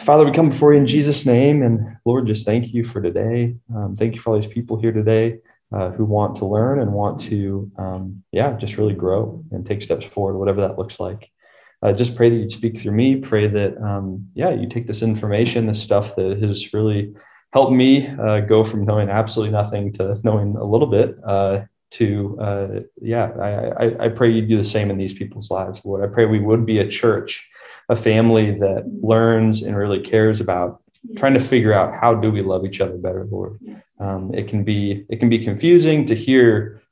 Father, 0.00 0.24
we 0.24 0.32
come 0.32 0.48
before 0.48 0.72
you 0.72 0.78
in 0.78 0.86
Jesus' 0.86 1.26
name. 1.26 1.62
And 1.62 1.96
Lord, 2.04 2.26
just 2.26 2.46
thank 2.46 2.72
you 2.72 2.84
for 2.84 3.02
today. 3.02 3.56
Um, 3.74 3.96
thank 3.96 4.14
you 4.14 4.20
for 4.20 4.30
all 4.30 4.36
these 4.36 4.46
people 4.46 4.80
here 4.80 4.92
today 4.92 5.38
uh, 5.72 5.90
who 5.90 6.04
want 6.04 6.36
to 6.36 6.46
learn 6.46 6.80
and 6.80 6.92
want 6.92 7.18
to, 7.20 7.70
um, 7.76 8.22
yeah, 8.32 8.52
just 8.52 8.78
really 8.78 8.94
grow 8.94 9.44
and 9.50 9.66
take 9.66 9.82
steps 9.82 10.06
forward, 10.06 10.38
whatever 10.38 10.60
that 10.62 10.78
looks 10.78 11.00
like. 11.00 11.30
Uh, 11.82 11.92
just 11.92 12.16
pray 12.16 12.28
that 12.28 12.36
you'd 12.36 12.50
speak 12.50 12.78
through 12.78 12.92
me. 12.92 13.16
Pray 13.16 13.48
that, 13.48 13.76
um, 13.82 14.28
yeah, 14.34 14.50
you 14.50 14.68
take 14.68 14.86
this 14.86 15.02
information, 15.02 15.66
this 15.66 15.82
stuff 15.82 16.16
that 16.16 16.42
has 16.42 16.72
really 16.72 17.14
helped 17.52 17.72
me 17.72 18.06
uh, 18.06 18.40
go 18.40 18.64
from 18.64 18.84
knowing 18.84 19.08
absolutely 19.08 19.52
nothing 19.52 19.92
to 19.92 20.18
knowing 20.24 20.56
a 20.56 20.64
little 20.64 20.88
bit. 20.88 21.16
To, 21.92 22.38
uh, 22.38 22.80
yeah, 23.00 23.30
I, 23.40 23.84
I, 23.84 24.04
I 24.04 24.08
pray 24.08 24.30
you 24.30 24.42
do 24.42 24.58
the 24.58 24.64
same 24.64 24.90
in 24.90 24.98
these 24.98 25.14
people's 25.14 25.50
lives, 25.50 25.84
Lord. 25.84 26.04
I 26.04 26.12
pray 26.12 26.26
we 26.26 26.38
would 26.38 26.66
be 26.66 26.78
a 26.78 26.86
church 26.86 27.48
a 27.88 27.96
family 27.96 28.52
that 28.52 28.84
learns 29.02 29.62
and 29.62 29.76
really 29.76 30.00
cares 30.00 30.40
about 30.40 30.82
trying 31.16 31.34
to 31.34 31.40
figure 31.40 31.72
out 31.72 31.94
how 31.94 32.14
do 32.14 32.30
we 32.30 32.42
love 32.42 32.64
each 32.64 32.80
other 32.80 32.96
better 32.96 33.26
lord. 33.30 33.58
Um, 33.98 34.32
it 34.34 34.48
can 34.48 34.64
be 34.64 35.06
it 35.08 35.18
can 35.20 35.28
be 35.28 35.38
confusing 35.38 36.06
to 36.06 36.14
hear 36.14 36.82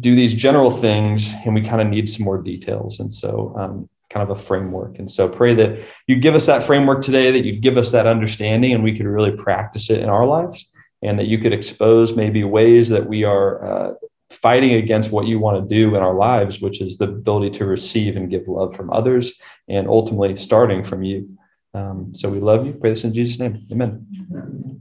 do 0.00 0.16
these 0.16 0.34
general 0.34 0.70
things 0.70 1.32
and 1.44 1.54
we 1.54 1.60
kind 1.60 1.80
of 1.80 1.88
need 1.88 2.08
some 2.08 2.24
more 2.24 2.40
details. 2.40 2.98
And 2.98 3.12
so 3.12 3.54
um, 3.56 3.88
kind 4.10 4.28
of 4.28 4.36
a 4.36 4.40
framework. 4.40 4.98
And 4.98 5.10
so 5.10 5.28
pray 5.28 5.54
that 5.54 5.80
you 6.06 6.16
give 6.16 6.34
us 6.34 6.46
that 6.46 6.64
framework 6.64 7.02
today 7.02 7.30
that 7.30 7.44
you 7.44 7.56
give 7.56 7.76
us 7.76 7.92
that 7.92 8.06
understanding 8.06 8.72
and 8.72 8.82
we 8.82 8.96
could 8.96 9.06
really 9.06 9.32
practice 9.32 9.90
it 9.90 10.00
in 10.00 10.08
our 10.08 10.26
lives 10.26 10.66
and 11.02 11.18
that 11.18 11.26
you 11.26 11.38
could 11.38 11.52
expose 11.52 12.16
maybe 12.16 12.42
ways 12.44 12.88
that 12.88 13.06
we 13.06 13.24
are 13.24 13.64
uh, 13.64 13.94
fighting 14.32 14.74
against 14.74 15.12
what 15.12 15.26
you 15.26 15.38
want 15.38 15.56
to 15.62 15.74
do 15.74 15.94
in 15.94 16.02
our 16.02 16.14
lives, 16.14 16.60
which 16.60 16.80
is 16.80 16.98
the 16.98 17.08
ability 17.08 17.50
to 17.58 17.66
receive 17.66 18.16
and 18.16 18.30
give 18.30 18.48
love 18.48 18.74
from 18.74 18.90
others, 18.90 19.32
and 19.68 19.88
ultimately 19.88 20.38
starting 20.38 20.82
from 20.82 21.02
you. 21.02 21.38
Um, 21.74 22.12
so 22.12 22.28
we 22.28 22.40
love 22.40 22.66
you. 22.66 22.72
Pray 22.72 22.90
this 22.90 23.04
in 23.04 23.14
Jesus' 23.14 23.38
name. 23.38 23.66
Amen. 23.70 24.80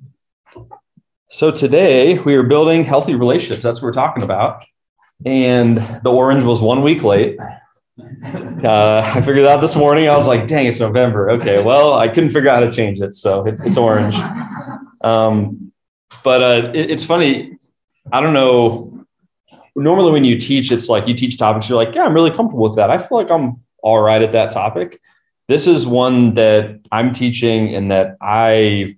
So 1.30 1.52
today 1.52 2.18
we 2.20 2.36
are 2.36 2.44
building 2.44 2.84
healthy 2.84 3.16
relationships. 3.16 3.64
That's 3.64 3.82
what 3.82 3.88
we're 3.88 3.94
talking 3.94 4.24
about. 4.24 4.66
And 5.26 5.78
the 6.04 6.12
orange 6.12 6.44
was 6.44 6.62
one 6.62 6.82
week 6.82 7.04
late. 7.04 7.38
Uh, 8.00 9.02
I 9.16 9.22
figured 9.22 9.46
out 9.46 9.62
this 9.62 9.76
morning. 9.76 10.10
I 10.10 10.16
was 10.16 10.28
like, 10.28 10.48
dang, 10.48 10.66
it's 10.68 10.80
November. 10.80 11.32
Okay, 11.32 11.64
well, 11.64 11.94
I 11.94 12.08
couldn't 12.08 12.32
figure 12.32 12.50
out 12.50 12.64
how 12.64 12.70
to 12.70 12.72
change 12.72 13.00
it. 13.00 13.16
So 13.16 13.46
it's, 13.46 13.62
it's 13.62 13.78
orange. 13.78 14.16
Um, 15.04 15.72
but 16.24 16.44
uh, 16.44 16.72
it, 16.74 16.92
it's 16.92 17.06
funny. 17.06 17.56
I 18.12 18.20
don't 18.20 18.34
know 18.34 18.91
normally 19.76 20.12
when 20.12 20.26
you 20.26 20.38
teach, 20.38 20.72
it's 20.72 20.90
like 20.90 21.08
you 21.08 21.16
teach 21.16 21.38
topics, 21.38 21.70
you're 21.70 21.84
like, 21.84 21.96
yeah, 21.96 22.04
I'm 22.04 22.14
really 22.14 22.32
comfortable 22.32 22.64
with 22.64 22.76
that. 22.76 22.90
I 22.90 22.98
feel 22.98 23.18
like 23.18 23.32
I'm 23.32 23.62
all 23.84 24.02
right 24.02 24.22
at 24.22 24.32
that 24.34 24.52
topic. 24.52 25.00
This 25.48 25.68
is 25.68 25.86
one 25.86 26.36
that 26.36 26.80
I'm 26.92 27.12
teaching 27.12 27.76
and 27.76 27.92
that 27.92 28.18
I 28.22 28.98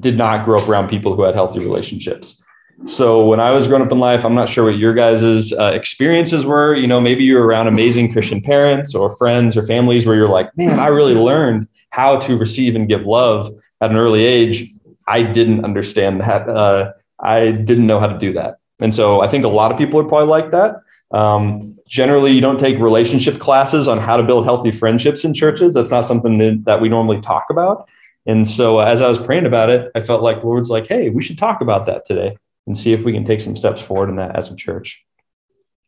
did 0.00 0.16
not 0.16 0.44
grow 0.44 0.58
up 0.58 0.68
around 0.68 0.88
people 0.88 1.14
who 1.14 1.22
had 1.22 1.34
healthy 1.34 1.60
relationships. 1.60 2.42
So 2.84 3.26
when 3.26 3.40
I 3.40 3.52
was 3.52 3.68
growing 3.68 3.82
up 3.82 3.92
in 3.92 3.98
life, 3.98 4.24
I'm 4.24 4.34
not 4.34 4.48
sure 4.48 4.64
what 4.64 4.76
your 4.76 4.92
guys' 4.92 5.52
uh, 5.52 5.72
experiences 5.72 6.44
were. 6.44 6.74
You 6.74 6.86
know, 6.86 7.00
maybe 7.00 7.24
you're 7.24 7.44
around 7.44 7.68
amazing 7.68 8.12
Christian 8.12 8.42
parents 8.42 8.94
or 8.94 9.16
friends 9.16 9.56
or 9.56 9.62
families 9.62 10.06
where 10.06 10.14
you're 10.14 10.28
like, 10.28 10.50
man, 10.56 10.78
I 10.78 10.88
really 10.88 11.14
learned 11.14 11.68
how 11.90 12.18
to 12.18 12.36
receive 12.36 12.76
and 12.76 12.88
give 12.88 13.02
love 13.02 13.48
at 13.80 13.90
an 13.90 13.96
early 13.96 14.24
age. 14.24 14.72
I 15.08 15.22
didn't 15.22 15.64
understand 15.64 16.20
that. 16.20 16.48
Uh, 16.48 16.92
I 17.18 17.52
didn't 17.52 17.86
know 17.86 17.98
how 17.98 18.08
to 18.08 18.18
do 18.18 18.34
that. 18.34 18.56
And 18.80 18.94
so 18.94 19.20
I 19.20 19.28
think 19.28 19.44
a 19.44 19.48
lot 19.48 19.72
of 19.72 19.78
people 19.78 20.00
are 20.00 20.04
probably 20.04 20.28
like 20.28 20.50
that. 20.50 20.76
Um, 21.12 21.78
generally, 21.88 22.32
you 22.32 22.40
don't 22.40 22.58
take 22.58 22.78
relationship 22.78 23.38
classes 23.38 23.88
on 23.88 23.98
how 23.98 24.16
to 24.16 24.22
build 24.22 24.44
healthy 24.44 24.72
friendships 24.72 25.24
in 25.24 25.32
churches. 25.32 25.74
That's 25.74 25.90
not 25.90 26.04
something 26.04 26.62
that 26.64 26.80
we 26.80 26.88
normally 26.88 27.20
talk 27.20 27.44
about. 27.50 27.88
And 28.26 28.46
so 28.46 28.80
as 28.80 29.00
I 29.00 29.08
was 29.08 29.18
praying 29.18 29.46
about 29.46 29.70
it, 29.70 29.90
I 29.94 30.00
felt 30.00 30.22
like 30.22 30.42
Lord's 30.42 30.68
like, 30.68 30.88
hey, 30.88 31.10
we 31.10 31.22
should 31.22 31.38
talk 31.38 31.60
about 31.60 31.86
that 31.86 32.04
today 32.04 32.36
and 32.66 32.76
see 32.76 32.92
if 32.92 33.04
we 33.04 33.12
can 33.12 33.24
take 33.24 33.40
some 33.40 33.54
steps 33.56 33.80
forward 33.80 34.10
in 34.10 34.16
that 34.16 34.36
as 34.36 34.50
a 34.50 34.56
church. 34.56 35.04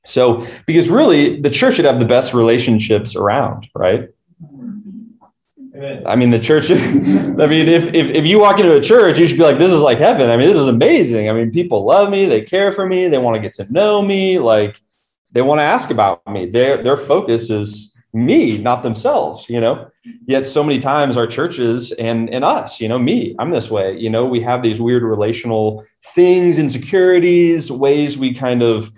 So, 0.07 0.47
because 0.65 0.89
really 0.89 1.41
the 1.41 1.51
church 1.51 1.75
should 1.75 1.85
have 1.85 1.99
the 1.99 2.07
best 2.07 2.33
relationships 2.33 3.17
around, 3.17 3.69
right? 3.75 4.09
I 6.07 6.17
mean, 6.17 6.31
the 6.31 6.39
church, 6.39 6.71
I 6.73 6.75
mean, 6.75 7.69
if, 7.69 7.87
if, 7.95 8.11
if 8.11 8.27
you 8.27 8.41
walk 8.41 8.59
into 8.59 8.75
a 8.75 8.81
church, 8.81 9.19
you 9.19 9.27
should 9.27 9.37
be 9.37 9.45
like, 9.45 9.59
this 9.59 9.71
is 9.71 9.81
like 9.81 9.99
heaven. 9.99 10.31
I 10.31 10.37
mean, 10.37 10.49
this 10.49 10.57
is 10.57 10.67
amazing. 10.67 11.29
I 11.29 11.33
mean, 11.33 11.51
people 11.51 11.85
love 11.85 12.11
me. 12.11 12.27
They 12.27 12.43
care 12.43 12.73
for 12.73 12.87
me. 12.87 13.09
They 13.09 13.19
want 13.19 13.37
to 13.37 13.41
get 13.41 13.53
to 13.55 13.73
know 13.73 14.03
me. 14.03 14.39
Like 14.39 14.81
they 15.33 15.43
want 15.43 15.61
to 15.61 15.65
ask 15.65 15.91
about 15.91 16.27
me. 16.27 16.47
Their, 16.47 16.83
their 16.83 16.97
focus 16.97 17.51
is 17.51 17.95
me, 18.13 18.59
not 18.59 18.83
themselves, 18.83 19.49
you 19.49 19.61
know, 19.61 19.91
yet 20.27 20.47
so 20.47 20.65
many 20.65 20.79
times 20.79 21.17
our 21.17 21.27
churches 21.27 21.93
and, 21.93 22.31
and 22.31 22.45
us, 22.45 22.81
you 22.81 22.89
know, 22.89 22.99
me, 22.99 23.37
I'm 23.39 23.51
this 23.51 23.71
way, 23.71 23.97
you 23.99 24.09
know, 24.09 24.25
we 24.25 24.41
have 24.41 24.63
these 24.63 24.81
weird 24.81 25.03
relational 25.03 25.85
things, 26.15 26.59
insecurities, 26.59 27.71
ways 27.71 28.17
we 28.17 28.33
kind 28.33 28.63
of, 28.63 28.91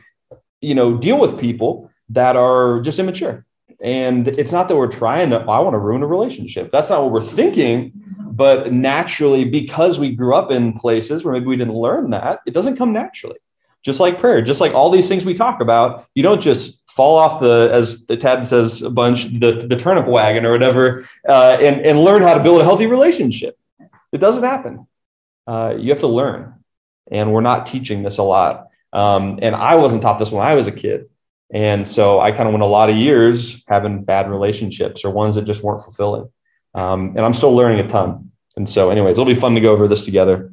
you 0.60 0.76
know, 0.76 0.96
deal 0.96 1.18
with 1.18 1.40
people 1.40 1.90
that 2.10 2.36
are 2.36 2.80
just 2.80 3.00
immature 3.00 3.44
and 3.82 4.28
it's 4.28 4.52
not 4.52 4.68
that 4.68 4.76
we're 4.76 4.88
trying 4.88 5.30
to, 5.30 5.38
I 5.38 5.58
want 5.60 5.74
to 5.74 5.78
ruin 5.78 6.02
a 6.02 6.06
relationship. 6.06 6.70
That's 6.70 6.90
not 6.90 7.02
what 7.02 7.12
we're 7.12 7.22
thinking. 7.22 7.92
But 8.32 8.72
naturally, 8.72 9.44
because 9.44 9.98
we 9.98 10.14
grew 10.14 10.34
up 10.34 10.50
in 10.50 10.72
places 10.72 11.24
where 11.24 11.34
maybe 11.34 11.46
we 11.46 11.56
didn't 11.56 11.74
learn 11.74 12.10
that, 12.10 12.40
it 12.46 12.54
doesn't 12.54 12.76
come 12.76 12.92
naturally. 12.92 13.38
Just 13.82 14.00
like 14.00 14.18
prayer, 14.18 14.40
just 14.40 14.60
like 14.60 14.72
all 14.72 14.90
these 14.90 15.08
things 15.08 15.24
we 15.24 15.34
talk 15.34 15.60
about, 15.60 16.06
you 16.14 16.22
don't 16.22 16.40
just 16.40 16.82
fall 16.90 17.16
off 17.16 17.40
the, 17.40 17.70
as 17.72 18.04
Tad 18.06 18.46
says 18.46 18.82
a 18.82 18.90
bunch, 18.90 19.24
the, 19.24 19.66
the 19.68 19.76
turnip 19.76 20.06
wagon 20.06 20.46
or 20.46 20.52
whatever, 20.52 21.08
uh, 21.28 21.56
and, 21.60 21.80
and 21.80 22.02
learn 22.02 22.22
how 22.22 22.34
to 22.34 22.42
build 22.42 22.60
a 22.60 22.64
healthy 22.64 22.86
relationship. 22.86 23.58
It 24.12 24.18
doesn't 24.18 24.44
happen. 24.44 24.86
Uh, 25.46 25.74
you 25.78 25.90
have 25.90 26.00
to 26.00 26.08
learn. 26.08 26.54
And 27.10 27.32
we're 27.32 27.40
not 27.40 27.66
teaching 27.66 28.02
this 28.02 28.18
a 28.18 28.22
lot. 28.22 28.68
Um, 28.92 29.38
and 29.42 29.54
I 29.54 29.76
wasn't 29.76 30.02
taught 30.02 30.18
this 30.18 30.32
when 30.32 30.46
I 30.46 30.54
was 30.54 30.66
a 30.66 30.72
kid. 30.72 31.08
And 31.52 31.86
so 31.86 32.20
I 32.20 32.30
kind 32.30 32.48
of 32.48 32.52
went 32.52 32.62
a 32.62 32.66
lot 32.66 32.90
of 32.90 32.96
years 32.96 33.64
having 33.66 34.04
bad 34.04 34.30
relationships 34.30 35.04
or 35.04 35.10
ones 35.10 35.34
that 35.34 35.42
just 35.42 35.62
weren't 35.62 35.82
fulfilling. 35.82 36.30
Um, 36.74 37.14
and 37.16 37.20
I'm 37.20 37.34
still 37.34 37.54
learning 37.54 37.84
a 37.84 37.88
ton. 37.88 38.30
And 38.56 38.68
so, 38.68 38.90
anyways, 38.90 39.18
it'll 39.18 39.24
be 39.24 39.34
fun 39.34 39.54
to 39.54 39.60
go 39.60 39.72
over 39.72 39.88
this 39.88 40.04
together. 40.04 40.52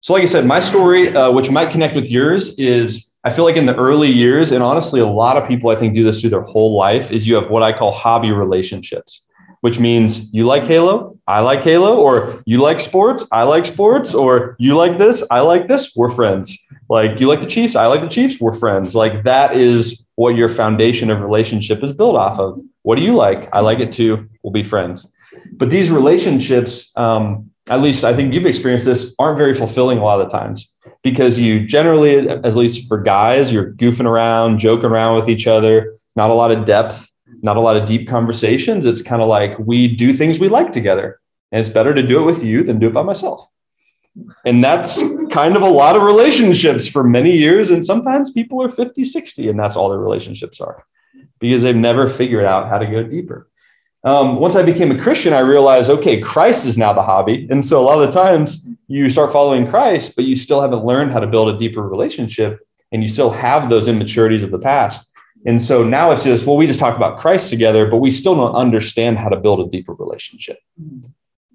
So, 0.00 0.14
like 0.14 0.22
I 0.22 0.26
said, 0.26 0.46
my 0.46 0.60
story, 0.60 1.14
uh, 1.14 1.30
which 1.30 1.50
might 1.50 1.72
connect 1.72 1.94
with 1.94 2.10
yours, 2.10 2.58
is 2.58 3.14
I 3.24 3.30
feel 3.30 3.44
like 3.44 3.56
in 3.56 3.66
the 3.66 3.76
early 3.76 4.10
years, 4.10 4.50
and 4.50 4.62
honestly, 4.62 5.00
a 5.00 5.06
lot 5.06 5.36
of 5.36 5.46
people 5.46 5.70
I 5.70 5.76
think 5.76 5.94
do 5.94 6.04
this 6.04 6.20
through 6.20 6.30
their 6.30 6.42
whole 6.42 6.76
life, 6.76 7.12
is 7.12 7.26
you 7.26 7.36
have 7.36 7.50
what 7.50 7.62
I 7.62 7.72
call 7.72 7.92
hobby 7.92 8.32
relationships 8.32 9.24
which 9.62 9.78
means 9.78 10.32
you 10.34 10.44
like 10.44 10.64
Halo, 10.64 11.16
I 11.28 11.40
like 11.40 11.62
Halo, 11.62 11.96
or 11.96 12.42
you 12.46 12.58
like 12.58 12.80
sports, 12.80 13.24
I 13.30 13.44
like 13.44 13.64
sports, 13.64 14.12
or 14.12 14.56
you 14.58 14.74
like 14.74 14.98
this, 14.98 15.22
I 15.30 15.40
like 15.40 15.68
this, 15.68 15.94
we're 15.94 16.10
friends. 16.10 16.58
Like 16.88 17.20
you 17.20 17.28
like 17.28 17.40
the 17.40 17.46
Chiefs, 17.46 17.76
I 17.76 17.86
like 17.86 18.00
the 18.00 18.08
Chiefs, 18.08 18.40
we're 18.40 18.54
friends. 18.54 18.96
Like 18.96 19.22
that 19.22 19.56
is 19.56 20.08
what 20.16 20.34
your 20.34 20.48
foundation 20.48 21.10
of 21.10 21.20
relationship 21.20 21.82
is 21.84 21.92
built 21.92 22.16
off 22.16 22.40
of. 22.40 22.60
What 22.82 22.96
do 22.96 23.04
you 23.04 23.14
like? 23.14 23.48
I 23.54 23.60
like 23.60 23.78
it 23.78 23.92
too. 23.92 24.28
We'll 24.42 24.52
be 24.52 24.64
friends. 24.64 25.06
But 25.52 25.70
these 25.70 25.92
relationships, 25.92 26.90
um, 26.96 27.48
at 27.68 27.80
least 27.80 28.02
I 28.02 28.14
think 28.14 28.34
you've 28.34 28.46
experienced 28.46 28.84
this, 28.84 29.14
aren't 29.20 29.38
very 29.38 29.54
fulfilling 29.54 29.98
a 29.98 30.04
lot 30.04 30.20
of 30.20 30.28
the 30.28 30.36
times 30.36 30.76
because 31.04 31.38
you 31.38 31.64
generally, 31.64 32.28
at 32.28 32.56
least 32.56 32.88
for 32.88 33.00
guys, 33.00 33.52
you're 33.52 33.72
goofing 33.74 34.06
around, 34.06 34.58
joking 34.58 34.86
around 34.86 35.20
with 35.20 35.28
each 35.28 35.46
other, 35.46 35.94
not 36.16 36.30
a 36.30 36.34
lot 36.34 36.50
of 36.50 36.66
depth 36.66 37.11
not 37.42 37.56
a 37.56 37.60
lot 37.60 37.76
of 37.76 37.86
deep 37.86 38.08
conversations. 38.08 38.86
It's 38.86 39.02
kind 39.02 39.20
of 39.20 39.28
like 39.28 39.58
we 39.58 39.88
do 39.88 40.12
things 40.12 40.38
we 40.38 40.48
like 40.48 40.72
together. 40.72 41.20
And 41.50 41.60
it's 41.60 41.68
better 41.68 41.92
to 41.92 42.02
do 42.02 42.22
it 42.22 42.24
with 42.24 42.42
you 42.42 42.62
than 42.62 42.78
do 42.78 42.88
it 42.88 42.94
by 42.94 43.02
myself. 43.02 43.46
And 44.44 44.62
that's 44.62 45.02
kind 45.30 45.56
of 45.56 45.62
a 45.62 45.68
lot 45.68 45.96
of 45.96 46.02
relationships 46.02 46.88
for 46.88 47.02
many 47.02 47.32
years. 47.32 47.70
And 47.70 47.84
sometimes 47.84 48.30
people 48.30 48.62
are 48.62 48.68
50, 48.68 49.04
60, 49.04 49.48
and 49.48 49.58
that's 49.58 49.76
all 49.76 49.90
their 49.90 49.98
relationships 49.98 50.60
are 50.60 50.84
because 51.40 51.62
they've 51.62 51.74
never 51.74 52.08
figured 52.08 52.44
out 52.44 52.68
how 52.68 52.78
to 52.78 52.86
go 52.86 53.02
deeper. 53.02 53.48
Um, 54.04 54.36
once 54.36 54.56
I 54.56 54.62
became 54.62 54.90
a 54.90 55.00
Christian, 55.00 55.32
I 55.32 55.40
realized, 55.40 55.88
okay, 55.90 56.20
Christ 56.20 56.64
is 56.64 56.76
now 56.76 56.92
the 56.92 57.02
hobby. 57.02 57.46
And 57.50 57.64
so 57.64 57.80
a 57.80 57.84
lot 57.84 58.02
of 58.02 58.12
the 58.12 58.20
times 58.20 58.66
you 58.88 59.08
start 59.08 59.32
following 59.32 59.68
Christ, 59.68 60.16
but 60.16 60.24
you 60.24 60.34
still 60.34 60.60
haven't 60.60 60.84
learned 60.84 61.12
how 61.12 61.20
to 61.20 61.26
build 61.26 61.54
a 61.54 61.58
deeper 61.58 61.82
relationship 61.82 62.60
and 62.90 63.02
you 63.02 63.08
still 63.08 63.30
have 63.30 63.70
those 63.70 63.88
immaturities 63.88 64.42
of 64.42 64.50
the 64.50 64.58
past. 64.58 65.11
And 65.44 65.60
so 65.60 65.82
now 65.82 66.12
it's 66.12 66.24
just, 66.24 66.46
well, 66.46 66.56
we 66.56 66.66
just 66.66 66.78
talk 66.78 66.96
about 66.96 67.18
Christ 67.18 67.50
together, 67.50 67.86
but 67.86 67.96
we 67.96 68.10
still 68.10 68.34
don't 68.34 68.54
understand 68.54 69.18
how 69.18 69.28
to 69.28 69.36
build 69.36 69.60
a 69.60 69.70
deeper 69.70 69.92
relationship. 69.94 70.58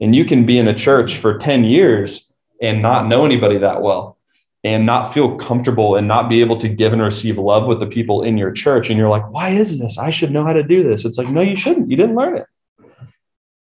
And 0.02 0.16
you 0.16 0.26
can 0.26 0.46
be 0.46 0.58
in 0.58 0.68
a 0.68 0.74
church 0.74 1.18
for 1.18 1.38
10 1.38 1.64
years 1.64 2.32
and 2.62 2.82
not 2.82 3.08
know 3.08 3.26
anybody 3.26 3.60
that 3.60 3.82
well 3.82 4.18
and 4.64 4.86
not 4.86 5.14
feel 5.14 5.38
comfortable 5.38 5.96
and 5.96 6.08
not 6.08 6.30
be 6.30 6.42
able 6.42 6.58
to 6.58 6.68
give 6.68 6.92
and 6.92 7.02
receive 7.02 7.38
love 7.38 7.66
with 7.66 7.80
the 7.80 7.88
people 7.88 8.24
in 8.24 8.38
your 8.38 8.52
church. 8.52 8.90
And 8.90 8.98
you're 8.98 9.10
like, 9.10 9.30
why 9.32 9.50
is 9.50 9.80
this? 9.80 9.98
I 9.98 10.10
should 10.10 10.32
know 10.32 10.44
how 10.44 10.54
to 10.54 10.64
do 10.64 10.84
this. 10.84 11.06
It's 11.06 11.18
like, 11.18 11.30
no, 11.30 11.42
you 11.42 11.56
shouldn't. 11.56 11.90
You 11.90 11.96
didn't 11.96 12.16
learn 12.16 12.38
it. 12.38 12.46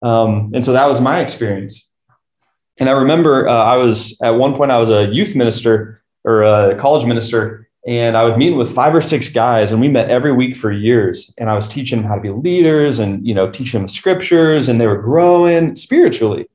Um, 0.03 0.53
and 0.55 0.65
so 0.65 0.73
that 0.73 0.89
was 0.89 1.01
my 1.01 1.21
experience. 1.21 1.89
And 2.79 2.89
I 2.89 2.93
remember 2.93 3.49
uh, 3.49 3.55
I 3.55 3.77
was 3.77 4.21
at 4.21 4.31
one 4.31 4.55
point, 4.55 4.71
I 4.71 4.79
was 4.79 4.91
a 4.91 5.07
youth 5.07 5.35
minister 5.35 6.03
or 6.25 6.43
a 6.43 6.77
college 6.77 7.07
minister 7.07 7.66
and 7.87 8.17
I 8.17 8.25
was 8.25 8.37
meeting 8.37 8.59
with 8.59 8.75
five 8.75 8.95
or 8.95 9.01
six 9.01 9.29
guys, 9.29 9.71
and 9.71 9.81
we 9.81 9.89
met 9.89 10.11
every 10.11 10.33
week 10.33 10.57
for 10.57 10.73
years. 10.73 11.33
And 11.39 11.49
I 11.49 11.55
was 11.55 11.69
teaching 11.69 12.01
them 12.01 12.09
how 12.09 12.17
to 12.17 12.21
be 12.21 12.31
leaders, 12.31 12.99
and 12.99 13.27
you 13.27 13.33
know, 13.33 13.49
teaching 13.49 13.81
them 13.81 13.89
scriptures, 13.89 14.69
and 14.69 14.81
they 14.81 14.87
were 14.87 15.01
growing 15.01 15.77
spiritually. 15.77 16.49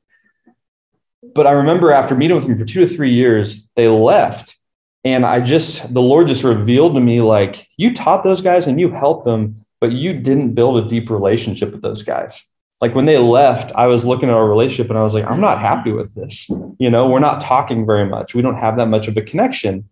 But 1.33 1.48
I 1.48 1.51
remember 1.51 1.92
after 1.92 2.16
meeting 2.16 2.36
with 2.36 2.45
them 2.45 2.57
for 2.57 2.66
two 2.66 2.81
to 2.81 2.88
three 2.88 3.13
years, 3.13 3.66
they 3.75 3.88
left, 3.88 4.57
and 5.06 5.25
I 5.25 5.39
just 5.39 5.94
the 5.94 6.01
Lord 6.01 6.28
just 6.28 6.44
revealed 6.44 6.95
to 6.95 7.00
me 7.00 7.22
like, 7.22 7.66
you 7.78 7.94
taught 7.94 8.25
those 8.25 8.42
guys 8.42 8.68
and 8.68 8.80
you 8.80 8.92
helped 8.92 9.24
them, 9.24 9.66
but 9.80 9.94
you 9.94 10.13
didn't 10.13 10.54
build 10.54 10.83
a 10.83 10.89
deep 10.89 11.10
relationship 11.10 11.72
with 11.72 11.81
those 11.81 12.04
guys. 12.04 12.45
Like 12.81 12.94
when 12.94 13.06
they 13.06 13.18
left, 13.18 13.72
I 13.75 13.88
was 13.88 14.06
looking 14.06 14.28
at 14.28 14.36
our 14.36 14.48
relationship 14.48 14.89
and 14.89 14.98
I 14.98 15.04
was 15.04 15.13
like, 15.13 15.25
I'm 15.25 15.39
not 15.39 15.62
happy 15.62 15.92
with 15.92 16.13
this. 16.16 16.50
You 16.80 16.89
know, 16.89 17.07
we're 17.07 17.19
not 17.19 17.39
talking 17.39 17.86
very 17.86 18.10
much. 18.10 18.33
We 18.33 18.42
don't 18.42 18.57
have 18.57 18.75
that 18.78 18.88
much 18.88 19.07
of 19.07 19.16
a 19.18 19.22
connection 19.22 19.88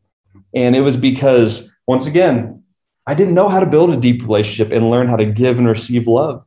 and 0.53 0.75
it 0.75 0.81
was 0.81 0.97
because, 0.97 1.73
once 1.87 2.07
again, 2.07 2.63
I 3.05 3.13
didn't 3.13 3.33
know 3.33 3.49
how 3.49 3.59
to 3.59 3.65
build 3.65 3.89
a 3.89 3.97
deep 3.97 4.21
relationship 4.21 4.71
and 4.71 4.89
learn 4.89 5.07
how 5.07 5.15
to 5.15 5.25
give 5.25 5.57
and 5.57 5.67
receive 5.67 6.07
love. 6.07 6.45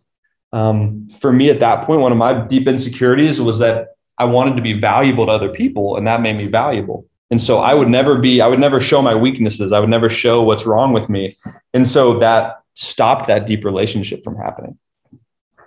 Um, 0.52 1.08
for 1.08 1.32
me 1.32 1.50
at 1.50 1.60
that 1.60 1.86
point, 1.86 2.00
one 2.00 2.12
of 2.12 2.18
my 2.18 2.34
deep 2.46 2.68
insecurities 2.68 3.40
was 3.40 3.58
that 3.58 3.96
I 4.18 4.26
wanted 4.26 4.56
to 4.56 4.62
be 4.62 4.74
valuable 4.74 5.26
to 5.26 5.32
other 5.32 5.48
people, 5.48 5.96
and 5.96 6.06
that 6.06 6.20
made 6.20 6.36
me 6.36 6.46
valuable. 6.46 7.06
And 7.30 7.40
so 7.40 7.60
I 7.60 7.72
would 7.72 7.88
never 7.88 8.18
be, 8.18 8.42
I 8.42 8.46
would 8.46 8.60
never 8.60 8.80
show 8.80 9.00
my 9.00 9.14
weaknesses. 9.14 9.72
I 9.72 9.80
would 9.80 9.88
never 9.88 10.10
show 10.10 10.42
what's 10.42 10.66
wrong 10.66 10.92
with 10.92 11.08
me. 11.08 11.36
And 11.72 11.88
so 11.88 12.18
that 12.18 12.62
stopped 12.74 13.26
that 13.28 13.46
deep 13.46 13.64
relationship 13.64 14.22
from 14.22 14.36
happening. 14.36 14.78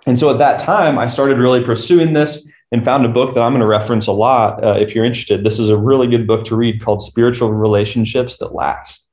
And 0.06 0.16
so 0.16 0.30
at 0.30 0.38
that 0.38 0.60
time, 0.60 0.96
I 0.96 1.08
started 1.08 1.38
really 1.38 1.64
pursuing 1.64 2.12
this 2.12 2.48
and 2.72 2.84
found 2.84 3.04
a 3.04 3.08
book 3.08 3.34
that 3.34 3.42
I'm 3.42 3.52
going 3.52 3.60
to 3.60 3.66
reference 3.66 4.06
a 4.06 4.12
lot 4.12 4.62
uh, 4.64 4.72
if 4.78 4.94
you're 4.94 5.04
interested. 5.04 5.44
This 5.44 5.60
is 5.60 5.70
a 5.70 5.76
really 5.76 6.08
good 6.08 6.26
book 6.26 6.44
to 6.44 6.56
read 6.56 6.80
called 6.82 7.02
Spiritual 7.02 7.52
Relationships 7.52 8.38
That 8.38 8.54
Last 8.54 9.06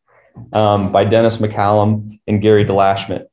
um, 0.54 0.92
by 0.92 1.04
Dennis 1.04 1.38
McCallum 1.38 2.20
and 2.28 2.42
Gary 2.42 2.66
DeLashmutt. 2.66 3.26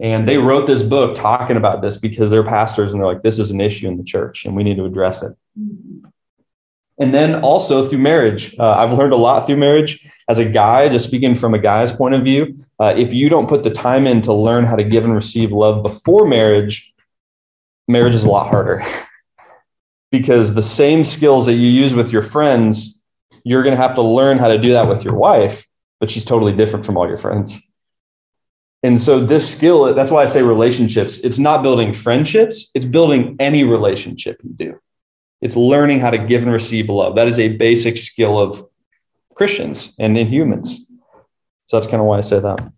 And 0.00 0.28
they 0.28 0.38
wrote 0.38 0.66
this 0.66 0.82
book 0.82 1.14
talking 1.14 1.56
about 1.56 1.80
this 1.80 1.96
because 1.96 2.30
they're 2.30 2.44
pastors 2.44 2.92
and 2.92 3.00
they're 3.00 3.12
like, 3.12 3.22
this 3.22 3.38
is 3.38 3.50
an 3.50 3.60
issue 3.60 3.88
in 3.88 3.96
the 3.96 4.04
church 4.04 4.44
and 4.44 4.54
we 4.54 4.64
need 4.64 4.76
to 4.76 4.84
address 4.84 5.22
it. 5.22 5.32
And 6.98 7.14
then 7.14 7.40
also 7.42 7.86
through 7.86 7.98
marriage, 7.98 8.56
uh, 8.58 8.70
I've 8.70 8.92
learned 8.92 9.12
a 9.12 9.16
lot 9.16 9.46
through 9.46 9.56
marriage. 9.56 10.06
As 10.28 10.38
a 10.38 10.44
guy, 10.44 10.88
just 10.88 11.06
speaking 11.06 11.34
from 11.34 11.54
a 11.54 11.58
guy's 11.58 11.92
point 11.92 12.14
of 12.14 12.22
view, 12.22 12.64
uh, 12.78 12.94
if 12.96 13.12
you 13.12 13.28
don't 13.28 13.48
put 13.48 13.62
the 13.62 13.70
time 13.70 14.06
in 14.06 14.22
to 14.22 14.32
learn 14.32 14.64
how 14.64 14.76
to 14.76 14.84
give 14.84 15.04
and 15.04 15.14
receive 15.14 15.52
love 15.52 15.82
before 15.82 16.26
marriage, 16.26 16.94
marriage 17.88 18.14
is 18.14 18.24
a 18.24 18.30
lot 18.30 18.48
harder. 18.48 18.84
because 20.18 20.54
the 20.54 20.62
same 20.62 21.02
skills 21.02 21.46
that 21.46 21.54
you 21.54 21.66
use 21.66 21.92
with 21.92 22.12
your 22.12 22.22
friends, 22.22 23.02
you're 23.42 23.64
going 23.64 23.74
to 23.74 23.82
have 23.82 23.96
to 23.96 24.02
learn 24.02 24.38
how 24.38 24.46
to 24.46 24.58
do 24.58 24.70
that 24.74 24.88
with 24.88 25.02
your 25.04 25.14
wife, 25.14 25.66
but 25.98 26.08
she's 26.08 26.24
totally 26.24 26.52
different 26.52 26.86
from 26.86 26.96
all 26.96 27.08
your 27.08 27.18
friends. 27.18 27.58
And 28.84 29.00
so, 29.00 29.18
this 29.18 29.50
skill, 29.50 29.92
that's 29.92 30.12
why 30.12 30.22
I 30.22 30.26
say 30.26 30.42
relationships, 30.42 31.18
it's 31.18 31.40
not 31.40 31.64
building 31.64 31.92
friendships, 31.92 32.70
it's 32.76 32.86
building 32.86 33.34
any 33.40 33.64
relationship 33.64 34.40
you 34.44 34.50
do. 34.50 34.80
It's 35.40 35.56
learning 35.56 35.98
how 35.98 36.10
to 36.10 36.18
give 36.18 36.42
and 36.44 36.52
receive 36.52 36.88
love. 36.88 37.16
That 37.16 37.26
is 37.26 37.40
a 37.40 37.48
basic 37.56 37.98
skill 37.98 38.38
of 38.38 38.64
Christians 39.34 39.94
and 39.98 40.16
in 40.16 40.28
humans. 40.28 40.86
So, 41.66 41.76
that's 41.76 41.88
kind 41.88 42.00
of 42.00 42.06
why 42.06 42.18
I 42.18 42.20
say 42.20 42.38
that. 42.38 42.72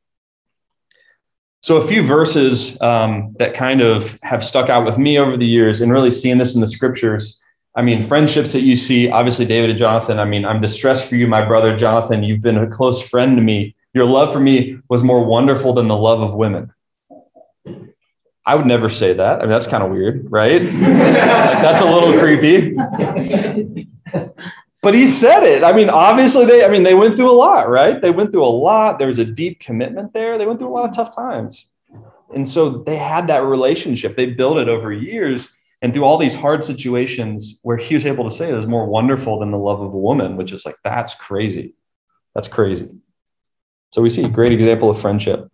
So, 1.63 1.77
a 1.79 1.87
few 1.87 2.03
verses 2.03 2.81
um, 2.81 3.33
that 3.39 3.55
kind 3.55 3.81
of 3.81 4.19
have 4.23 4.45
stuck 4.45 4.69
out 4.69 4.85
with 4.85 4.99
me 4.99 5.19
over 5.19 5.37
the 5.37 5.47
years 5.47 5.81
and 5.81 5.91
really 5.91 6.11
seeing 6.11 6.39
this 6.39 6.55
in 6.55 6.61
the 6.61 6.67
scriptures. 6.67 7.43
I 7.75 7.83
mean, 7.83 8.03
friendships 8.03 8.53
that 8.53 8.63
you 8.63 8.77
see, 8.77 9.11
obviously, 9.11 9.45
David 9.45 9.71
and 9.71 9.79
Jonathan. 9.79 10.19
I 10.19 10.25
mean, 10.25 10.45
I'm 10.45 10.61
distressed 10.61 11.09
for 11.09 11.17
you, 11.17 11.27
my 11.27 11.45
brother 11.45 11.77
Jonathan. 11.77 12.23
You've 12.23 12.41
been 12.41 12.57
a 12.57 12.67
close 12.67 13.07
friend 13.07 13.37
to 13.37 13.43
me. 13.43 13.75
Your 13.93 14.05
love 14.05 14.33
for 14.33 14.41
me 14.41 14.79
was 14.89 15.03
more 15.03 15.25
wonderful 15.25 15.73
than 15.73 15.89
the 15.89 15.97
love 15.97 16.21
of 16.21 16.35
women. 16.35 16.73
I 18.47 18.55
would 18.55 18.67
never 18.67 18.89
say 18.89 19.13
that. 19.15 19.39
I 19.39 19.41
mean, 19.41 19.51
that's 19.51 19.67
kind 19.67 19.83
of 19.83 19.91
weird, 19.91 20.31
right? 20.31 20.63
like, 20.63 20.73
that's 20.73 21.81
a 21.81 21.85
little 21.85 22.19
creepy 22.19 22.77
but 24.83 24.95
he 24.95 25.07
said 25.07 25.43
it. 25.43 25.65
I 25.65 25.73
mean, 25.73 25.91
obviously 25.91 26.45
they, 26.45 26.65
I 26.65 26.69
mean, 26.69 26.83
they 26.83 26.95
went 26.95 27.17
through 27.17 27.31
a 27.31 27.35
lot, 27.35 27.69
right? 27.69 28.01
They 28.01 28.11
went 28.11 28.33
through 28.33 28.45
a 28.45 28.49
lot. 28.49 28.99
There 28.99 29.09
was 29.09 29.19
a 29.19 29.25
deep 29.25 29.61
commitment 29.61 30.13
there. 30.13 30.39
They 30.39 30.47
went 30.47 30.59
through 30.59 30.69
a 30.69 30.77
lot 30.77 30.89
of 30.89 30.95
tough 30.95 31.15
times. 31.15 31.67
And 32.35 32.47
so 32.47 32.71
they 32.71 32.97
had 32.97 33.29
that 33.29 33.45
relationship. 33.45 34.17
They 34.17 34.27
built 34.27 34.59
it 34.59 34.69
over 34.69 34.93
years. 34.93 35.51
And 35.83 35.93
through 35.93 36.05
all 36.05 36.19
these 36.19 36.35
hard 36.35 36.65
situations 36.65 37.61
where 37.63 37.77
he 37.77 37.95
was 37.95 38.07
able 38.07 38.29
to 38.29 38.35
say 38.35 38.51
it 38.51 38.55
was 38.55 38.67
more 38.67 38.87
wonderful 38.87 39.39
than 39.39 39.51
the 39.51 39.59
love 39.59 39.81
of 39.81 39.93
a 39.93 39.99
woman, 39.99 40.37
which 40.37 40.53
is 40.53 40.65
like, 40.65 40.77
that's 40.85 41.15
crazy. 41.15 41.75
That's 42.35 42.49
crazy. 42.49 42.91
So 43.93 44.03
we 44.03 44.11
see 44.11 44.25
a 44.25 44.29
great 44.29 44.53
example 44.53 44.91
of 44.91 45.01
friendship. 45.01 45.51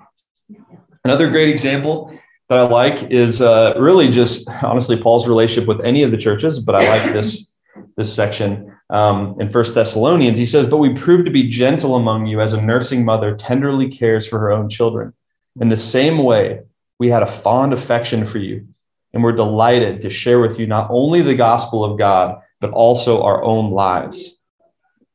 Another 1.05 1.31
great 1.31 1.49
example 1.49 2.17
that 2.49 2.59
I 2.59 2.63
like 2.63 3.11
is 3.11 3.41
uh, 3.41 3.75
really 3.79 4.11
just 4.11 4.49
honestly 4.63 4.97
Paul's 4.97 5.27
relationship 5.27 5.69
with 5.69 5.81
any 5.85 6.03
of 6.03 6.11
the 6.11 6.17
churches, 6.17 6.59
but 6.59 6.75
I 6.75 6.89
like 6.89 7.13
this 7.13 7.55
this 7.97 8.13
section 8.13 8.72
um, 8.93 9.41
in 9.41 9.49
First 9.49 9.75
Thessalonians, 9.75 10.39
he 10.39 10.47
says, 10.47 10.69
"But 10.69 10.77
we 10.77 10.93
prove 10.95 11.25
to 11.25 11.31
be 11.31 11.49
gentle 11.49 11.97
among 11.97 12.27
you, 12.27 12.41
as 12.41 12.53
a 12.53 12.61
nursing 12.61 13.05
mother 13.05 13.35
tenderly 13.35 13.89
cares 13.89 14.27
for 14.29 14.39
her 14.39 14.53
own 14.53 14.69
children. 14.69 15.15
In 15.59 15.71
the 15.71 15.77
same 15.77 16.19
way, 16.19 16.61
we 16.99 17.09
had 17.09 17.23
a 17.23 17.27
fond 17.27 17.73
affection 17.73 18.27
for 18.27 18.39
you, 18.39 18.69
and 19.13 19.23
we're 19.23 19.33
delighted 19.33 20.03
to 20.03 20.11
share 20.11 20.41
with 20.41 20.59
you 20.59 20.67
not 20.67 20.89
only 20.91 21.23
the 21.23 21.35
gospel 21.35 21.85
of 21.85 21.99
God, 21.99 22.41
but 22.61 22.71
also 22.71 23.23
our 23.23 23.43
own 23.43 23.71
lives, 23.71 24.37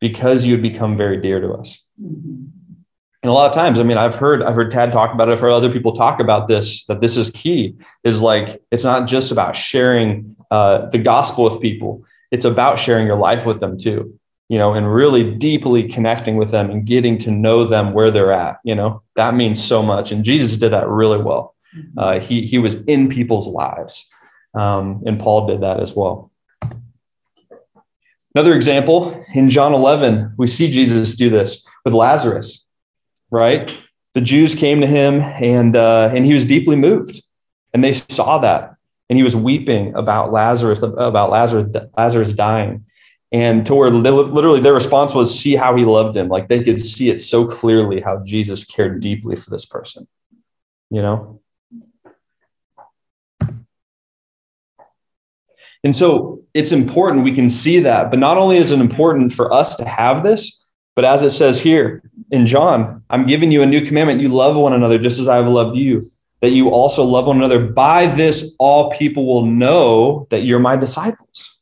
because 0.02 0.46
you 0.46 0.54
had 0.54 0.64
become 0.64 0.98
very 0.98 1.22
dear 1.22 1.40
to 1.40 1.54
us." 1.54 1.86
And 3.24 3.32
a 3.32 3.34
lot 3.34 3.50
of 3.50 3.56
times, 3.56 3.80
I 3.80 3.84
mean, 3.84 3.98
I've 3.98 4.16
heard 4.16 4.42
I've 4.42 4.56
heard 4.56 4.72
Tad 4.72 4.92
talk 4.92 5.14
about 5.14 5.30
it. 5.30 5.34
I've 5.34 5.40
heard 5.40 5.52
other 5.52 5.72
people 5.72 5.94
talk 5.94 6.20
about 6.20 6.48
this. 6.48 6.86
That 6.86 7.00
this 7.00 7.16
is 7.16 7.30
key. 7.30 7.76
Is 8.04 8.24
like 8.24 8.60
it's 8.72 8.84
not 8.84 9.08
just 9.08 9.32
about 9.32 9.56
sharing 9.56 10.36
uh, 10.50 10.90
the 10.90 10.98
gospel 10.98 11.44
with 11.44 11.62
people 11.62 12.04
it's 12.32 12.46
about 12.46 12.80
sharing 12.80 13.08
your 13.08 13.18
life 13.18 13.46
with 13.46 13.60
them 13.60 13.78
too 13.78 14.18
you 14.50 14.58
know 14.58 14.74
and 14.74 14.94
really 14.94 15.36
deeply 15.36 15.88
connecting 15.88 16.38
with 16.38 16.52
them 16.52 16.70
and 16.70 16.86
getting 16.86 17.18
to 17.18 17.32
know 17.32 17.64
them 17.64 17.94
where 17.94 18.12
they're 18.12 18.32
at 18.32 18.60
you 18.64 18.76
know. 18.76 19.02
That 19.16 19.34
means 19.34 19.64
so 19.64 19.82
much 19.82 20.12
and 20.12 20.24
jesus 20.24 20.58
did 20.58 20.72
that 20.72 20.88
really 20.88 21.22
well. 21.22 21.56
Mm-hmm. 21.76 22.00
uh, 22.00 22.20
he, 22.20 22.46
he 22.46 22.60
was 22.60 22.76
in 22.86 23.10
people's 23.10 23.48
lives 23.48 24.08
um, 24.54 25.04
and 25.06 25.20
paul 25.20 25.48
did 25.48 25.62
that 25.62 25.82
as 25.82 25.94
well. 25.94 26.32
Another 28.34 28.56
example 28.56 29.26
in 29.34 29.50
john 29.50 29.74
11 29.74 30.36
we 30.38 30.48
see 30.48 30.72
jesus 30.72 31.16
do 31.16 31.30
this 31.30 31.66
with 31.84 31.94
lazarus 31.94 32.66
right? 33.32 33.76
The 34.14 34.22
jews 34.22 34.56
came 34.56 34.82
to 34.82 34.88
him 34.88 35.22
and 35.22 35.76
uh, 35.76 36.12
and 36.14 36.26
he 36.26 36.34
was 36.34 36.46
deeply 36.46 36.76
moved 36.76 37.22
and 37.74 37.84
they 37.84 37.94
saw 37.94 38.40
that 38.40 38.76
and 39.10 39.18
he 39.18 39.24
was 39.24 39.36
weeping 39.36 39.96
about 39.96 40.32
Lazarus, 40.32 40.82
about 40.82 41.30
Lazarus, 41.30 41.76
Lazarus 41.96 42.34
dying. 42.34 42.86
And 43.32 43.66
to 43.66 43.76
where 43.76 43.90
literally 43.90 44.62
their 44.62 44.74
response 44.74 45.14
was, 45.14 45.38
see 45.38 45.56
how 45.56 45.76
he 45.76 45.84
loved 45.84 46.16
him. 46.16 46.30
Like 46.30 46.48
they 46.48 46.64
could 46.64 46.82
see 46.82 47.10
it 47.10 47.20
so 47.20 47.46
clearly 47.46 48.00
how 48.00 48.24
Jesus 48.24 48.64
cared 48.64 49.02
deeply 49.02 49.36
for 49.36 49.50
this 49.50 49.66
person, 49.66 50.08
you 50.90 51.02
know? 51.02 51.42
And 55.84 55.96
so 55.96 56.44
it's 56.54 56.72
important 56.72 57.24
we 57.24 57.36
can 57.36 57.50
see 57.50 57.80
that. 57.80 58.10
But 58.10 58.20
not 58.20 58.38
only 58.38 58.58
is 58.58 58.72
it 58.72 58.80
important 58.80 59.32
for 59.32 59.54
us 59.54 59.76
to 59.76 59.86
have 59.86 60.24
this, 60.24 60.66
but 60.96 61.06
as 61.06 61.24
it 61.24 61.30
says 61.30 61.60
here 61.60 62.04
in 62.32 62.48
John, 62.48 63.04
I'm 63.10 63.28
giving 63.28 63.52
you 63.52 63.62
a 63.62 63.66
new 63.66 63.86
commandment. 63.86 64.22
You 64.22 64.30
love 64.30 64.56
one 64.56 64.74
another 64.74 64.98
just 64.98 65.20
as 65.20 65.28
I 65.28 65.36
have 65.36 65.48
loved 65.48 65.78
you 65.78 66.10
that 66.42 66.52
you 66.52 66.70
also 66.70 67.04
love 67.04 67.26
one 67.26 67.38
another. 67.38 67.60
By 67.60 68.08
this, 68.08 68.56
all 68.60 68.92
people 68.92 69.26
will 69.26 69.46
know 69.46 70.28
that 70.30 70.44
you're 70.44 70.60
my 70.60 70.76
disciples. 70.76 71.58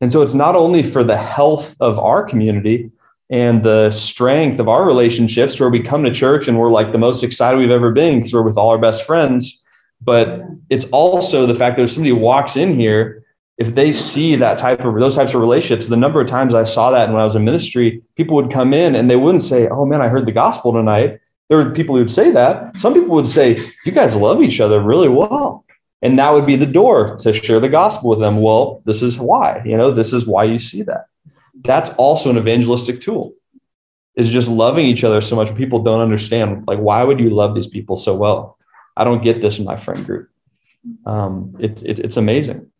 And 0.00 0.10
so 0.10 0.22
it's 0.22 0.34
not 0.34 0.56
only 0.56 0.82
for 0.82 1.04
the 1.04 1.16
health 1.16 1.76
of 1.80 1.98
our 1.98 2.24
community 2.24 2.90
and 3.28 3.62
the 3.62 3.90
strength 3.90 4.58
of 4.58 4.68
our 4.68 4.86
relationships 4.86 5.60
where 5.60 5.68
we 5.68 5.82
come 5.82 6.02
to 6.04 6.10
church 6.10 6.48
and 6.48 6.58
we're 6.58 6.70
like 6.70 6.92
the 6.92 6.98
most 6.98 7.22
excited 7.22 7.58
we've 7.58 7.70
ever 7.70 7.92
been 7.92 8.18
because 8.18 8.32
we're 8.32 8.42
with 8.42 8.56
all 8.56 8.70
our 8.70 8.78
best 8.78 9.06
friends, 9.06 9.62
but 10.00 10.40
it's 10.70 10.86
also 10.86 11.46
the 11.46 11.54
fact 11.54 11.76
that 11.76 11.84
if 11.84 11.92
somebody 11.92 12.12
walks 12.12 12.56
in 12.56 12.74
here, 12.74 13.22
if 13.58 13.74
they 13.74 13.92
see 13.92 14.36
that 14.36 14.56
type 14.56 14.80
of 14.80 14.98
those 14.98 15.14
types 15.14 15.34
of 15.34 15.40
relationships, 15.42 15.86
the 15.86 15.96
number 15.96 16.18
of 16.18 16.26
times 16.26 16.54
I 16.54 16.64
saw 16.64 16.90
that 16.92 17.10
when 17.10 17.20
I 17.20 17.24
was 17.24 17.36
in 17.36 17.44
ministry, 17.44 18.02
people 18.16 18.34
would 18.36 18.50
come 18.50 18.72
in 18.72 18.94
and 18.94 19.10
they 19.10 19.16
wouldn't 19.16 19.42
say, 19.42 19.68
Oh 19.68 19.84
man, 19.84 20.00
I 20.00 20.08
heard 20.08 20.24
the 20.24 20.32
gospel 20.32 20.72
tonight 20.72 21.20
there 21.50 21.58
were 21.58 21.70
people 21.72 21.96
who 21.96 22.00
would 22.00 22.10
say 22.10 22.30
that. 22.30 22.76
Some 22.76 22.94
people 22.94 23.14
would 23.16 23.28
say, 23.28 23.58
You 23.84 23.90
guys 23.92 24.16
love 24.16 24.40
each 24.40 24.60
other 24.60 24.80
really 24.80 25.08
well. 25.08 25.66
And 26.00 26.18
that 26.18 26.32
would 26.32 26.46
be 26.46 26.56
the 26.56 26.64
door 26.64 27.16
to 27.18 27.32
share 27.32 27.60
the 27.60 27.68
gospel 27.68 28.08
with 28.08 28.20
them. 28.20 28.40
Well, 28.40 28.80
this 28.86 29.02
is 29.02 29.18
why, 29.18 29.60
you 29.66 29.76
know, 29.76 29.90
this 29.90 30.14
is 30.14 30.24
why 30.24 30.44
you 30.44 30.58
see 30.58 30.82
that. 30.82 31.06
That's 31.62 31.90
also 31.90 32.30
an 32.30 32.38
evangelistic 32.38 33.02
tool, 33.02 33.34
is 34.14 34.30
just 34.30 34.48
loving 34.48 34.86
each 34.86 35.04
other 35.04 35.20
so 35.20 35.36
much. 35.36 35.54
People 35.54 35.82
don't 35.82 36.00
understand, 36.00 36.64
like, 36.66 36.78
why 36.78 37.04
would 37.04 37.20
you 37.20 37.28
love 37.28 37.54
these 37.54 37.66
people 37.66 37.98
so 37.98 38.14
well? 38.14 38.56
I 38.96 39.04
don't 39.04 39.22
get 39.22 39.42
this 39.42 39.58
in 39.58 39.66
my 39.66 39.76
friend 39.76 40.06
group. 40.06 40.30
Um, 41.04 41.54
it, 41.58 41.82
it, 41.82 41.98
it's 41.98 42.16
amazing. 42.16 42.70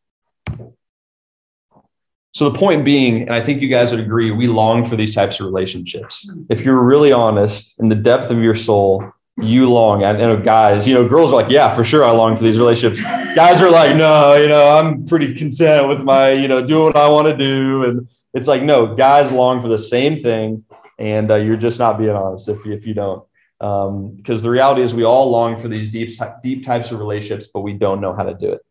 So 2.40 2.49
the 2.49 2.59
point 2.59 2.87
being, 2.87 3.20
and 3.20 3.35
I 3.35 3.42
think 3.42 3.61
you 3.61 3.68
guys 3.68 3.90
would 3.90 4.00
agree, 4.00 4.30
we 4.30 4.47
long 4.47 4.82
for 4.82 4.97
these 4.97 5.14
types 5.14 5.38
of 5.40 5.44
relationships. 5.44 6.26
If 6.49 6.62
you're 6.62 6.82
really 6.82 7.12
honest 7.12 7.78
in 7.78 7.90
the 7.90 7.94
depth 7.94 8.30
of 8.30 8.38
your 8.38 8.54
soul, 8.54 9.12
you 9.37 9.70
long. 9.70 10.04
I 10.04 10.12
know 10.12 10.38
guys, 10.38 10.88
you 10.88 10.94
know, 10.94 11.06
girls 11.06 11.35
are 11.35 11.42
like, 11.42 11.50
yeah, 11.50 11.68
for 11.68 11.85
sure, 11.85 12.02
I 12.02 12.12
long 12.12 12.37
for 12.37 12.42
these 12.42 12.59
relationships. 12.59 12.99
Guys 13.35 13.61
are 13.61 13.70
like, 13.70 13.94
no, 13.94 14.37
you 14.37 14.49
know, 14.49 14.75
I'm 14.78 15.04
pretty 15.04 15.35
content 15.35 15.87
with 15.87 16.00
my, 16.00 16.30
you 16.30 16.49
know, 16.49 16.66
doing 16.66 16.85
what 16.85 16.97
I 16.97 17.11
want 17.11 17.28
to 17.28 17.37
do. 17.37 17.85
And 17.85 18.09
it's 18.32 18.49
like, 18.49 18.62
no, 18.62 18.94
guys 18.94 19.30
long 19.30 19.61
for 19.61 19.68
the 19.68 19.76
same 19.76 20.16
thing, 20.16 20.64
and 20.99 21.30
uh, 21.30 21.35
you're 21.35 21.59
just 21.59 21.78
not 21.78 21.99
being 21.99 22.09
honest 22.09 22.49
if 22.49 22.64
you, 22.64 22.73
if 22.73 22.87
you 22.87 22.94
don't. 22.94 23.23
Because 23.59 24.38
um, 24.38 24.42
the 24.42 24.49
reality 24.49 24.80
is, 24.80 24.94
we 24.94 25.04
all 25.04 25.28
long 25.28 25.59
for 25.59 25.68
these 25.68 25.90
deep, 25.90 26.09
deep 26.42 26.64
types 26.64 26.90
of 26.90 27.00
relationships, 27.00 27.50
but 27.52 27.61
we 27.61 27.75
don't 27.75 28.00
know 28.00 28.14
how 28.14 28.23
to 28.23 28.32
do 28.32 28.52
it. 28.54 28.62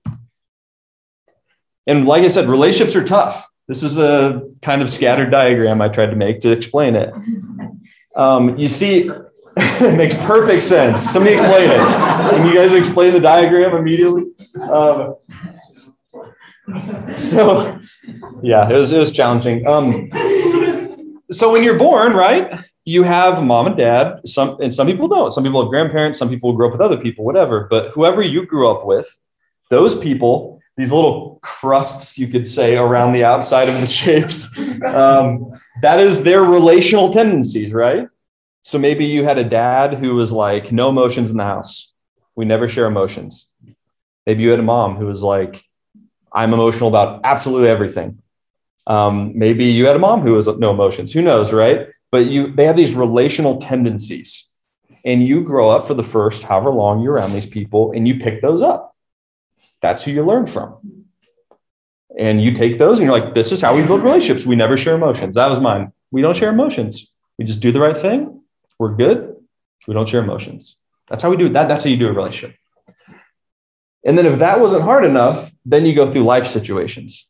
And 1.85 2.07
like 2.07 2.23
I 2.23 2.29
said, 2.29 2.49
relationships 2.49 2.95
are 2.95 3.03
tough. 3.03 3.45
This 3.69 3.83
is 3.83 3.99
a 3.99 4.49
kind 4.63 4.81
of 4.81 4.91
scattered 4.91 5.29
diagram 5.29 5.79
I 5.79 5.89
tried 5.89 6.09
to 6.09 6.15
make 6.15 6.39
to 6.39 6.51
explain 6.51 6.95
it. 6.95 7.13
Um, 8.15 8.57
you 8.57 8.67
see, 8.67 9.11
it 9.57 9.95
makes 9.95 10.15
perfect 10.15 10.63
sense. 10.63 11.03
Somebody 11.03 11.33
explain 11.33 11.69
it. 11.69 11.77
Can 11.77 12.47
you 12.47 12.55
guys 12.55 12.73
explain 12.73 13.13
the 13.13 13.19
diagram 13.19 13.75
immediately? 13.75 14.23
Um, 14.59 15.17
so, 17.15 17.79
yeah, 18.41 18.67
it 18.67 18.75
was 18.75 18.91
it 18.91 18.97
was 18.97 19.11
challenging. 19.11 19.67
Um, 19.67 20.09
so 21.29 21.51
when 21.51 21.63
you're 21.63 21.77
born, 21.77 22.13
right, 22.13 22.65
you 22.85 23.03
have 23.03 23.43
mom 23.43 23.67
and 23.67 23.77
dad. 23.77 24.21
Some 24.25 24.59
and 24.61 24.73
some 24.73 24.87
people 24.87 25.07
don't. 25.07 25.31
Some 25.31 25.43
people 25.43 25.61
have 25.61 25.69
grandparents. 25.69 26.17
Some 26.17 26.29
people 26.29 26.53
grow 26.53 26.69
up 26.69 26.73
with 26.73 26.81
other 26.81 26.97
people. 26.97 27.23
Whatever. 27.23 27.67
But 27.69 27.91
whoever 27.91 28.23
you 28.23 28.47
grew 28.47 28.67
up 28.67 28.83
with, 28.83 29.15
those 29.69 29.95
people, 29.95 30.58
these 30.79 30.93
little 30.93 31.39
crusts, 31.41 32.17
you 32.17 32.29
could 32.29 32.47
say, 32.47 32.77
around 32.77 33.11
the 33.11 33.25
outside 33.25 33.67
of 33.67 33.81
the 33.81 33.87
shapes, 34.01 34.57
um, 34.85 35.51
that 35.81 35.99
is 35.99 36.23
their 36.23 36.41
relational 36.41 37.11
tendencies, 37.11 37.73
right? 37.73 38.07
So 38.61 38.79
maybe 38.79 39.05
you 39.05 39.25
had 39.25 39.37
a 39.37 39.43
dad 39.43 39.95
who 39.95 40.15
was 40.15 40.31
like, 40.31 40.71
no 40.71 40.87
emotions 40.87 41.31
in 41.31 41.37
the 41.37 41.43
house. 41.43 41.91
We 42.33 42.45
never 42.45 42.69
share 42.69 42.85
emotions. 42.85 43.49
Maybe 44.25 44.43
you 44.43 44.51
had 44.51 44.59
a 44.61 44.63
mom 44.63 44.95
who 44.95 45.05
was 45.05 45.21
like, 45.21 45.61
I'm 46.31 46.53
emotional 46.53 46.87
about 46.87 47.21
absolutely 47.25 47.67
everything. 47.67 48.21
Um, 48.87 49.37
maybe 49.37 49.65
you 49.65 49.85
had 49.85 49.97
a 49.97 49.99
mom 49.99 50.21
who 50.21 50.31
was 50.31 50.47
no 50.47 50.71
emotions. 50.71 51.11
Who 51.11 51.21
knows, 51.21 51.51
right? 51.51 51.87
But 52.09 52.27
you, 52.27 52.53
they 52.53 52.63
have 52.63 52.77
these 52.77 52.95
relational 52.95 53.57
tendencies, 53.57 54.47
and 55.03 55.27
you 55.27 55.43
grow 55.43 55.69
up 55.69 55.87
for 55.87 55.93
the 55.93 56.03
first 56.03 56.43
however 56.43 56.69
long 56.69 57.01
you're 57.01 57.15
around 57.15 57.33
these 57.33 57.45
people, 57.45 57.91
and 57.91 58.07
you 58.07 58.17
pick 58.19 58.41
those 58.41 58.61
up. 58.61 58.88
That's 59.81 60.03
who 60.03 60.11
you 60.11 60.25
learn 60.25 60.45
from, 60.45 60.77
and 62.17 62.41
you 62.41 62.51
take 62.53 62.77
those, 62.77 62.99
and 62.99 63.07
you're 63.07 63.17
like, 63.17 63.33
"This 63.33 63.51
is 63.51 63.61
how 63.61 63.75
we 63.75 63.83
build 63.83 64.01
relationships. 64.01 64.45
We 64.45 64.55
never 64.55 64.77
share 64.77 64.95
emotions." 64.95 65.35
That 65.35 65.49
was 65.49 65.59
mine. 65.59 65.93
We 66.11 66.21
don't 66.21 66.35
share 66.35 66.49
emotions. 66.49 67.11
We 67.37 67.45
just 67.45 67.59
do 67.59 67.71
the 67.71 67.79
right 67.79 67.97
thing 67.97 68.39
we're 68.79 68.95
good. 68.95 69.35
We 69.87 69.93
don't 69.93 70.07
share 70.07 70.23
emotions. 70.23 70.77
That's 71.07 71.21
how 71.21 71.29
we 71.29 71.37
do 71.37 71.49
that. 71.49 71.67
That's 71.67 71.83
how 71.83 71.89
you 71.89 71.97
do 71.97 72.07
a 72.07 72.13
relationship. 72.13 72.55
And 74.05 74.17
then 74.17 74.25
if 74.25 74.39
that 74.39 74.59
wasn't 74.59 74.83
hard 74.83 75.03
enough, 75.03 75.51
then 75.65 75.85
you 75.85 75.93
go 75.93 76.09
through 76.09 76.23
life 76.23 76.47
situations. 76.47 77.29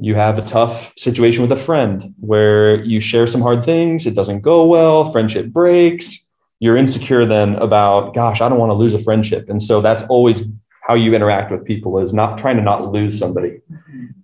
You 0.00 0.14
have 0.14 0.38
a 0.38 0.42
tough 0.42 0.92
situation 0.96 1.42
with 1.42 1.52
a 1.52 1.56
friend 1.56 2.14
where 2.18 2.82
you 2.82 2.98
share 2.98 3.26
some 3.26 3.42
hard 3.42 3.62
things, 3.62 4.06
it 4.06 4.14
doesn't 4.14 4.40
go 4.40 4.64
well, 4.64 5.12
friendship 5.12 5.48
breaks. 5.48 6.30
You're 6.60 6.78
insecure 6.78 7.26
then 7.26 7.56
about, 7.56 8.14
gosh, 8.14 8.40
I 8.40 8.48
don't 8.48 8.58
want 8.58 8.70
to 8.70 8.74
lose 8.74 8.94
a 8.94 8.98
friendship. 8.98 9.50
And 9.50 9.62
so 9.62 9.82
that's 9.82 10.04
always 10.04 10.42
how 10.82 10.94
you 10.94 11.14
interact 11.14 11.50
with 11.50 11.64
people 11.64 11.98
is 11.98 12.12
not 12.12 12.38
trying 12.38 12.56
to 12.56 12.62
not 12.62 12.92
lose 12.92 13.18
somebody. 13.18 13.60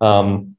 Um, 0.00 0.56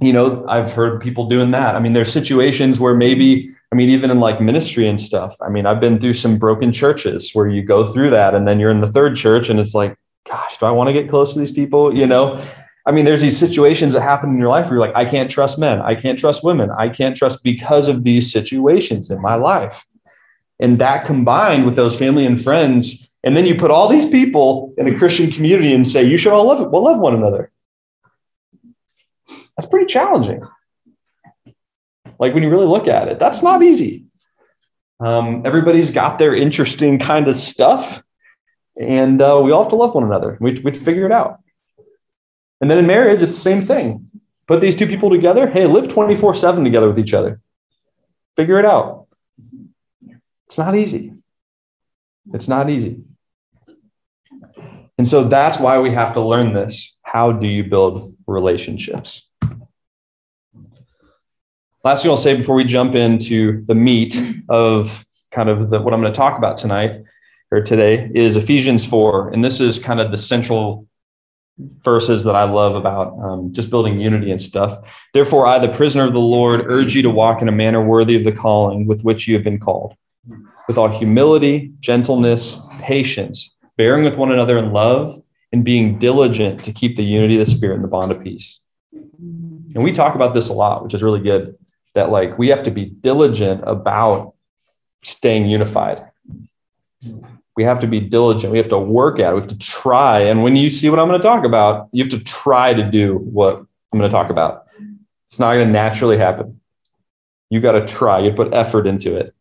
you 0.00 0.12
know, 0.12 0.44
I've 0.48 0.72
heard 0.72 1.00
people 1.00 1.28
doing 1.28 1.52
that. 1.52 1.76
I 1.76 1.80
mean, 1.80 1.92
there's 1.92 2.12
situations 2.12 2.80
where 2.80 2.94
maybe 2.94 3.54
I 3.74 3.76
mean, 3.76 3.90
even 3.90 4.12
in 4.12 4.20
like 4.20 4.40
ministry 4.40 4.86
and 4.86 5.00
stuff. 5.00 5.36
I 5.42 5.48
mean, 5.48 5.66
I've 5.66 5.80
been 5.80 5.98
through 5.98 6.14
some 6.14 6.38
broken 6.38 6.72
churches 6.72 7.32
where 7.32 7.48
you 7.48 7.60
go 7.60 7.84
through 7.84 8.10
that 8.10 8.32
and 8.32 8.46
then 8.46 8.60
you're 8.60 8.70
in 8.70 8.80
the 8.80 8.86
third 8.86 9.16
church 9.16 9.50
and 9.50 9.58
it's 9.58 9.74
like, 9.74 9.96
gosh, 10.28 10.58
do 10.58 10.66
I 10.66 10.70
want 10.70 10.86
to 10.88 10.92
get 10.92 11.10
close 11.10 11.32
to 11.32 11.40
these 11.40 11.50
people? 11.50 11.92
You 11.92 12.06
know, 12.06 12.40
I 12.86 12.92
mean, 12.92 13.04
there's 13.04 13.20
these 13.20 13.36
situations 13.36 13.94
that 13.94 14.02
happen 14.02 14.30
in 14.30 14.38
your 14.38 14.48
life 14.48 14.66
where 14.66 14.74
you're 14.74 14.86
like, 14.86 14.94
I 14.94 15.04
can't 15.04 15.28
trust 15.28 15.58
men. 15.58 15.80
I 15.80 15.96
can't 15.96 16.16
trust 16.16 16.44
women. 16.44 16.70
I 16.70 16.88
can't 16.88 17.16
trust 17.16 17.42
because 17.42 17.88
of 17.88 18.04
these 18.04 18.30
situations 18.30 19.10
in 19.10 19.20
my 19.20 19.34
life. 19.34 19.84
And 20.60 20.78
that 20.78 21.04
combined 21.04 21.66
with 21.66 21.74
those 21.74 21.98
family 21.98 22.26
and 22.26 22.40
friends, 22.40 23.08
and 23.24 23.36
then 23.36 23.46
you 23.46 23.56
put 23.56 23.70
all 23.70 23.88
these 23.88 24.08
people 24.08 24.74
in 24.76 24.86
a 24.86 24.96
Christian 24.96 25.32
community 25.32 25.72
and 25.72 25.88
say, 25.88 26.04
you 26.04 26.18
should 26.18 26.32
all 26.32 26.46
love. 26.46 26.70
We'll 26.70 26.84
love 26.84 26.98
one 26.98 27.14
another. 27.14 27.50
That's 29.56 29.68
pretty 29.68 29.86
challenging. 29.86 30.42
Like 32.18 32.34
when 32.34 32.42
you 32.42 32.50
really 32.50 32.66
look 32.66 32.86
at 32.86 33.08
it, 33.08 33.18
that's 33.18 33.42
not 33.42 33.62
easy. 33.62 34.04
Um, 35.00 35.42
everybody's 35.44 35.90
got 35.90 36.18
their 36.18 36.34
interesting 36.34 36.98
kind 36.98 37.26
of 37.26 37.34
stuff, 37.34 38.02
and 38.80 39.20
uh, 39.20 39.40
we 39.42 39.50
all 39.52 39.62
have 39.62 39.70
to 39.70 39.76
love 39.76 39.94
one 39.94 40.04
another. 40.04 40.38
We 40.40 40.52
we 40.62 40.72
figure 40.72 41.06
it 41.06 41.12
out. 41.12 41.40
And 42.60 42.70
then 42.70 42.78
in 42.78 42.86
marriage, 42.86 43.22
it's 43.22 43.34
the 43.34 43.40
same 43.40 43.60
thing. 43.60 44.08
Put 44.46 44.60
these 44.60 44.76
two 44.76 44.86
people 44.86 45.10
together. 45.10 45.48
Hey, 45.48 45.66
live 45.66 45.88
twenty 45.88 46.14
four 46.14 46.34
seven 46.34 46.62
together 46.62 46.88
with 46.88 46.98
each 46.98 47.14
other. 47.14 47.40
Figure 48.36 48.58
it 48.58 48.64
out. 48.64 49.08
It's 50.46 50.58
not 50.58 50.76
easy. 50.76 51.12
It's 52.32 52.48
not 52.48 52.70
easy. 52.70 53.02
And 54.96 55.06
so 55.06 55.24
that's 55.24 55.58
why 55.58 55.78
we 55.80 55.90
have 55.92 56.12
to 56.14 56.20
learn 56.20 56.52
this. 56.52 56.96
How 57.02 57.32
do 57.32 57.46
you 57.46 57.64
build 57.64 58.16
relationships? 58.26 59.28
Last 61.82 62.02
thing 62.02 62.10
I'll 62.10 62.16
say 62.16 62.36
before 62.36 62.54
we 62.54 62.64
jump 62.64 62.94
into 62.94 63.64
the 63.66 63.74
meat 63.74 64.16
of 64.48 65.04
kind 65.30 65.48
of 65.48 65.68
the, 65.68 65.80
what 65.80 65.92
I'm 65.92 66.00
going 66.00 66.12
to 66.12 66.16
talk 66.16 66.38
about 66.38 66.56
tonight 66.56 67.02
or 67.50 67.60
today 67.60 68.10
is 68.14 68.36
Ephesians 68.36 68.84
4. 68.84 69.30
And 69.30 69.44
this 69.44 69.60
is 69.60 69.78
kind 69.78 70.00
of 70.00 70.10
the 70.10 70.18
central 70.18 70.86
verses 71.58 72.24
that 72.24 72.34
I 72.34 72.44
love 72.44 72.74
about 72.74 73.18
um, 73.18 73.52
just 73.52 73.70
building 73.70 74.00
unity 74.00 74.30
and 74.30 74.40
stuff. 74.40 74.78
Therefore, 75.12 75.46
I, 75.46 75.58
the 75.58 75.68
prisoner 75.68 76.04
of 76.04 76.12
the 76.12 76.20
Lord, 76.20 76.62
urge 76.66 76.94
you 76.94 77.02
to 77.02 77.10
walk 77.10 77.42
in 77.42 77.48
a 77.48 77.52
manner 77.52 77.84
worthy 77.84 78.16
of 78.16 78.24
the 78.24 78.32
calling 78.32 78.86
with 78.86 79.02
which 79.02 79.28
you 79.28 79.34
have 79.34 79.44
been 79.44 79.60
called, 79.60 79.94
with 80.66 80.78
all 80.78 80.88
humility, 80.88 81.72
gentleness, 81.80 82.60
patience, 82.80 83.54
bearing 83.76 84.04
with 84.04 84.16
one 84.16 84.32
another 84.32 84.58
in 84.58 84.72
love, 84.72 85.20
and 85.52 85.64
being 85.64 85.98
diligent 85.98 86.64
to 86.64 86.72
keep 86.72 86.96
the 86.96 87.04
unity 87.04 87.34
of 87.34 87.46
the 87.46 87.50
Spirit 87.50 87.76
and 87.76 87.84
the 87.84 87.88
bond 87.88 88.10
of 88.10 88.22
peace. 88.22 88.60
And 88.92 89.84
we 89.84 89.92
talk 89.92 90.16
about 90.16 90.34
this 90.34 90.48
a 90.48 90.52
lot, 90.52 90.82
which 90.82 90.94
is 90.94 91.02
really 91.02 91.20
good 91.20 91.56
that 91.94 92.10
like 92.10 92.36
we 92.38 92.48
have 92.48 92.64
to 92.64 92.72
be 92.72 92.86
diligent 92.86 93.62
about 93.64 94.34
staying 95.04 95.46
unified. 95.46 96.04
We 97.56 97.62
have 97.62 97.78
to 97.80 97.86
be 97.86 98.00
diligent. 98.00 98.50
We 98.52 98.58
have 98.58 98.70
to 98.70 98.78
work 98.78 99.20
at 99.20 99.30
it. 99.30 99.34
We 99.34 99.40
have 99.42 99.50
to 99.50 99.58
try. 99.58 100.20
And 100.20 100.42
when 100.42 100.56
you 100.56 100.70
see 100.70 100.90
what 100.90 100.98
I'm 100.98 101.06
going 101.06 101.20
to 101.20 101.26
talk 101.26 101.44
about, 101.44 101.88
you 101.92 102.02
have 102.02 102.10
to 102.10 102.24
try 102.24 102.74
to 102.74 102.90
do 102.90 103.18
what 103.18 103.58
I'm 103.92 103.98
going 103.98 104.10
to 104.10 104.16
talk 104.16 104.30
about. 104.30 104.66
It's 105.26 105.38
not 105.38 105.54
going 105.54 105.68
to 105.68 105.72
naturally 105.72 106.18
happen. 106.18 106.60
You 107.48 107.60
got 107.60 107.72
to 107.72 107.86
try. 107.86 108.18
You 108.18 108.32
put 108.32 108.52
effort 108.52 108.88
into 108.88 109.16
it. 109.16 109.34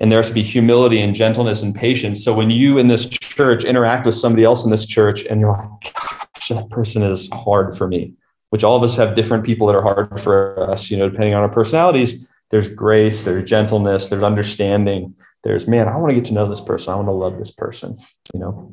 And 0.00 0.10
there 0.10 0.18
has 0.18 0.28
to 0.28 0.34
be 0.34 0.42
humility 0.42 1.00
and 1.00 1.14
gentleness 1.14 1.62
and 1.62 1.74
patience. 1.74 2.24
So 2.24 2.34
when 2.34 2.50
you 2.50 2.78
in 2.78 2.88
this 2.88 3.08
church 3.08 3.64
interact 3.64 4.06
with 4.06 4.14
somebody 4.14 4.44
else 4.44 4.64
in 4.64 4.70
this 4.70 4.86
church 4.86 5.24
and 5.24 5.40
you're 5.40 5.50
like, 5.50 5.68
gosh, 5.82 6.48
that 6.48 6.68
person 6.68 7.02
is 7.02 7.28
hard 7.32 7.76
for 7.76 7.86
me 7.86 8.14
which 8.54 8.62
all 8.62 8.76
of 8.76 8.84
us 8.84 8.94
have 8.94 9.16
different 9.16 9.42
people 9.42 9.66
that 9.66 9.74
are 9.74 9.82
hard 9.82 10.20
for 10.20 10.70
us, 10.70 10.88
you 10.88 10.96
know, 10.96 11.08
depending 11.08 11.34
on 11.34 11.42
our 11.42 11.48
personalities. 11.48 12.28
There's 12.50 12.68
grace, 12.68 13.22
there's 13.22 13.42
gentleness, 13.42 14.06
there's 14.06 14.22
understanding. 14.22 15.16
There's, 15.42 15.66
man, 15.66 15.88
I 15.88 15.96
want 15.96 16.10
to 16.10 16.14
get 16.14 16.26
to 16.26 16.34
know 16.34 16.48
this 16.48 16.60
person. 16.60 16.92
I 16.92 16.94
want 16.94 17.08
to 17.08 17.12
love 17.12 17.36
this 17.36 17.50
person, 17.50 17.98
you 18.32 18.38
know. 18.38 18.72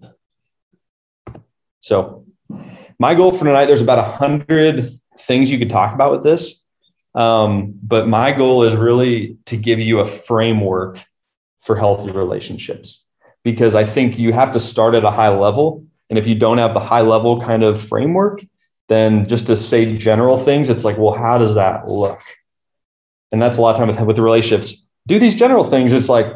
So, 1.80 2.28
my 3.00 3.16
goal 3.16 3.32
for 3.32 3.44
tonight, 3.44 3.66
there's 3.66 3.82
about 3.82 3.98
a 3.98 4.04
hundred 4.04 4.88
things 5.18 5.50
you 5.50 5.58
could 5.58 5.72
talk 5.72 5.96
about 5.96 6.12
with 6.12 6.24
this. 6.24 6.64
Um, 7.16 7.74
but 7.82 8.08
my 8.08 8.34
goal 8.34 8.62
is 8.62 8.76
really 8.76 9.38
to 9.46 9.58
give 9.58 9.80
you 9.80 10.02
a 10.02 10.06
framework 10.06 11.04
for 11.62 11.76
healthy 11.76 12.12
relationships 12.12 13.04
because 13.44 13.76
I 13.76 13.84
think 13.84 14.20
you 14.20 14.34
have 14.34 14.52
to 14.54 14.60
start 14.60 14.96
at 14.96 15.04
a 15.04 15.12
high 15.12 15.30
level. 15.30 15.86
And 16.10 16.20
if 16.20 16.28
you 16.28 16.36
don't 16.36 16.58
have 16.58 16.74
the 16.74 16.80
high 16.80 17.02
level 17.02 17.42
kind 17.42 17.64
of 17.64 17.80
framework, 17.80 18.44
then 18.90 19.28
just 19.28 19.48
to 19.48 19.56
say 19.56 19.96
general 19.98 20.38
things, 20.38 20.70
it's 20.70 20.84
like, 20.84 20.98
well, 20.98 21.14
how 21.14 21.38
does 21.38 21.56
that 21.56 21.88
look? 21.88 22.20
And 23.32 23.42
that's 23.42 23.58
a 23.58 23.62
lot 23.62 23.72
of 23.72 23.78
time 23.78 23.88
with, 23.88 24.02
with 24.02 24.16
the 24.18 24.22
relationships. 24.22 24.88
Do 25.08 25.18
these 25.18 25.36
general 25.36 25.64
things. 25.64 25.94
It's 25.94 26.10
like, 26.10 26.28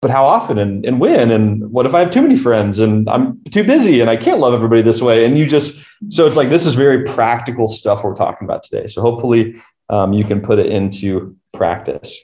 but 0.00 0.10
how 0.10 0.24
often 0.24 0.58
and, 0.58 0.84
and 0.84 0.98
when? 0.98 1.30
And 1.30 1.70
what 1.70 1.86
if 1.86 1.94
I 1.94 2.00
have 2.00 2.10
too 2.10 2.22
many 2.22 2.36
friends 2.36 2.80
and 2.80 3.08
I'm 3.08 3.40
too 3.44 3.62
busy 3.62 4.00
and 4.00 4.10
I 4.10 4.16
can't 4.16 4.40
love 4.40 4.54
everybody 4.54 4.82
this 4.82 5.00
way? 5.00 5.24
And 5.24 5.38
you 5.38 5.46
just, 5.46 5.84
so 6.08 6.26
it's 6.26 6.36
like, 6.36 6.48
this 6.48 6.66
is 6.66 6.74
very 6.74 7.04
practical 7.04 7.68
stuff 7.68 8.02
we're 8.02 8.14
talking 8.14 8.46
about 8.46 8.64
today. 8.64 8.88
So 8.88 9.00
hopefully 9.00 9.62
um, 9.90 10.12
you 10.12 10.24
can 10.24 10.40
put 10.40 10.58
it 10.58 10.66
into 10.66 11.36
practice. 11.52 12.18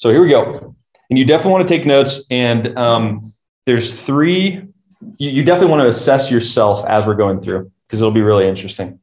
So 0.00 0.10
here 0.10 0.22
we 0.22 0.30
go. 0.30 0.74
And 1.10 1.18
you 1.18 1.24
definitely 1.26 1.52
want 1.52 1.68
to 1.68 1.76
take 1.76 1.86
notes. 1.86 2.26
And 2.30 2.78
um, 2.78 3.34
there's 3.66 3.92
three 3.92 4.70
you, 5.18 5.30
you 5.30 5.44
definitely 5.44 5.70
want 5.70 5.82
to 5.82 5.88
assess 5.88 6.30
yourself 6.30 6.84
as 6.86 7.06
we're 7.06 7.14
going 7.14 7.40
through 7.40 7.70
because 7.86 8.00
it'll 8.00 8.12
be 8.12 8.22
really 8.22 8.46
interesting. 8.46 9.00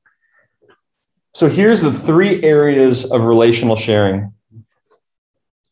So 1.34 1.50
here's 1.50 1.82
the 1.82 1.94
three 1.94 2.44
areas 2.44 3.10
of 3.12 3.24
relational 3.24 3.76
sharing. 3.76 4.34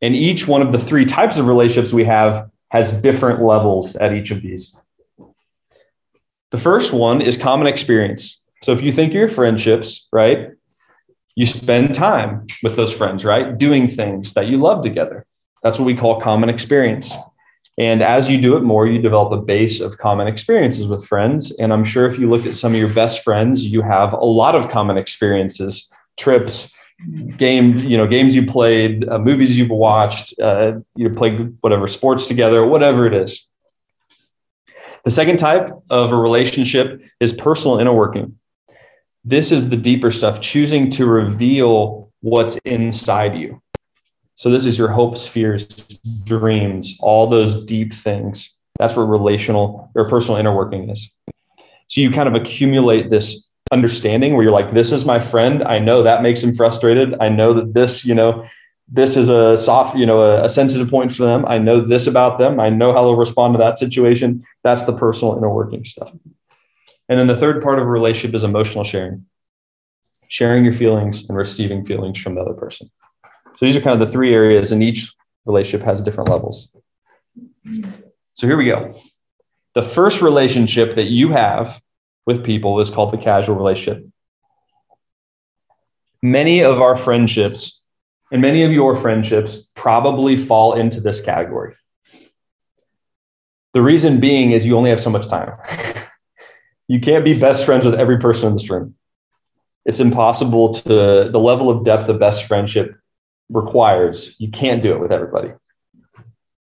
And 0.02 0.16
each 0.16 0.48
one 0.48 0.62
of 0.62 0.72
the 0.72 0.80
three 0.80 1.06
types 1.06 1.38
of 1.38 1.48
relationships 1.48 1.92
we 1.92 2.06
have 2.06 2.52
has 2.70 2.94
different 2.94 3.42
levels 3.42 3.96
at 3.96 4.14
each 4.14 4.32
of 4.32 4.42
these. 4.42 4.76
The 6.52 6.58
first 6.58 6.94
one 6.94 7.22
is 7.22 7.38
common 7.38 7.68
experience. 7.68 8.44
So 8.62 8.72
if 8.74 8.82
you 8.82 8.92
think 8.92 9.12
of 9.12 9.16
your 9.16 9.28
friendships, 9.28 10.08
right, 10.12 10.52
you 11.36 11.46
spend 11.46 11.94
time 11.94 12.48
with 12.64 12.76
those 12.76 12.94
friends, 12.94 13.26
right, 13.26 13.58
doing 13.58 13.88
things 13.88 14.34
that 14.34 14.48
you 14.48 14.58
love 14.58 14.84
together. 14.84 15.26
That's 15.64 15.78
what 15.78 15.86
we 15.86 15.96
call 15.96 16.22
common 16.22 16.50
experience. 16.50 17.16
And 17.78 18.02
as 18.02 18.30
you 18.30 18.40
do 18.40 18.56
it 18.56 18.62
more, 18.62 18.88
you 18.88 19.00
develop 19.02 19.34
a 19.34 19.42
base 19.42 19.82
of 19.82 19.98
common 19.98 20.28
experiences 20.28 20.88
with 20.88 21.06
friends. 21.06 21.52
And 21.52 21.74
I'm 21.74 21.84
sure 21.84 22.06
if 22.06 22.18
you 22.18 22.30
looked 22.30 22.46
at 22.46 22.56
some 22.56 22.74
of 22.74 22.80
your 22.80 22.94
best 22.94 23.22
friends, 23.24 23.66
you 23.66 23.82
have 23.82 24.14
a 24.14 24.24
lot 24.24 24.56
of 24.56 24.70
common 24.70 24.98
experiences, 24.98 25.92
trips, 26.18 26.74
game, 27.38 27.78
you 27.78 27.98
know, 27.98 28.08
games 28.08 28.34
you 28.34 28.46
played, 28.46 29.08
uh, 29.10 29.20
movies 29.20 29.60
you've 29.60 29.70
watched, 29.70 30.40
uh, 30.40 30.74
you 30.96 31.10
played 31.10 31.58
whatever 31.60 31.88
sports 31.88 32.28
together, 32.28 32.66
whatever 32.66 33.06
it 33.06 33.14
is. 33.14 33.46
The 35.04 35.12
second 35.12 35.38
type 35.38 35.70
of 35.90 36.12
a 36.14 36.18
relationship 36.18 37.02
is 37.20 37.34
personal 37.34 37.80
inner 37.80 37.94
working. 37.94 38.40
This 39.28 39.52
is 39.52 39.70
the 39.70 39.78
deeper 39.78 40.12
stuff, 40.12 40.40
choosing 40.40 40.92
to 40.92 41.08
reveal 41.08 42.12
what's 42.22 42.58
inside 42.58 43.36
you. 43.36 43.60
So 44.36 44.52
this 44.52 44.66
is 44.66 44.78
your 44.78 44.90
hopes, 44.90 45.28
fears, 45.28 45.68
dreams, 46.24 46.96
all 47.00 47.26
those 47.26 47.66
deep 47.66 47.94
things. 47.94 48.54
That's 48.78 48.96
where 48.96 49.06
relational 49.06 49.90
or 49.96 50.08
personal 50.08 50.40
inner 50.40 50.56
working 50.56 50.90
is. 50.92 51.10
So 51.88 52.02
you 52.02 52.12
kind 52.12 52.28
of 52.28 52.36
accumulate 52.36 53.10
this 53.10 53.50
understanding 53.72 54.36
where 54.36 54.44
you're 54.44 54.54
like, 54.54 54.74
this 54.74 54.92
is 54.92 55.06
my 55.06 55.20
friend. 55.20 55.64
I 55.64 55.80
know 55.80 56.04
that 56.04 56.22
makes 56.22 56.44
him 56.44 56.54
frustrated. 56.54 57.16
I 57.20 57.30
know 57.30 57.54
that 57.54 57.74
this, 57.74 58.06
you 58.06 58.14
know, 58.14 58.46
this 58.88 59.18
is 59.18 59.30
a 59.30 59.58
soft, 59.58 59.98
you 59.98 60.06
know, 60.06 60.22
a, 60.22 60.44
a 60.44 60.50
sensitive 60.50 60.90
point 60.90 61.12
for 61.12 61.24
them. 61.24 61.46
I 61.48 61.58
know 61.58 61.82
this 61.82 62.06
about 62.06 62.38
them. 62.38 62.60
I 62.60 62.70
know 62.70 62.94
how 62.94 63.04
they'll 63.04 63.16
respond 63.16 63.56
to 63.56 63.58
that 63.58 63.80
situation. 63.80 64.46
That's 64.64 64.84
the 64.84 64.94
personal 64.94 65.36
inner 65.36 65.50
working 65.50 65.84
stuff. 65.84 66.12
And 67.08 67.20
then 67.20 67.28
the 67.28 67.38
third 67.38 67.62
part 67.62 67.80
of 67.80 67.86
a 67.86 67.90
relationship 67.90 68.36
is 68.36 68.44
emotional 68.44 68.84
sharing, 68.84 69.26
sharing 70.28 70.64
your 70.64 70.74
feelings 70.74 71.28
and 71.28 71.38
receiving 71.38 71.86
feelings 71.86 72.20
from 72.20 72.36
the 72.36 72.42
other 72.42 72.54
person. 72.54 72.90
So 73.56 73.66
these 73.66 73.78
are 73.78 73.82
kind 73.82 74.02
of 74.02 74.06
the 74.06 74.12
three 74.12 74.34
areas, 74.34 74.72
and 74.72 74.84
each 74.84 75.14
relationship 75.46 75.86
has 75.86 76.02
different 76.02 76.30
levels. 76.30 76.70
So 78.34 78.48
here 78.48 78.58
we 78.58 78.66
go. 78.66 78.94
The 79.76 79.82
first 79.82 80.22
relationship 80.22 80.96
that 80.96 81.06
you 81.06 81.30
have 81.30 81.82
with 82.26 82.44
people 82.44 82.80
is 82.80 82.90
called 82.90 83.12
the 83.12 83.18
casual 83.18 83.56
relationship. 83.56 84.06
Many 86.22 86.64
of 86.64 86.82
our 86.82 86.96
friendships 86.96 87.86
and 88.32 88.42
many 88.42 88.64
of 88.64 88.72
your 88.72 88.96
friendships 88.96 89.72
probably 89.76 90.36
fall 90.36 90.74
into 90.74 91.00
this 91.00 91.22
category. 91.22 91.76
The 93.74 93.82
reason 93.82 94.20
being 94.20 94.52
is 94.52 94.66
you 94.66 94.78
only 94.78 94.90
have 94.90 95.02
so 95.02 95.10
much 95.10 95.28
time. 95.28 95.52
you 96.88 97.00
can't 97.00 97.26
be 97.26 97.38
best 97.38 97.66
friends 97.66 97.86
with 97.86 97.96
every 97.96 98.18
person 98.18 98.50
in 98.50 98.54
this 98.54 98.70
room. 98.70 98.96
It's 99.86 100.00
impossible 100.00 100.74
to 100.74 101.30
the 101.32 101.40
level 101.40 101.70
of 101.70 101.86
depth 101.86 102.10
of 102.10 102.20
best 102.20 102.46
friendship 102.46 102.96
requires. 103.50 104.36
You 104.40 104.50
can't 104.50 104.82
do 104.82 104.94
it 104.94 105.00
with 105.00 105.12
everybody. 105.12 105.52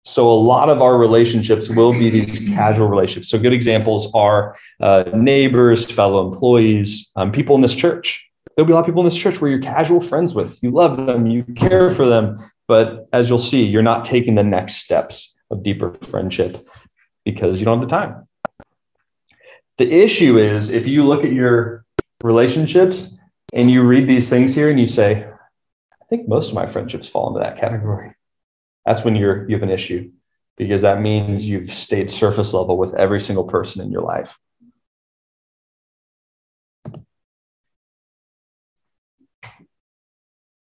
So 0.05 0.31
a 0.31 0.33
lot 0.33 0.69
of 0.69 0.81
our 0.81 0.97
relationships 0.97 1.69
will 1.69 1.91
be 1.91 2.09
these 2.09 2.39
casual 2.39 2.87
relationships. 2.87 3.29
So 3.29 3.37
good 3.37 3.53
examples 3.53 4.11
are 4.13 4.57
uh, 4.79 5.03
neighbors, 5.13 5.89
fellow 5.89 6.31
employees, 6.31 7.11
um, 7.15 7.31
people 7.31 7.55
in 7.55 7.61
this 7.61 7.75
church. 7.75 8.25
There'll 8.55 8.65
be 8.65 8.71
a 8.71 8.75
lot 8.75 8.81
of 8.81 8.85
people 8.85 9.01
in 9.01 9.05
this 9.05 9.17
church 9.17 9.41
where 9.41 9.51
you're 9.51 9.61
casual 9.61 9.99
friends 9.99 10.33
with. 10.33 10.57
You 10.63 10.71
love 10.71 10.97
them, 10.97 11.27
you 11.27 11.43
care 11.55 11.89
for 11.89 12.05
them, 12.05 12.39
but 12.67 13.07
as 13.13 13.29
you'll 13.29 13.37
see, 13.37 13.63
you're 13.65 13.83
not 13.83 14.05
taking 14.05 14.35
the 14.35 14.43
next 14.43 14.75
steps 14.75 15.37
of 15.51 15.63
deeper 15.63 15.93
friendship 16.01 16.67
because 17.25 17.59
you 17.59 17.65
don't 17.65 17.79
have 17.79 17.89
the 17.89 17.95
time. 17.95 18.27
The 19.79 19.89
issue 19.89 20.37
is 20.37 20.71
if 20.71 20.87
you 20.87 21.05
look 21.05 21.23
at 21.23 21.31
your 21.31 21.85
relationships 22.21 23.15
and 23.53 23.71
you 23.71 23.81
read 23.83 24.09
these 24.09 24.29
things 24.29 24.53
here 24.53 24.69
and 24.69 24.77
you 24.77 24.87
say, 24.87 25.25
I 25.25 26.05
think 26.09 26.27
most 26.27 26.49
of 26.49 26.55
my 26.55 26.67
friendships 26.67 27.07
fall 27.07 27.29
into 27.29 27.39
that 27.39 27.57
category. 27.57 28.13
That's 28.85 29.05
when 29.05 29.15
you're 29.15 29.47
you 29.47 29.55
have 29.55 29.63
an 29.63 29.69
issue 29.69 30.11
because 30.57 30.81
that 30.81 30.99
means 30.99 31.47
you've 31.47 31.73
stayed 31.73 32.11
surface 32.11 32.53
level 32.53 32.77
with 32.77 32.93
every 32.93 33.21
single 33.21 33.45
person 33.45 33.81
in 33.81 33.89
your 33.89 34.01
life. 34.01 34.37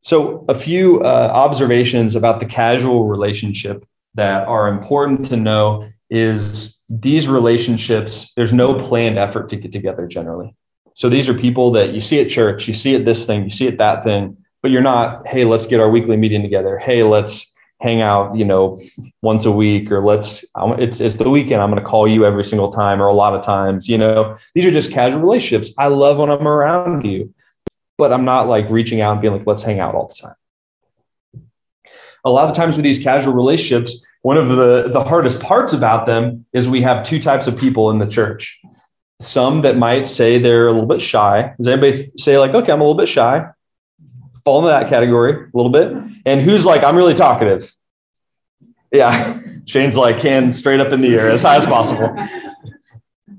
So, 0.02 0.46
a 0.48 0.54
few 0.54 1.02
uh, 1.02 1.32
observations 1.34 2.16
about 2.16 2.40
the 2.40 2.46
casual 2.46 3.08
relationship 3.08 3.84
that 4.14 4.48
are 4.48 4.68
important 4.68 5.26
to 5.30 5.38
know 5.38 5.90
is 6.12 6.81
these 6.92 7.28
relationships, 7.28 8.34
there's 8.36 8.52
no 8.52 8.74
planned 8.74 9.18
effort 9.18 9.48
to 9.50 9.56
get 9.56 9.72
together 9.72 10.08
generally. 10.08 10.54
So, 10.94 11.08
these 11.08 11.30
are 11.30 11.34
people 11.34 11.72
that 11.72 11.94
you 11.94 12.02
see 12.02 12.20
at 12.20 12.30
church, 12.30 12.68
you 12.68 12.74
see 12.74 12.96
at 12.96 13.06
this 13.06 13.26
thing, 13.26 13.46
you 13.46 13.50
see 13.50 13.68
at 13.68 13.78
that 13.78 14.04
thing, 14.04 14.38
but 14.62 14.72
you're 14.72 14.82
not, 14.82 15.26
hey, 15.26 15.46
let's 15.46 15.66
get 15.66 15.80
our 15.80 15.90
weekly 15.90 16.18
meeting 16.18 16.42
together. 16.42 16.78
Hey, 16.78 17.04
let's 17.04 17.56
hang 17.80 18.02
out, 18.02 18.36
you 18.36 18.44
know, 18.44 18.80
once 19.22 19.46
a 19.46 19.52
week, 19.52 19.90
or 19.90 20.04
let's, 20.04 20.44
it's, 20.56 21.00
it's 21.00 21.16
the 21.16 21.30
weekend. 21.30 21.62
I'm 21.62 21.72
going 21.72 21.82
to 21.82 21.90
call 21.90 22.08
you 22.08 22.26
every 22.26 22.44
single 22.44 22.72
time 22.72 23.02
or 23.02 23.08
a 23.08 23.14
lot 23.14 23.34
of 23.34 23.42
times, 23.42 23.88
you 23.88 23.98
know, 23.98 24.38
these 24.54 24.66
are 24.66 24.72
just 24.72 24.92
casual 24.92 25.22
relationships. 25.22 25.74
I 25.80 25.88
love 25.88 26.20
when 26.20 26.30
I'm 26.30 26.48
around 26.48 27.06
you, 27.06 27.34
but 27.98 28.14
I'm 28.14 28.26
not 28.26 28.48
like 28.48 28.70
reaching 28.70 29.02
out 29.02 29.14
and 29.14 29.22
being 29.22 29.34
like, 29.34 29.48
let's 29.48 29.64
hang 29.64 29.80
out 29.80 29.96
all 29.96 30.08
the 30.08 30.14
time. 30.14 30.36
A 32.24 32.30
lot 32.30 32.50
of 32.50 32.56
times 32.56 32.76
with 32.76 32.84
these 32.84 33.00
casual 33.00 33.34
relationships, 33.34 34.06
one 34.22 34.38
of 34.38 34.50
the, 34.50 34.90
the 34.90 35.04
hardest 35.04 35.40
parts 35.40 35.74
about 35.74 36.06
them 36.06 36.46
is 36.54 36.68
we 36.68 36.82
have 36.84 37.04
two 37.04 37.20
types 37.20 37.48
of 37.48 37.58
people 37.58 37.90
in 37.90 38.00
the 38.00 38.08
church. 38.08 38.62
Some 39.20 39.62
that 39.62 39.78
might 39.78 40.08
say 40.08 40.40
they're 40.40 40.68
a 40.68 40.72
little 40.72 40.88
bit 40.88 41.02
shy. 41.02 41.54
Does 41.58 41.68
anybody 41.68 42.12
say 42.18 42.38
like, 42.38 42.54
okay, 42.54 42.72
I'm 42.72 42.82
a 42.82 42.84
little 42.84 42.98
bit 42.98 43.10
shy? 43.10 43.46
fall 44.44 44.60
into 44.60 44.72
that 44.72 44.90
category 44.90 45.34
a 45.34 45.58
little 45.58 45.72
bit. 45.72 45.94
And 46.26 46.42
who's 46.42 46.66
like, 46.66 46.84
I'm 46.84 46.96
really 46.96 47.14
talkative. 47.14 47.74
Yeah. 48.92 49.40
Shane's 49.66 49.98
like 49.98 50.20
hand 50.20 50.56
straight 50.56 50.80
up 50.80 50.92
in 50.92 51.02
the 51.02 51.16
air 51.16 51.30
as 51.30 51.44
high 51.44 51.58
as 51.58 51.66
possible. 51.66 52.16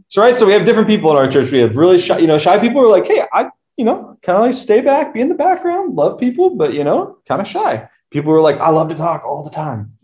So, 0.08 0.22
right. 0.22 0.36
So 0.36 0.46
we 0.46 0.52
have 0.52 0.64
different 0.64 0.88
people 0.88 1.10
in 1.10 1.16
our 1.16 1.28
church. 1.28 1.50
We 1.50 1.58
have 1.58 1.76
really 1.76 1.98
shy, 1.98 2.18
you 2.18 2.26
know, 2.26 2.38
shy 2.38 2.58
people 2.58 2.82
are 2.82 2.88
like, 2.88 3.06
hey, 3.06 3.24
I, 3.32 3.50
you 3.76 3.84
know, 3.84 4.18
kind 4.22 4.36
of 4.36 4.42
like 4.42 4.54
stay 4.54 4.80
back, 4.80 5.14
be 5.14 5.20
in 5.20 5.28
the 5.28 5.34
background, 5.34 5.94
love 5.94 6.18
people, 6.18 6.54
but 6.54 6.74
you 6.74 6.84
know, 6.84 7.18
kind 7.26 7.40
of 7.40 7.48
shy. 7.48 7.88
People 8.10 8.32
are 8.32 8.40
like, 8.40 8.58
I 8.58 8.68
love 8.68 8.90
to 8.90 8.94
talk 8.94 9.24
all 9.24 9.42
the 9.42 9.50
time. 9.50 9.96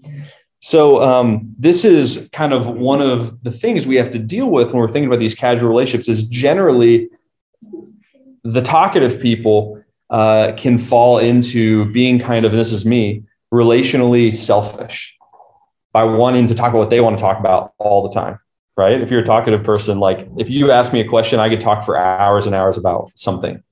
So 0.61 1.03
um, 1.03 1.55
this 1.59 1.85
is 1.85 2.29
kind 2.33 2.53
of 2.53 2.67
one 2.67 3.01
of 3.01 3.43
the 3.45 3.53
things 3.53 3.87
we 3.87 3.97
have 3.97 4.11
to 4.11 4.19
deal 4.19 4.51
with 4.51 4.69
when 4.69 4.77
we're 4.77 4.89
thinking 4.89 5.07
about 5.09 5.21
these 5.21 5.35
casual 5.35 5.69
relationships 5.69 6.09
is 6.09 6.25
generally 6.25 7.09
the 8.43 8.63
talkative 8.63 9.21
people 9.21 9.83
uh, 10.11 10.53
can 10.57 10.79
fall 10.79 11.19
into 11.19 11.85
being 11.93 12.19
kind 12.19 12.45
of, 12.45 12.53
this 12.53 12.73
is 12.73 12.85
me, 12.85 13.23
relationally 13.53 14.35
selfish 14.35 15.17
by 15.93 16.05
wanting 16.05 16.47
to 16.47 16.55
talk 16.55 16.71
about 16.71 16.79
what 16.79 16.91
they 16.91 17.01
want 17.01 17.17
to 17.17 17.23
talk 17.23 17.39
about 17.39 17.73
all 17.79 18.03
the 18.03 18.11
time. 18.11 18.39
Right. 18.77 19.01
If 19.01 19.11
you're 19.11 19.23
a 19.23 19.27
talkative 19.27 19.65
person, 19.65 19.99
like 19.99 20.29
if 20.39 20.49
you 20.49 20.71
ask 20.71 20.93
me 20.93 21.01
a 21.01 21.09
question, 21.09 21.41
I 21.41 21.49
could 21.49 21.61
talk 21.61 21.83
for 21.83 21.97
hours 21.97 22.47
and 22.47 22.55
hours 22.55 22.79
about 22.79 23.11
something. 23.17 23.63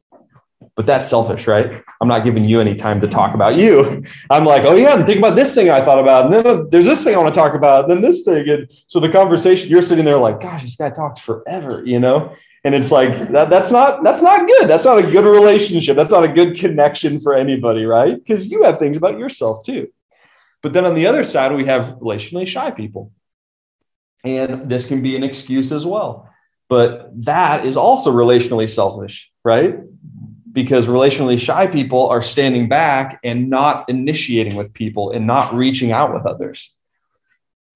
But 0.75 0.87
that's 0.87 1.09
selfish, 1.09 1.47
right? 1.47 1.83
I'm 2.01 2.09
not 2.09 2.25
giving 2.25 2.45
you 2.45 2.61
any 2.61 2.75
time 2.75 3.01
to 3.01 3.09
talk 3.09 3.35
about 3.35 3.57
you. 3.57 4.03
I'm 4.31 4.45
like, 4.45 4.65
oh 4.65 4.75
yeah, 4.75 4.97
and 4.97 5.07
think 5.07 5.19
about 5.19 5.37
this 5.37 5.55
thing 5.55 5.71
I 5.71 5.81
thought 5.81 5.99
about. 5.99 6.27
And 6.27 6.35
then 6.35 6.71
there's 6.71 6.87
this 6.87 7.05
thing 7.05 7.15
I 7.15 7.19
want 7.19 7.35
to 7.35 7.41
talk 7.41 7.55
about, 7.55 7.85
and 7.85 7.93
then 7.93 8.01
this 8.03 8.23
thing. 8.23 8.49
And 8.49 8.69
so 8.87 9.01
the 9.01 9.09
conversation, 9.09 9.71
you're 9.71 9.83
sitting 9.83 10.05
there 10.05 10.19
like, 10.19 10.41
gosh, 10.41 10.63
this 10.63 10.77
guy 10.77 10.91
talks 10.91 11.21
forever, 11.21 11.83
you 11.85 12.01
know? 12.01 12.37
and 12.67 12.75
it's 12.75 12.91
like 12.91 13.31
that, 13.31 13.49
that's 13.49 13.71
not 13.71 14.03
that's 14.03 14.21
not 14.21 14.47
good 14.47 14.69
that's 14.69 14.85
not 14.85 14.99
a 14.99 15.11
good 15.11 15.25
relationship 15.25 15.97
that's 15.97 16.11
not 16.11 16.25
a 16.25 16.29
good 16.29 16.59
connection 16.59 17.21
for 17.21 17.33
anybody 17.33 17.85
right 17.85 18.17
because 18.17 18.49
you 18.49 18.65
have 18.65 18.79
things 18.79 18.97
about 18.97 19.19
yourself 19.19 19.65
too 19.65 19.89
but 20.63 20.73
then 20.73 20.85
on 20.85 20.95
the 20.95 21.07
other 21.07 21.23
side 21.23 21.53
we 21.53 21.67
have 21.67 21.95
relationally 22.01 22.47
shy 22.47 22.73
people 22.73 23.13
and 24.25 24.69
this 24.69 24.85
can 24.85 25.01
be 25.01 25.15
an 25.15 25.23
excuse 25.23 25.71
as 25.71 25.87
well 25.87 26.29
but 26.69 27.09
that 27.25 27.65
is 27.65 27.77
also 27.77 28.13
relationally 28.13 28.69
selfish 28.69 29.31
right 29.45 29.79
because 30.57 30.87
relationally 30.87 31.39
shy 31.39 31.67
people 31.67 32.09
are 32.09 32.23
standing 32.23 32.69
back 32.69 33.21
and 33.23 33.49
not 33.49 33.89
initiating 33.89 34.57
with 34.57 34.73
people 34.73 35.13
and 35.13 35.27
not 35.27 35.55
reaching 35.55 35.93
out 35.93 36.13
with 36.13 36.27
others 36.27 36.75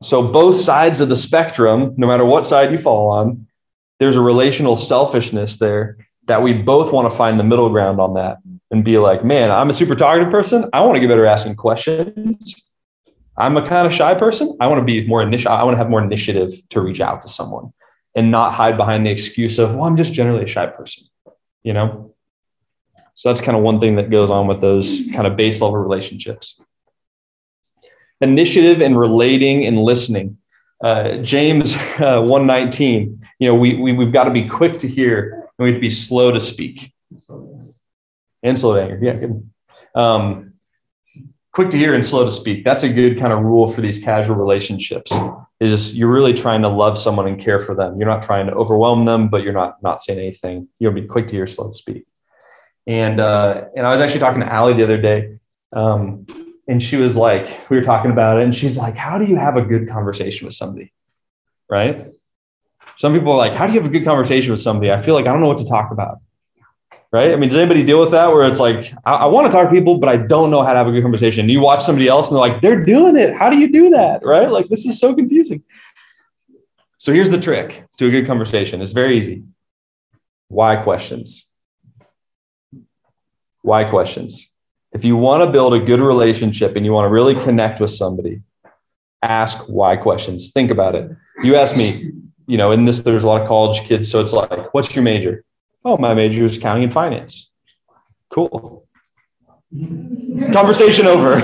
so 0.03 0.27
both 0.27 0.57
sides 0.57 1.01
of 1.01 1.09
the 1.09 1.16
spectrum 1.16 1.95
no 1.97 2.07
matter 2.07 2.25
what 2.25 2.47
side 2.47 2.73
you 2.73 2.79
fall 2.79 3.11
on 3.11 3.47
there's 4.01 4.16
a 4.16 4.21
relational 4.21 4.77
selfishness 4.77 5.59
there 5.59 5.99
that 6.27 6.43
we 6.43 6.53
both 6.53 6.93
want 6.93 7.11
to 7.11 7.16
find 7.16 7.38
the 7.38 7.45
middle 7.45 7.69
ground 7.69 8.01
on 8.01 8.14
that 8.14 8.38
and 8.71 8.85
be 8.85 8.99
like, 8.99 9.25
man, 9.25 9.51
I'm 9.51 9.69
a 9.69 9.75
super 9.75 9.95
talkative 9.95 10.31
person. 10.31 10.69
I 10.73 10.81
want 10.81 10.95
to 10.95 11.01
get 11.01 11.09
better 11.09 11.27
asking 11.27 11.57
questions. 11.57 12.55
I'm 13.37 13.57
a 13.57 13.66
kind 13.66 13.87
of 13.87 13.93
shy 13.93 14.14
person. 14.14 14.57
I 14.61 14.69
want 14.69 14.79
to 14.81 14.85
be 14.85 15.07
more 15.07 15.23
initial. 15.23 15.51
I 15.51 15.64
want 15.64 15.75
to 15.75 15.79
have 15.79 15.90
more 15.90 16.03
initiative 16.03 16.51
to 16.71 16.81
reach 16.81 17.01
out 17.01 17.23
to 17.23 17.29
someone 17.29 17.73
and 18.14 18.31
not 18.31 18.55
hide 18.55 18.77
behind 18.77 19.07
the 19.07 19.11
excuse 19.11 19.59
of, 19.59 19.75
well, 19.75 19.85
I'm 19.85 19.97
just 19.97 20.12
generally 20.12 20.45
a 20.45 20.49
shy 20.49 20.66
person, 20.66 21.05
you 21.62 21.73
know? 21.73 22.10
So 23.20 23.28
that's 23.28 23.42
kind 23.42 23.54
of 23.54 23.62
one 23.62 23.78
thing 23.78 23.96
that 23.96 24.09
goes 24.09 24.30
on 24.30 24.46
with 24.46 24.62
those 24.62 25.02
kind 25.12 25.26
of 25.26 25.37
base 25.37 25.61
level 25.61 25.76
relationships. 25.76 26.59
Initiative 28.22 28.80
and 28.80 28.98
relating 28.98 29.66
and 29.66 29.76
listening. 29.76 30.38
Uh, 30.83 31.18
James 31.18 31.76
uh, 32.00 32.22
119, 32.22 33.22
you 33.38 33.46
know, 33.46 33.54
we, 33.54 33.74
we, 33.74 33.92
we've 33.92 34.11
got 34.11 34.24
to 34.24 34.30
be 34.30 34.48
quick 34.48 34.78
to 34.78 34.88
hear 34.88 35.50
and 35.59 35.64
we 35.66 35.72
have 35.72 35.76
to 35.76 35.80
be 35.83 35.90
slow 35.90 36.33
to 36.33 36.40
speak. 36.40 36.94
And 38.42 38.59
slow 38.59 38.76
to 38.76 38.80
anger. 38.80 38.98
Yeah, 39.02 39.12
good. 39.12 39.50
Um, 39.94 40.54
quick 41.52 41.68
to 41.72 41.76
hear 41.76 41.92
and 41.92 42.06
slow 42.06 42.24
to 42.24 42.30
speak. 42.30 42.64
That's 42.64 42.85
a 42.85 42.88
good 42.88 43.18
kind 43.18 43.35
of 43.35 43.40
rule 43.40 43.66
for 43.66 43.83
these 43.83 44.02
casual 44.02 44.37
relationships. 44.37 45.12
Is 45.61 45.94
you're 45.94 46.09
really 46.11 46.33
trying 46.33 46.62
to 46.62 46.68
love 46.68 46.96
someone 46.96 47.28
and 47.28 47.38
care 47.38 47.59
for 47.59 47.74
them. 47.74 47.98
You're 47.98 48.09
not 48.09 48.22
trying 48.22 48.46
to 48.46 48.54
overwhelm 48.54 49.04
them, 49.04 49.28
but 49.28 49.42
you're 49.42 49.52
not 49.52 49.83
not 49.83 50.02
saying 50.02 50.18
anything. 50.18 50.68
You'll 50.78 50.92
be 50.92 51.02
quick 51.02 51.28
to 51.28 51.37
hear, 51.37 51.46
slow 51.46 51.66
to 51.66 51.74
speak. 51.74 52.06
And 52.90 53.20
uh, 53.20 53.66
and 53.76 53.87
I 53.87 53.92
was 53.92 54.00
actually 54.00 54.18
talking 54.18 54.40
to 54.40 54.53
Allie 54.53 54.74
the 54.74 54.83
other 54.83 55.00
day, 55.00 55.38
um, 55.72 56.26
and 56.66 56.83
she 56.83 56.96
was 56.96 57.16
like, 57.16 57.70
we 57.70 57.76
were 57.76 57.85
talking 57.85 58.11
about 58.11 58.38
it, 58.38 58.42
and 58.42 58.53
she's 58.53 58.76
like, 58.76 58.96
"How 58.96 59.16
do 59.16 59.26
you 59.26 59.37
have 59.37 59.57
a 59.57 59.62
good 59.62 59.88
conversation 59.88 60.44
with 60.44 60.55
somebody?" 60.55 60.92
Right? 61.68 62.09
Some 62.96 63.12
people 63.12 63.31
are 63.31 63.37
like, 63.37 63.53
"How 63.53 63.68
do 63.68 63.74
you 63.74 63.81
have 63.81 63.88
a 63.88 63.92
good 63.92 64.05
conversation 64.05 64.50
with 64.50 64.59
somebody?" 64.61 64.90
I 64.90 64.98
feel 65.00 65.14
like 65.14 65.26
I 65.29 65.33
don't 65.33 65.40
know 65.40 65.46
what 65.46 65.59
to 65.59 65.66
talk 65.66 65.92
about. 65.92 66.18
Right? 67.12 67.33
I 67.33 67.37
mean, 67.37 67.48
does 67.48 67.59
anybody 67.59 67.85
deal 67.85 68.00
with 68.00 68.11
that 68.11 68.26
where 68.33 68.44
it's 68.48 68.59
like, 68.59 68.92
I, 69.05 69.12
I 69.14 69.26
want 69.26 69.46
to 69.46 69.53
talk 69.57 69.68
to 69.68 69.72
people, 69.72 69.98
but 69.98 70.09
I 70.09 70.16
don't 70.16 70.50
know 70.50 70.62
how 70.64 70.72
to 70.72 70.79
have 70.79 70.88
a 70.88 70.92
good 70.92 71.03
conversation? 71.03 71.48
You 71.48 71.61
watch 71.61 71.85
somebody 71.85 72.09
else, 72.09 72.29
and 72.29 72.35
they're 72.35 72.48
like, 72.48 72.61
"They're 72.61 72.85
doing 72.85 73.16
it. 73.16 73.37
How 73.37 73.50
do 73.50 73.57
you 73.57 73.70
do 73.70 73.90
that?" 73.90 74.24
Right? 74.24 74.50
Like 74.50 74.68
this 74.68 74.85
is 74.85 74.98
so 74.98 75.14
confusing. 75.14 75.62
So 76.98 77.12
here's 77.12 77.31
the 77.31 77.38
trick 77.38 77.85
to 77.98 78.09
a 78.09 78.11
good 78.11 78.26
conversation. 78.26 78.83
It's 78.83 78.90
very 78.90 79.16
easy. 79.16 79.44
Why 80.48 80.74
questions? 80.74 81.46
Why 83.62 83.85
questions. 83.85 84.49
If 84.92 85.05
you 85.05 85.16
want 85.16 85.44
to 85.44 85.51
build 85.51 85.75
a 85.75 85.81
good 85.81 86.01
relationship 86.01 86.77
and 86.77 86.85
you 86.85 86.92
want 86.92 87.05
to 87.07 87.11
really 87.11 87.35
connect 87.35 87.81
with 87.81 87.90
somebody, 87.90 88.42
ask 89.23 89.59
why 89.68 89.96
questions. 89.96 90.51
Think 90.53 90.70
about 90.70 90.94
it. 90.94 91.11
You 91.42 91.57
ask 91.57 91.77
me, 91.77 92.12
you 92.46 92.57
know, 92.57 92.73
in 92.73 92.85
this, 92.85 93.03
there's 93.03 93.25
a 93.25 93.27
lot 93.27 93.40
of 93.40 93.49
college 93.49 93.83
kids. 93.83 94.11
So 94.11 94.20
it's 94.20 94.33
like, 94.33 94.75
what's 94.75 94.94
your 94.94 95.05
major? 95.05 95.44
Oh, 95.85 95.96
my 95.96 96.14
major 96.14 96.44
is 96.44 96.57
accounting 96.57 96.85
and 96.85 96.92
finance. 96.92 97.51
Cool. 98.31 98.87
Conversation 100.53 101.07
over. 101.07 101.35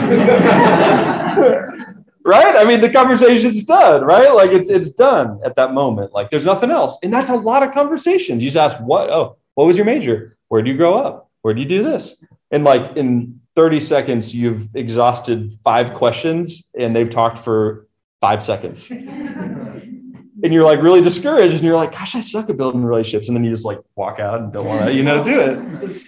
right? 2.26 2.56
I 2.56 2.64
mean, 2.64 2.80
the 2.80 2.90
conversation's 2.90 3.62
done, 3.62 4.02
right? 4.02 4.34
Like 4.34 4.50
it's 4.50 4.68
it's 4.68 4.90
done 4.90 5.40
at 5.44 5.54
that 5.54 5.72
moment. 5.72 6.12
Like 6.12 6.30
there's 6.30 6.44
nothing 6.44 6.70
else. 6.70 6.98
And 7.02 7.12
that's 7.12 7.30
a 7.30 7.36
lot 7.36 7.62
of 7.62 7.72
conversations. 7.72 8.42
You 8.42 8.50
just 8.50 8.56
ask, 8.56 8.78
what? 8.84 9.08
Oh, 9.10 9.36
what 9.54 9.66
was 9.66 9.76
your 9.76 9.86
major? 9.86 10.36
Where 10.48 10.60
do 10.60 10.70
you 10.70 10.76
grow 10.76 10.94
up? 10.94 11.25
Where 11.46 11.54
do 11.54 11.60
you 11.60 11.68
do 11.68 11.84
this? 11.84 12.24
And 12.50 12.64
like 12.64 12.96
in 12.96 13.40
30 13.54 13.78
seconds, 13.78 14.34
you've 14.34 14.74
exhausted 14.74 15.52
five 15.62 15.94
questions 15.94 16.68
and 16.76 16.94
they've 16.94 17.08
talked 17.08 17.38
for 17.38 17.86
five 18.20 18.42
seconds. 18.42 18.90
and 18.90 20.34
you're 20.42 20.64
like 20.64 20.82
really 20.82 21.00
discouraged 21.00 21.54
and 21.54 21.62
you're 21.62 21.76
like, 21.76 21.92
gosh, 21.92 22.16
I 22.16 22.20
suck 22.20 22.50
at 22.50 22.56
building 22.56 22.82
relationships. 22.82 23.28
And 23.28 23.36
then 23.36 23.44
you 23.44 23.52
just 23.52 23.64
like 23.64 23.78
walk 23.94 24.18
out 24.18 24.40
and 24.40 24.52
don't 24.52 24.66
want 24.66 24.86
to, 24.86 24.92
you 24.92 25.04
know, 25.04 25.22
do 25.22 25.40
it. 25.40 26.02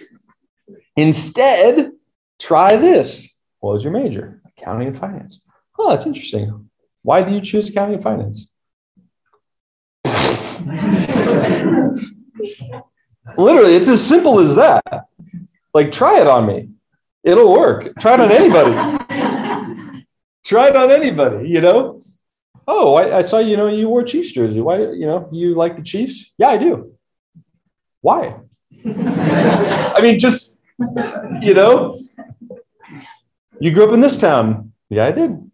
Instead, 0.97 1.91
try 2.37 2.75
this. 2.75 3.39
What 3.59 3.71
was 3.71 3.85
your 3.85 3.93
major? 3.93 4.41
Accounting 4.57 4.89
and 4.89 4.97
finance. 4.97 5.41
Oh, 5.77 5.91
that's 5.91 6.05
interesting. 6.05 6.69
Why 7.01 7.23
do 7.23 7.31
you 7.31 7.39
choose 7.39 7.69
accounting 7.69 7.95
and 7.95 8.03
finance? 8.03 8.51
Literally, 13.37 13.75
it's 13.75 13.87
as 13.87 14.05
simple 14.05 14.41
as 14.41 14.55
that. 14.55 14.83
Like, 15.79 15.93
try 15.93 16.19
it 16.19 16.27
on 16.27 16.45
me. 16.45 16.71
It'll 17.23 17.53
work. 17.53 17.97
Try 18.01 18.15
it 18.15 18.19
on 18.19 18.33
anybody. 18.33 18.73
try 20.43 20.67
it 20.67 20.75
on 20.75 20.91
anybody, 20.91 21.47
you 21.47 21.61
know? 21.61 22.01
Oh, 22.67 22.95
I, 22.95 23.19
I, 23.19 23.21
saw, 23.21 23.39
you 23.39 23.55
know, 23.55 23.69
you 23.69 23.87
wore 23.87 24.03
Chiefs 24.03 24.33
jersey. 24.33 24.59
Why, 24.59 24.79
you 24.79 25.07
know, 25.07 25.29
you 25.31 25.55
like 25.55 25.77
the 25.77 25.81
Chiefs? 25.81 26.33
Yeah, 26.37 26.49
I 26.49 26.57
do. 26.57 26.95
Why? 28.01 28.35
I 28.85 29.99
mean, 30.01 30.19
just, 30.19 30.59
you 31.39 31.53
know, 31.53 31.97
you 33.61 33.71
grew 33.71 33.87
up 33.87 33.93
in 33.93 34.01
this 34.01 34.17
town. 34.17 34.73
Yeah, 34.89 35.05
I 35.05 35.13
did. 35.13 35.49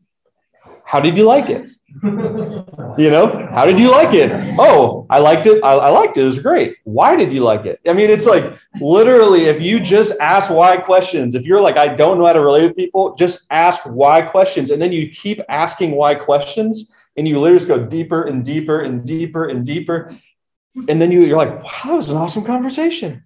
How 0.86 1.02
did 1.02 1.18
you 1.18 1.26
like 1.26 1.52
it? 1.52 1.70
You 2.04 3.10
know, 3.10 3.48
how 3.52 3.66
did 3.66 3.80
you 3.80 3.90
like 3.90 4.14
it? 4.14 4.32
Oh, 4.60 5.06
I 5.10 5.20
liked 5.20 5.48
it. 5.48 5.64
I, 5.64 5.74
I, 5.74 5.90
liked 5.90 6.18
it. 6.18 6.22
It 6.22 6.26
was 6.26 6.40
great. 6.40 6.78
Why 6.84 7.16
did 7.16 7.32
you 7.32 7.44
like 7.44 7.66
it? 7.66 7.80
I 7.88 7.94
mean, 7.94 8.10
it's 8.10 8.26
like 8.26 8.58
literally, 8.82 9.46
if 9.46 9.62
you 9.62 9.80
just 9.80 10.14
ask 10.20 10.50
why 10.50 10.78
questions, 10.78 11.36
if 11.36 11.46
you're 11.46 11.62
like, 11.62 11.78
I 11.78 11.88
don't 11.88 12.18
know 12.18 12.26
how 12.26 12.34
to 12.34 12.42
relate 12.42 12.64
with 12.64 12.76
people, 12.76 13.16
just 13.16 13.46
ask 13.50 13.84
why 13.84 14.22
questions. 14.22 14.72
And 14.72 14.82
then 14.82 14.92
you 14.92 15.10
keep 15.10 15.40
asking 15.48 15.92
why 15.92 16.16
questions 16.16 16.92
and 17.16 17.28
you 17.28 17.40
literally 17.40 17.60
just 17.60 17.68
go 17.68 17.86
deeper 17.86 18.24
and 18.24 18.44
deeper 18.44 18.82
and 18.82 19.06
deeper 19.06 19.46
and 19.48 19.66
deeper. 19.66 20.18
And 20.90 21.02
then 21.02 21.12
you, 21.12 21.22
you're 21.22 21.38
like, 21.38 21.64
wow, 21.64 21.82
that 21.86 21.96
was 21.96 22.10
an 22.10 22.18
awesome 22.18 22.44
conversation. 22.44 23.24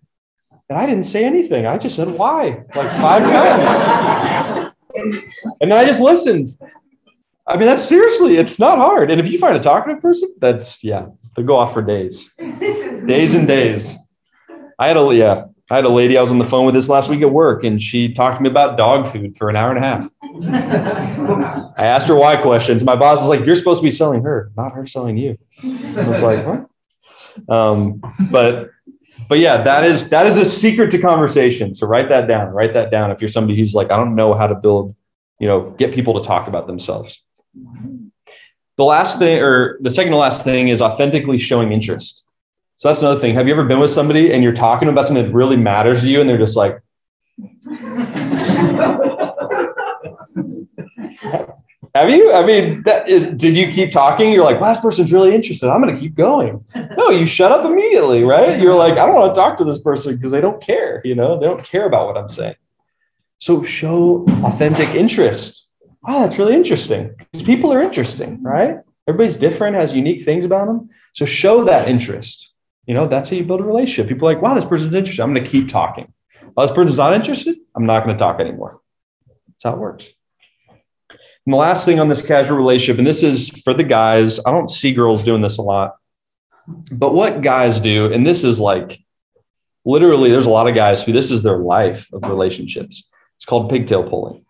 And 0.69 0.77
I 0.77 0.86
didn't 0.86 1.05
say 1.05 1.25
anything. 1.25 1.65
I 1.65 1.79
just 1.79 1.95
said 1.95 2.08
why 2.08 2.63
like 2.75 2.91
five 2.91 3.27
times. 3.29 4.73
and 5.60 5.71
then 5.71 5.77
I 5.77 5.86
just 5.86 6.01
listened. 6.01 6.49
I 7.50 7.58
mean, 7.58 7.66
that's 7.66 7.84
seriously, 7.84 8.38
it's 8.38 8.60
not 8.60 8.78
hard. 8.78 9.10
And 9.10 9.20
if 9.20 9.28
you 9.30 9.40
find 9.40 9.56
a 9.56 9.60
talkative 9.60 10.02
person, 10.02 10.34
that's 10.38 10.84
yeah, 10.84 11.08
they 11.36 11.42
go 11.42 11.58
off 11.58 11.74
for 11.74 11.82
days, 11.82 12.32
days 12.38 13.34
and 13.34 13.48
days. 13.48 13.98
I 14.78 14.88
had 14.88 14.98
a 14.98 15.16
yeah, 15.16 15.46
I 15.72 15.76
had 15.78 15.86
a 15.86 15.90
lady 15.90 16.16
I 16.16 16.22
was 16.22 16.32
on 16.32 16.38
the 16.38 16.46
phone 16.46 16.66
with 16.66 16.76
this 16.76 16.90
last 16.90 17.10
week 17.10 17.22
at 17.22 17.32
work, 17.32 17.64
and 17.64 17.82
she 17.82 18.14
talked 18.14 18.38
to 18.38 18.44
me 18.44 18.50
about 18.50 18.78
dog 18.78 19.08
food 19.08 19.36
for 19.36 19.50
an 19.50 19.56
hour 19.56 19.76
and 19.76 19.84
a 19.84 19.88
half. 19.88 20.08
I 21.78 21.86
asked 21.86 22.08
her 22.08 22.16
why 22.16 22.38
questions. 22.38 22.84
My 22.84 22.96
boss 22.96 23.20
was 23.20 23.30
like, 23.30 23.46
"You're 23.46 23.56
supposed 23.56 23.82
to 23.82 23.84
be 23.84 23.92
selling 23.92 24.24
her, 24.24 24.52
not 24.56 24.74
her 24.74 24.86
selling 24.86 25.18
you." 25.18 25.38
I 25.64 26.08
was 26.08 26.22
like, 26.22 26.46
"What?" 26.46 26.70
Um, 27.50 28.02
but 28.30 28.70
but 29.28 29.40
yeah, 29.40 29.62
that 29.62 29.84
is 29.84 30.10
that 30.10 30.26
is 30.26 30.36
the 30.36 30.46
secret 30.46 30.92
to 30.92 31.00
conversation. 31.00 31.74
So 31.74 31.88
write 31.88 32.10
that 32.10 32.28
down. 32.28 32.50
Write 32.50 32.74
that 32.74 32.92
down. 32.92 33.12
If 33.12 33.22
you're 33.22 33.28
somebody 33.28 33.58
who's 33.58 33.76
like, 33.76 33.92
I 33.92 33.98
don't 33.98 34.16
know 34.16 34.34
how 34.34 34.48
to 34.48 34.56
build, 34.56 34.96
you 35.40 35.48
know, 35.48 35.72
get 35.72 35.94
people 35.94 36.20
to 36.20 36.28
talk 36.28 36.48
about 36.48 36.68
themselves. 36.68 37.24
The 38.78 38.84
last 38.84 39.19
thing, 39.19 39.39
or 39.39 39.78
the 39.82 39.91
second 39.91 40.12
to 40.12 40.17
last 40.17 40.43
thing, 40.43 40.69
is 40.69 40.82
authentically 40.82 41.38
showing 41.38 41.72
interest. 41.72 42.26
So 42.78 42.88
that's 42.88 43.02
another 43.02 43.19
thing. 43.19 43.36
Have 43.36 43.48
you 43.48 43.54
ever 43.54 43.65
been 43.65 43.80
with 43.80 43.91
somebody 43.91 44.32
and 44.32 44.41
you're 44.41 44.54
talking 44.54 44.88
about 44.88 45.06
something 45.06 45.26
that 45.26 45.34
really 45.34 45.58
matters 45.58 46.02
to 46.02 46.08
you, 46.08 46.22
and 46.22 46.30
they're 46.30 46.38
just 46.38 46.56
like, 46.56 46.82
Have 51.95 52.10
you? 52.12 52.32
I 52.32 52.45
mean, 52.45 52.84
that 52.84 53.10
is, 53.10 53.26
did 53.36 53.58
you 53.58 53.72
keep 53.72 53.91
talking? 53.91 54.32
You're 54.32 54.45
like, 54.45 54.62
well, 54.62 54.74
this 54.74 54.82
person's 54.82 55.12
really 55.12 55.34
interested. 55.34 55.69
I'm 55.69 55.82
going 55.82 55.93
to 55.93 56.00
keep 56.00 56.15
going. 56.15 56.63
No, 56.98 57.10
you 57.10 57.26
shut 57.26 57.52
up 57.52 57.65
immediately, 57.65 58.24
right? 58.24 58.60
You're 58.60 58.76
like, 58.76 58.93
I 58.93 59.06
don't 59.06 59.15
want 59.15 59.34
to 59.34 59.39
talk 59.39 59.58
to 59.58 59.63
this 59.63 59.80
person 59.80 60.15
because 60.15 60.32
they 60.32 60.41
don't 60.41 60.62
care. 60.62 61.02
You 61.04 61.15
know, 61.15 61.39
they 61.39 61.48
don't 61.48 61.63
care 61.63 61.88
about 61.88 62.08
what 62.08 62.17
I'm 62.17 62.30
saying. 62.30 62.56
So 63.39 63.63
show 63.63 64.26
authentic 64.43 64.89
interest 64.89 65.68
oh, 66.08 66.24
that's 66.24 66.38
really 66.38 66.56
interesting. 66.56 67.16
Because 67.18 67.46
people 67.46 67.74
are 67.74 67.82
interesting, 67.82 68.42
right? 68.44 68.78
Everybody's 69.08 69.36
different, 69.36 69.76
has 69.76 69.96
unique 69.96 70.24
things 70.24 70.46
about 70.46 70.68
them. 70.68 70.90
So 71.14 71.26
show 71.26 71.64
that 71.66 71.88
interest. 71.88 72.54
You 72.86 72.94
know, 72.94 73.08
that's 73.08 73.30
how 73.30 73.38
you 73.38 73.44
build 73.44 73.62
a 73.62 73.64
relationship. 73.64 74.08
People 74.08 74.28
are 74.28 74.34
like, 74.34 74.42
wow, 74.42 74.56
this 74.56 74.66
person's 74.66 74.94
interested. 74.94 75.22
I'm 75.22 75.34
going 75.34 75.44
to 75.44 75.50
keep 75.50 75.68
talking. 75.68 76.14
Oh, 76.58 76.62
this 76.62 76.72
person's 76.72 76.98
not 76.98 77.14
interested. 77.14 77.58
I'm 77.76 77.86
not 77.86 78.04
going 78.04 78.18
to 78.18 78.20
talk 78.20 78.40
anymore. 78.40 78.82
That's 79.48 79.64
how 79.64 79.74
it 79.74 79.80
works. 79.80 80.12
And 81.46 81.54
the 81.54 81.58
last 81.58 81.86
thing 81.86 82.00
on 82.00 82.10
this 82.10 82.26
casual 82.26 82.58
relationship, 82.58 82.98
and 82.98 83.08
this 83.08 83.24
is 83.24 83.50
for 83.64 83.74
the 83.74 83.84
guys, 83.84 84.40
I 84.46 84.52
don't 84.52 84.70
see 84.70 84.94
girls 84.94 85.24
doing 85.24 85.42
this 85.42 85.58
a 85.58 85.62
lot, 85.62 85.96
but 86.92 87.14
what 87.14 87.42
guys 87.42 87.80
do, 87.80 88.12
and 88.12 88.26
this 88.26 88.44
is 88.44 88.60
like 88.60 89.00
literally, 89.86 90.30
there's 90.30 90.46
a 90.46 90.52
lot 90.52 90.68
of 90.68 90.76
guys 90.76 91.02
who 91.02 91.12
this 91.12 91.32
is 91.32 91.42
their 91.42 91.58
life 91.58 92.08
of 92.14 92.30
relationships. 92.30 93.10
It's 93.38 93.46
called 93.46 93.70
pigtail 93.70 94.08
pulling. 94.08 94.46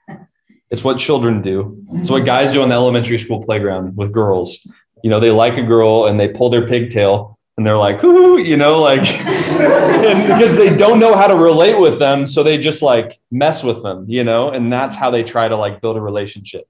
It's 0.71 0.83
what 0.83 0.99
children 0.99 1.41
do. 1.41 1.83
It's 1.93 2.09
what 2.09 2.25
guys 2.25 2.53
do 2.53 2.61
on 2.61 2.69
the 2.69 2.75
elementary 2.75 3.17
school 3.17 3.43
playground 3.43 3.97
with 3.97 4.11
girls. 4.11 4.67
You 5.03 5.09
know, 5.09 5.19
they 5.19 5.31
like 5.31 5.57
a 5.57 5.63
girl 5.63 6.05
and 6.05 6.19
they 6.19 6.27
pull 6.27 6.49
their 6.49 6.67
pigtail 6.67 7.39
and 7.57 7.65
they're 7.65 7.77
like, 7.77 8.03
Ooh, 8.03 8.37
you 8.37 8.55
know, 8.55 8.79
like, 8.79 9.01
because 9.01 10.55
they 10.55 10.75
don't 10.75 10.99
know 10.99 11.15
how 11.15 11.27
to 11.27 11.35
relate 11.35 11.79
with 11.79 11.99
them. 11.99 12.25
So 12.27 12.43
they 12.43 12.57
just 12.57 12.81
like 12.81 13.19
mess 13.31 13.63
with 13.63 13.81
them, 13.81 14.05
you 14.07 14.23
know, 14.23 14.51
and 14.51 14.71
that's 14.71 14.95
how 14.95 15.09
they 15.09 15.23
try 15.23 15.47
to 15.47 15.57
like 15.57 15.81
build 15.81 15.97
a 15.97 16.01
relationship. 16.01 16.67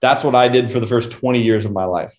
That's 0.00 0.24
what 0.24 0.34
I 0.34 0.48
did 0.48 0.70
for 0.70 0.80
the 0.80 0.86
first 0.86 1.10
20 1.10 1.42
years 1.42 1.64
of 1.64 1.72
my 1.72 1.84
life 1.84 2.18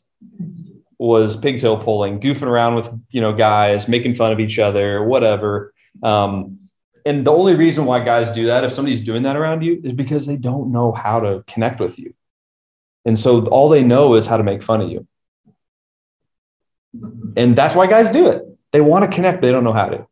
was 1.01 1.35
pigtail 1.35 1.77
pulling, 1.77 2.19
goofing 2.19 2.47
around 2.47 2.75
with, 2.75 2.87
you 3.09 3.21
know, 3.21 3.33
guys, 3.33 3.87
making 3.87 4.13
fun 4.13 4.31
of 4.31 4.39
each 4.39 4.59
other, 4.59 5.03
whatever. 5.03 5.73
Um, 6.03 6.60
and 7.05 7.25
the 7.25 7.31
only 7.31 7.55
reason 7.55 7.85
why 7.85 8.03
guys 8.03 8.31
do 8.31 8.47
that, 8.47 8.63
if 8.63 8.73
somebody's 8.73 9.01
doing 9.01 9.23
that 9.23 9.35
around 9.35 9.63
you, 9.63 9.81
is 9.83 9.93
because 9.93 10.25
they 10.25 10.37
don't 10.37 10.71
know 10.71 10.91
how 10.91 11.19
to 11.19 11.43
connect 11.47 11.79
with 11.79 11.97
you. 11.97 12.13
And 13.05 13.17
so 13.17 13.47
all 13.47 13.69
they 13.69 13.83
know 13.83 14.15
is 14.15 14.27
how 14.27 14.37
to 14.37 14.43
make 14.43 14.61
fun 14.61 14.81
of 14.81 14.89
you. 14.89 15.07
And 17.35 17.55
that's 17.55 17.75
why 17.75 17.87
guys 17.87 18.09
do 18.09 18.27
it. 18.27 18.43
They 18.71 18.81
want 18.81 19.09
to 19.09 19.15
connect, 19.15 19.41
they 19.41 19.51
don't 19.51 19.63
know 19.63 19.73
how 19.73 19.89
to. 19.89 20.07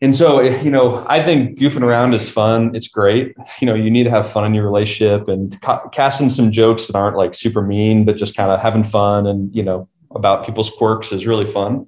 and 0.00 0.14
so 0.14 0.40
you 0.40 0.70
know 0.70 1.04
i 1.08 1.22
think 1.22 1.58
goofing 1.58 1.82
around 1.82 2.14
is 2.14 2.28
fun 2.30 2.74
it's 2.74 2.88
great 2.88 3.34
you 3.60 3.66
know 3.66 3.74
you 3.74 3.90
need 3.90 4.04
to 4.04 4.10
have 4.10 4.30
fun 4.30 4.44
in 4.44 4.54
your 4.54 4.64
relationship 4.64 5.28
and 5.28 5.60
ca- 5.60 5.88
casting 5.88 6.30
some 6.30 6.52
jokes 6.52 6.86
that 6.86 6.96
aren't 6.96 7.16
like 7.16 7.34
super 7.34 7.62
mean 7.62 8.04
but 8.04 8.16
just 8.16 8.36
kind 8.36 8.50
of 8.50 8.60
having 8.60 8.84
fun 8.84 9.26
and 9.26 9.54
you 9.54 9.62
know 9.62 9.88
about 10.12 10.46
people's 10.46 10.70
quirks 10.70 11.12
is 11.12 11.26
really 11.26 11.44
fun 11.44 11.86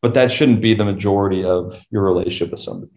but 0.00 0.14
that 0.14 0.30
shouldn't 0.30 0.60
be 0.60 0.74
the 0.74 0.84
majority 0.84 1.44
of 1.44 1.84
your 1.90 2.02
relationship 2.02 2.50
with 2.50 2.60
somebody 2.60 2.92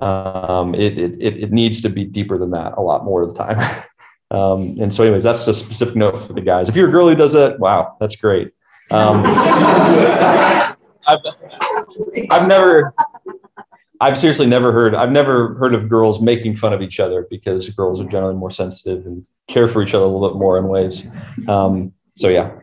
um, 0.00 0.74
it, 0.74 0.98
it, 0.98 1.20
it 1.20 1.52
needs 1.52 1.80
to 1.80 1.88
be 1.88 2.04
deeper 2.04 2.36
than 2.36 2.50
that 2.50 2.74
a 2.76 2.80
lot 2.80 3.04
more 3.04 3.22
of 3.22 3.32
the 3.32 3.34
time 3.34 3.58
um, 4.30 4.76
and 4.80 4.92
so 4.92 5.02
anyways 5.02 5.22
that's 5.22 5.46
a 5.46 5.54
specific 5.54 5.96
note 5.96 6.18
for 6.18 6.32
the 6.32 6.40
guys 6.40 6.68
if 6.68 6.76
you're 6.76 6.88
a 6.88 6.92
girl 6.92 7.08
who 7.08 7.14
does 7.14 7.32
that 7.32 7.58
wow 7.58 7.96
that's 8.00 8.16
great 8.16 8.52
um, 8.90 9.24
I've, 11.08 11.18
I've 12.30 12.48
never 12.48 12.94
I've 14.00 14.18
seriously 14.18 14.46
never 14.46 14.72
heard 14.72 14.94
I've 14.94 15.12
never 15.12 15.54
heard 15.54 15.74
of 15.74 15.88
girls 15.88 16.20
making 16.20 16.56
fun 16.56 16.72
of 16.72 16.82
each 16.82 16.98
other 16.98 17.26
because 17.30 17.68
girls 17.70 18.00
are 18.00 18.08
generally 18.08 18.34
more 18.34 18.50
sensitive 18.50 19.06
and 19.06 19.24
care 19.46 19.68
for 19.68 19.82
each 19.82 19.94
other 19.94 20.04
a 20.04 20.08
little 20.08 20.28
bit 20.28 20.38
more 20.38 20.58
in 20.58 20.66
ways. 20.66 21.06
Um, 21.48 21.92
so 22.14 22.28
yeah. 22.28 22.58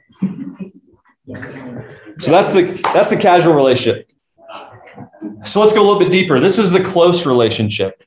So 2.19 2.31
that's 2.31 2.51
the 2.51 2.79
that's 2.93 3.09
the 3.09 3.17
casual 3.17 3.53
relationship. 3.53 4.09
So 5.45 5.61
let's 5.61 5.73
go 5.73 5.81
a 5.81 5.85
little 5.85 5.99
bit 5.99 6.11
deeper. 6.11 6.39
This 6.39 6.59
is 6.59 6.71
the 6.71 6.83
close 6.83 7.25
relationship. 7.25 8.03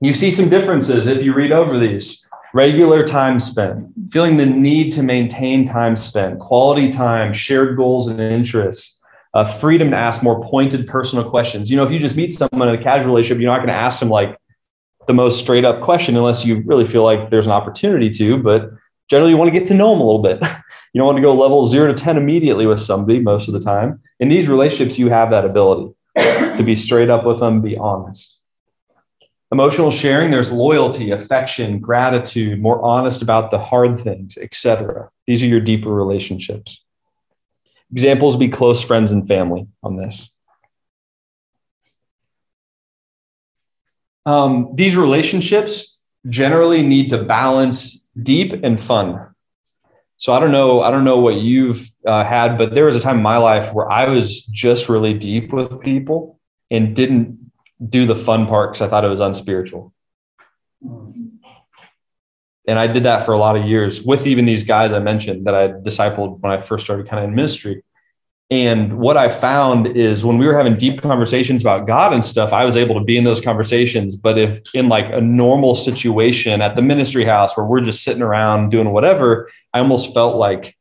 You 0.00 0.12
see 0.12 0.30
some 0.30 0.48
differences 0.48 1.06
if 1.06 1.22
you 1.22 1.34
read 1.34 1.52
over 1.52 1.78
these. 1.78 2.26
Regular 2.54 3.04
time 3.04 3.38
spent, 3.38 3.92
feeling 4.10 4.38
the 4.38 4.46
need 4.46 4.92
to 4.92 5.02
maintain 5.02 5.66
time 5.66 5.96
spent, 5.96 6.38
quality 6.38 6.88
time, 6.88 7.32
shared 7.32 7.76
goals 7.76 8.08
and 8.08 8.18
interests, 8.18 9.02
uh, 9.34 9.44
freedom 9.44 9.90
to 9.90 9.96
ask 9.96 10.22
more 10.22 10.42
pointed 10.42 10.86
personal 10.86 11.28
questions. 11.28 11.70
You 11.70 11.76
know, 11.76 11.84
if 11.84 11.92
you 11.92 11.98
just 11.98 12.16
meet 12.16 12.32
someone 12.32 12.68
in 12.70 12.74
a 12.74 12.82
casual 12.82 13.08
relationship, 13.08 13.42
you're 13.42 13.52
not 13.52 13.58
going 13.58 13.68
to 13.68 13.74
ask 13.74 14.00
them 14.00 14.08
like 14.08 14.38
the 15.06 15.12
most 15.12 15.40
straight 15.40 15.66
up 15.66 15.82
question 15.82 16.16
unless 16.16 16.46
you 16.46 16.62
really 16.64 16.86
feel 16.86 17.04
like 17.04 17.28
there's 17.28 17.46
an 17.46 17.52
opportunity 17.52 18.08
to. 18.10 18.38
But 18.38 18.70
generally, 19.08 19.32
you 19.32 19.36
want 19.36 19.52
to 19.52 19.58
get 19.58 19.68
to 19.68 19.74
know 19.74 19.90
them 19.90 20.00
a 20.00 20.04
little 20.04 20.22
bit. 20.22 20.40
you 20.92 20.98
don't 20.98 21.06
want 21.06 21.16
to 21.16 21.22
go 21.22 21.34
level 21.34 21.66
zero 21.66 21.88
to 21.88 21.94
10 21.94 22.16
immediately 22.16 22.66
with 22.66 22.80
somebody 22.80 23.18
most 23.18 23.48
of 23.48 23.54
the 23.54 23.60
time. 23.60 24.00
In 24.20 24.28
these 24.28 24.48
relationships, 24.48 24.98
you 24.98 25.10
have 25.10 25.30
that 25.30 25.44
ability 25.44 25.94
to 26.16 26.62
be 26.64 26.74
straight 26.74 27.10
up 27.10 27.24
with 27.24 27.40
them, 27.40 27.62
be 27.62 27.76
honest. 27.76 28.38
Emotional 29.50 29.90
sharing, 29.90 30.30
there's 30.30 30.52
loyalty, 30.52 31.10
affection, 31.10 31.80
gratitude, 31.80 32.60
more 32.60 32.82
honest 32.84 33.22
about 33.22 33.50
the 33.50 33.58
hard 33.58 33.98
things, 33.98 34.36
etc. 34.36 35.08
These 35.26 35.42
are 35.42 35.46
your 35.46 35.60
deeper 35.60 35.90
relationships. 35.90 36.84
Examples 37.90 38.36
be 38.36 38.48
close 38.48 38.82
friends 38.82 39.10
and 39.10 39.26
family 39.26 39.66
on 39.82 39.96
this. 39.96 40.30
Um, 44.26 44.72
these 44.74 44.94
relationships 44.94 46.02
generally 46.28 46.82
need 46.82 47.08
to 47.10 47.22
balance 47.22 48.06
deep 48.22 48.64
and 48.64 48.80
fun. 48.80 49.34
So 50.16 50.32
I 50.32 50.40
don't 50.40 50.52
know, 50.52 50.82
I 50.82 50.90
don't 50.90 51.04
know 51.04 51.18
what 51.18 51.36
you've 51.36 51.88
uh, 52.06 52.24
had, 52.24 52.58
but 52.58 52.74
there 52.74 52.86
was 52.86 52.96
a 52.96 53.00
time 53.00 53.18
in 53.18 53.22
my 53.22 53.36
life 53.36 53.72
where 53.72 53.90
I 53.90 54.08
was 54.08 54.42
just 54.46 54.88
really 54.88 55.14
deep 55.14 55.52
with 55.52 55.80
people 55.80 56.40
and 56.70 56.96
didn't 56.96 57.52
do 57.86 58.06
the 58.06 58.16
fun 58.16 58.46
part 58.46 58.72
because 58.72 58.82
I 58.82 58.88
thought 58.88 59.04
it 59.04 59.08
was 59.08 59.20
unspiritual 59.20 59.92
and 62.68 62.78
I 62.78 62.86
did 62.86 63.04
that 63.04 63.24
for 63.24 63.32
a 63.32 63.38
lot 63.38 63.56
of 63.56 63.64
years 63.64 64.02
with 64.02 64.26
even 64.26 64.44
these 64.44 64.62
guys 64.62 64.92
I 64.92 64.98
mentioned 64.98 65.46
that 65.46 65.54
I 65.54 65.68
discipled 65.68 66.40
when 66.40 66.52
I 66.52 66.60
first 66.60 66.84
started 66.84 67.08
kind 67.08 67.24
of 67.24 67.30
in 67.30 67.34
ministry. 67.34 67.82
And 68.50 68.98
what 68.98 69.18
I 69.18 69.28
found 69.28 69.86
is 69.86 70.24
when 70.24 70.38
we 70.38 70.46
were 70.46 70.56
having 70.56 70.76
deep 70.76 71.02
conversations 71.02 71.60
about 71.60 71.86
God 71.86 72.14
and 72.14 72.24
stuff, 72.24 72.52
I 72.52 72.64
was 72.64 72.78
able 72.78 72.94
to 72.94 73.04
be 73.04 73.18
in 73.18 73.24
those 73.24 73.42
conversations. 73.42 74.16
But 74.16 74.38
if 74.38 74.74
in 74.74 74.88
like 74.88 75.12
a 75.12 75.20
normal 75.20 75.74
situation 75.74 76.62
at 76.62 76.74
the 76.74 76.80
ministry 76.80 77.24
house 77.24 77.56
where 77.56 77.66
we're 77.66 77.82
just 77.82 78.02
sitting 78.02 78.22
around 78.22 78.70
doing 78.70 78.90
whatever, 78.90 79.50
I 79.74 79.80
almost 79.80 80.14
felt 80.14 80.36
like 80.36 80.76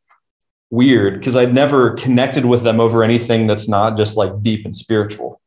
weird 0.69 1.19
because 1.19 1.35
I'd 1.35 1.53
never 1.53 1.95
connected 1.95 2.45
with 2.45 2.63
them 2.63 2.79
over 2.79 3.03
anything 3.03 3.47
that's 3.47 3.67
not 3.67 3.97
just 3.97 4.15
like 4.15 4.41
deep 4.41 4.65
and 4.65 4.75
spiritual. 4.75 5.41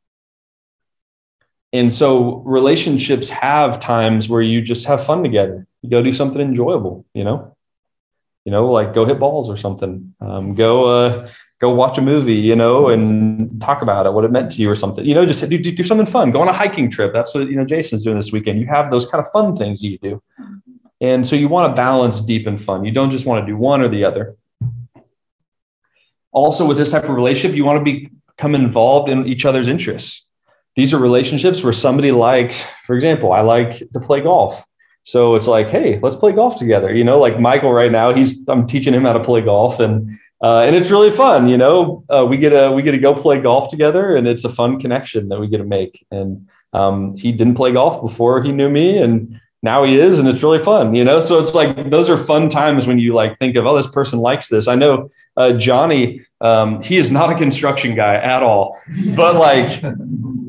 And 1.73 1.93
so 1.93 2.43
relationships 2.45 3.31
have 3.31 3.81
times 3.81 4.29
where 4.29 4.43
you 4.43 4.61
just 4.61 4.87
have 4.87 5.05
fun 5.05 5.23
together 5.23 5.67
you 5.83 5.91
go 5.91 6.03
do 6.03 6.13
something 6.13 6.41
enjoyable, 6.41 7.07
you 7.15 7.25
know, 7.25 7.57
you 8.45 8.53
know, 8.53 8.71
like 8.71 8.95
go 8.95 9.05
hit 9.05 9.19
balls 9.19 9.49
or 9.49 9.57
something. 9.57 10.15
Um, 10.21 10.55
go, 10.55 10.87
uh, 10.87 11.31
go 11.61 11.71
watch 11.71 11.99
a 11.99 12.03
movie, 12.03 12.35
you 12.35 12.57
know, 12.57 12.89
and 12.89 13.61
talk 13.61 13.83
about 13.83 14.07
it, 14.07 14.13
what 14.13 14.25
it 14.25 14.31
meant 14.31 14.51
to 14.51 14.63
you 14.63 14.71
or 14.71 14.75
something, 14.75 15.05
you 15.05 15.15
know, 15.15 15.27
just 15.27 15.47
do, 15.49 15.59
do, 15.59 15.71
do 15.71 15.85
something 15.85 16.07
fun, 16.07 16.31
go 16.31 16.41
on 16.41 16.49
a 16.49 16.53
hiking 16.53 16.91
trip. 16.91 17.13
That's 17.13 17.35
what, 17.35 17.49
you 17.49 17.57
know, 17.57 17.67
Jason's 17.67 18.05
doing 18.05 18.17
this 18.17 18.33
weekend. 18.33 18.61
You 18.61 18.67
have 18.67 18.91
those 18.91 19.07
kind 19.07 19.25
of 19.25 19.31
fun 19.31 19.55
things 19.55 19.83
you 19.83 19.99
do. 19.99 20.23
And 21.03 21.27
so 21.27 21.37
you 21.37 21.49
want 21.49 21.71
to 21.71 21.75
balance 21.75 22.21
deep 22.21 22.47
and 22.47 22.61
fun. 22.61 22.85
You 22.85 22.93
don't 22.93 23.11
just 23.11 23.27
want 23.27 23.45
to 23.45 23.51
do 23.51 23.57
one 23.57 23.83
or 23.83 23.89
the 23.89 24.05
other. 24.05 24.37
Also, 26.33 26.67
with 26.67 26.77
this 26.77 26.93
type 26.93 27.05
of 27.05 27.11
relationship, 27.11 27.57
you 27.57 27.65
want 27.65 27.85
to 27.85 28.09
become 28.37 28.55
involved 28.55 29.11
in 29.11 29.27
each 29.27 29.45
other's 29.45 29.69
interests. 29.69 30.27
These 30.77 30.95
are 30.95 30.99
relationships 30.99 31.65
where 31.65 31.73
somebody 31.73 32.13
likes, 32.13 32.65
for 32.85 32.95
example, 32.95 33.33
I 33.33 33.41
like 33.41 33.79
to 33.93 34.01
play 34.01 34.21
golf. 34.21 34.65
So 35.03 35.35
it's 35.35 35.49
like, 35.49 35.71
hey, 35.71 35.99
let's 36.03 36.17
play 36.17 36.33
golf 36.33 36.57
together. 36.57 36.95
You 36.95 37.05
know, 37.05 37.19
like 37.19 37.41
Michael 37.41 37.73
right 37.73 37.91
now, 37.91 38.15
he's 38.15 38.47
I'm 38.49 38.67
teaching 38.67 38.95
him 38.95 39.03
how 39.03 39.15
to 39.15 39.25
play 39.25 39.41
golf, 39.41 39.81
and 39.81 40.19
uh, 40.43 40.61
and 40.61 40.75
it's 40.75 40.91
really 40.91 41.11
fun. 41.11 41.49
You 41.49 41.59
know, 41.59 42.05
uh, 42.09 42.25
we 42.29 42.37
get 42.37 42.53
a 42.53 42.71
we 42.71 42.83
get 42.83 42.93
to 42.93 42.99
go 42.99 43.15
play 43.15 43.41
golf 43.41 43.69
together, 43.69 44.17
and 44.17 44.27
it's 44.27 44.45
a 44.45 44.49
fun 44.49 44.81
connection 44.81 45.29
that 45.29 45.41
we 45.41 45.49
get 45.49 45.59
to 45.59 45.65
make. 45.65 46.07
And 46.11 46.49
um, 46.73 47.15
he 47.15 47.33
didn't 47.33 47.55
play 47.55 47.73
golf 47.73 48.01
before 48.01 48.43
he 48.43 48.53
knew 48.53 48.71
me, 48.71 48.99
and 48.99 49.41
now 49.63 49.85
he 49.85 49.99
is, 49.99 50.19
and 50.19 50.27
it's 50.27 50.43
really 50.43 50.63
fun. 50.63 50.95
You 50.95 51.05
know, 51.05 51.21
so 51.21 51.39
it's 51.39 51.55
like 51.55 51.91
those 51.91 52.09
are 52.09 52.17
fun 52.17 52.49
times 52.49 52.87
when 52.87 52.99
you 52.99 53.13
like 53.13 53.39
think 53.39 53.57
of, 53.57 53.67
oh, 53.67 53.77
this 53.77 53.87
person 53.87 54.19
likes 54.19 54.49
this. 54.49 54.69
I 54.69 54.75
know 54.75 55.11
uh, 55.37 55.53
Johnny, 55.53 56.25
um, 56.41 56.83
he 56.83 56.97
is 56.97 57.11
not 57.11 57.31
a 57.31 57.37
construction 57.37 57.95
guy 57.95 58.15
at 58.15 58.43
all, 58.43 58.81
but 59.15 59.37
like 59.37 59.83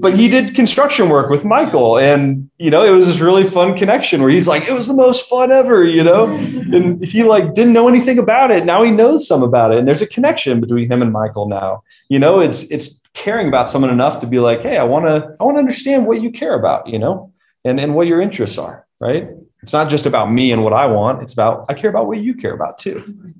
but 0.01 0.15
he 0.17 0.27
did 0.27 0.55
construction 0.55 1.09
work 1.09 1.29
with 1.29 1.45
Michael. 1.45 1.99
And, 1.99 2.49
you 2.57 2.69
know, 2.69 2.83
it 2.83 2.89
was 2.89 3.05
this 3.05 3.19
really 3.19 3.43
fun 3.43 3.77
connection 3.77 4.21
where 4.21 4.31
he's 4.31 4.47
like, 4.47 4.67
it 4.67 4.73
was 4.73 4.87
the 4.87 4.93
most 4.93 5.29
fun 5.29 5.51
ever, 5.51 5.83
you 5.83 6.03
know? 6.03 6.25
And 6.25 7.03
he 7.03 7.23
like 7.23 7.53
didn't 7.53 7.73
know 7.73 7.87
anything 7.87 8.17
about 8.17 8.51
it. 8.51 8.65
Now 8.65 8.83
he 8.83 8.91
knows 8.91 9.27
some 9.27 9.43
about 9.43 9.71
it. 9.71 9.77
And 9.77 9.87
there's 9.87 10.01
a 10.01 10.07
connection 10.07 10.59
between 10.59 10.91
him 10.91 11.01
and 11.01 11.11
Michael 11.11 11.47
now. 11.47 11.83
You 12.09 12.19
know, 12.19 12.39
it's 12.39 12.63
it's 12.63 12.99
caring 13.13 13.47
about 13.47 13.69
someone 13.69 13.91
enough 13.91 14.19
to 14.21 14.27
be 14.27 14.39
like, 14.39 14.61
hey, 14.61 14.77
I 14.77 14.83
want 14.83 15.05
to, 15.05 15.35
I 15.39 15.43
want 15.43 15.55
to 15.55 15.59
understand 15.59 16.07
what 16.07 16.21
you 16.21 16.31
care 16.31 16.55
about, 16.55 16.87
you 16.87 16.97
know, 16.97 17.31
and, 17.63 17.79
and 17.79 17.93
what 17.93 18.07
your 18.07 18.21
interests 18.21 18.57
are, 18.57 18.87
right? 18.99 19.29
It's 19.61 19.73
not 19.73 19.89
just 19.89 20.05
about 20.05 20.31
me 20.31 20.51
and 20.51 20.63
what 20.63 20.73
I 20.73 20.87
want. 20.87 21.21
It's 21.21 21.33
about 21.33 21.65
I 21.69 21.73
care 21.75 21.89
about 21.89 22.07
what 22.07 22.17
you 22.17 22.33
care 22.35 22.53
about 22.53 22.79
too. 22.79 23.33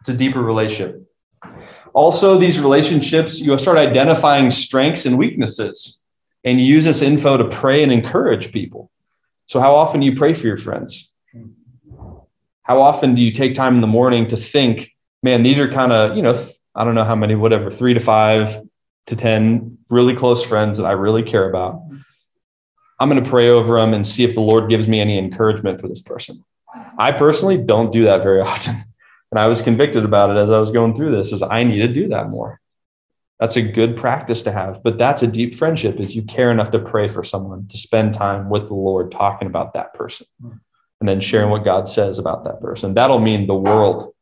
It's 0.00 0.08
a 0.08 0.14
deeper 0.14 0.40
relationship. 0.40 1.02
Also, 1.96 2.36
these 2.36 2.60
relationships, 2.60 3.40
you 3.40 3.56
start 3.56 3.78
identifying 3.78 4.50
strengths 4.50 5.06
and 5.06 5.16
weaknesses 5.16 6.02
and 6.44 6.60
use 6.60 6.84
this 6.84 7.00
info 7.00 7.38
to 7.38 7.46
pray 7.46 7.82
and 7.82 7.90
encourage 7.90 8.52
people. 8.52 8.90
So, 9.46 9.60
how 9.60 9.74
often 9.74 10.00
do 10.00 10.06
you 10.06 10.14
pray 10.14 10.34
for 10.34 10.46
your 10.46 10.58
friends? 10.58 11.10
How 12.64 12.82
often 12.82 13.14
do 13.14 13.24
you 13.24 13.32
take 13.32 13.54
time 13.54 13.76
in 13.76 13.80
the 13.80 13.86
morning 13.86 14.28
to 14.28 14.36
think, 14.36 14.90
man, 15.22 15.42
these 15.42 15.58
are 15.58 15.72
kind 15.72 15.90
of, 15.90 16.14
you 16.14 16.22
know, 16.22 16.46
I 16.74 16.84
don't 16.84 16.94
know 16.94 17.04
how 17.04 17.16
many, 17.16 17.34
whatever, 17.34 17.70
three 17.70 17.94
to 17.94 18.00
five 18.00 18.60
to 19.06 19.16
10 19.16 19.78
really 19.88 20.14
close 20.14 20.44
friends 20.44 20.76
that 20.76 20.84
I 20.84 20.92
really 20.92 21.22
care 21.22 21.48
about. 21.48 21.80
I'm 23.00 23.08
going 23.08 23.24
to 23.24 23.30
pray 23.30 23.48
over 23.48 23.80
them 23.80 23.94
and 23.94 24.06
see 24.06 24.22
if 24.22 24.34
the 24.34 24.42
Lord 24.42 24.68
gives 24.68 24.86
me 24.86 25.00
any 25.00 25.16
encouragement 25.16 25.80
for 25.80 25.88
this 25.88 26.02
person. 26.02 26.44
I 26.98 27.12
personally 27.12 27.56
don't 27.56 27.90
do 27.90 28.04
that 28.04 28.22
very 28.22 28.42
often. 28.42 28.84
And 29.30 29.38
I 29.38 29.46
was 29.48 29.60
convicted 29.60 30.04
about 30.04 30.30
it 30.30 30.40
as 30.40 30.50
I 30.50 30.58
was 30.58 30.70
going 30.70 30.96
through 30.96 31.16
this 31.16 31.32
is 31.32 31.42
I 31.42 31.64
need 31.64 31.78
to 31.78 31.88
do 31.92 32.08
that 32.08 32.30
more. 32.30 32.60
That's 33.40 33.56
a 33.56 33.62
good 33.62 33.96
practice 33.96 34.44
to 34.44 34.52
have, 34.52 34.82
but 34.82 34.96
that's 34.96 35.22
a 35.22 35.26
deep 35.26 35.54
friendship 35.54 36.00
is 36.00 36.16
you 36.16 36.22
care 36.22 36.50
enough 36.50 36.70
to 36.70 36.78
pray 36.78 37.06
for 37.06 37.22
someone, 37.22 37.66
to 37.68 37.76
spend 37.76 38.14
time 38.14 38.48
with 38.48 38.68
the 38.68 38.74
Lord 38.74 39.10
talking 39.10 39.46
about 39.46 39.74
that 39.74 39.92
person 39.92 40.26
and 40.40 41.08
then 41.08 41.20
sharing 41.20 41.50
what 41.50 41.64
God 41.64 41.88
says 41.88 42.18
about 42.18 42.44
that 42.44 42.60
person. 42.60 42.94
That'll 42.94 43.18
mean 43.18 43.46
the 43.46 43.54
world. 43.54 44.14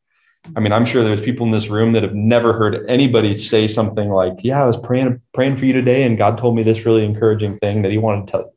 I 0.57 0.61
mean, 0.61 0.73
I'm 0.73 0.85
sure 0.85 1.05
there's 1.05 1.21
people 1.21 1.47
in 1.47 1.53
this 1.53 1.69
room 1.69 1.93
that 1.93 2.03
have 2.03 2.15
never 2.15 2.53
heard 2.53 2.85
anybody 2.89 3.35
say 3.35 3.69
something 3.69 4.11
like, 4.11 4.39
"Yeah, 4.43 4.63
I 4.63 4.67
was 4.67 4.77
praying 4.77 5.23
praying 5.33 5.57
for 5.57 5.65
you 5.65 5.73
today 5.73 6.03
and 6.03 6.19
God 6.19 6.37
told 6.37 6.57
me 6.57 6.63
this 6.63 6.85
really 6.85 7.05
encouraging 7.05 7.57
thing 7.59 7.83
that 7.83 7.93
he 7.93 7.99
wanted 7.99 8.29
to 8.29 8.39
you." 8.39 8.51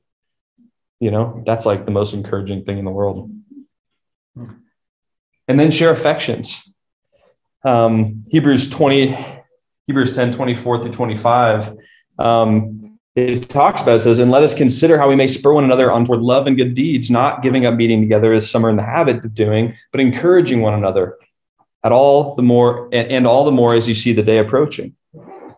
You 0.99 1.11
know, 1.11 1.43
that's 1.45 1.65
like 1.65 1.85
the 1.85 1.91
most 1.91 2.15
encouraging 2.15 2.65
thing 2.65 2.79
in 2.79 2.85
the 2.85 2.91
world 2.91 3.29
hmm. 4.35 4.45
And 5.47 5.59
then 5.59 5.71
share 5.71 5.91
affections. 5.91 6.71
Um, 7.63 8.23
Hebrews 8.29 8.69
20, 8.69 9.17
Hebrews 9.87 10.15
10, 10.15 10.33
24 10.33 10.83
through 10.83 10.91
25. 10.91 11.77
Um, 12.19 12.99
it 13.15 13.49
talks 13.49 13.81
about 13.81 13.95
it 13.95 14.01
says, 14.01 14.19
and 14.19 14.29
let 14.29 14.43
us 14.43 14.53
consider 14.53 14.99
how 14.99 15.09
we 15.09 15.15
may 15.15 15.27
spur 15.27 15.53
one 15.53 15.63
another 15.63 15.91
on 15.91 16.05
toward 16.05 16.21
love 16.21 16.45
and 16.45 16.55
good 16.55 16.75
deeds, 16.75 17.09
not 17.09 17.41
giving 17.41 17.65
up 17.65 17.73
meeting 17.73 17.99
together 17.99 18.31
as 18.31 18.49
some 18.49 18.63
are 18.63 18.69
in 18.69 18.75
the 18.75 18.83
habit 18.83 19.25
of 19.25 19.33
doing, 19.33 19.75
but 19.91 19.99
encouraging 19.99 20.61
one 20.61 20.75
another 20.75 21.17
at 21.83 21.91
all 21.91 22.35
the 22.35 22.43
more 22.43 22.89
and, 22.93 23.25
all 23.25 23.43
the 23.43 23.51
more 23.51 23.73
as 23.73 23.87
you 23.87 23.95
see 23.95 24.13
the 24.13 24.21
day 24.21 24.37
approaching. 24.37 24.95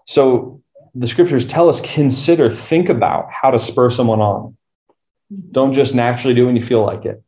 So 0.05 0.61
the 0.95 1.07
scriptures 1.07 1.43
tell 1.43 1.67
us 1.67 1.81
consider, 1.81 2.49
think 2.49 2.87
about 2.87 3.29
how 3.29 3.51
to 3.51 3.59
spur 3.59 3.89
someone 3.89 4.21
on. 4.21 4.55
Don't 5.51 5.73
just 5.73 5.93
naturally 5.93 6.33
do 6.33 6.45
when 6.45 6.55
you 6.55 6.61
feel 6.61 6.85
like 6.85 7.05
it. 7.05 7.21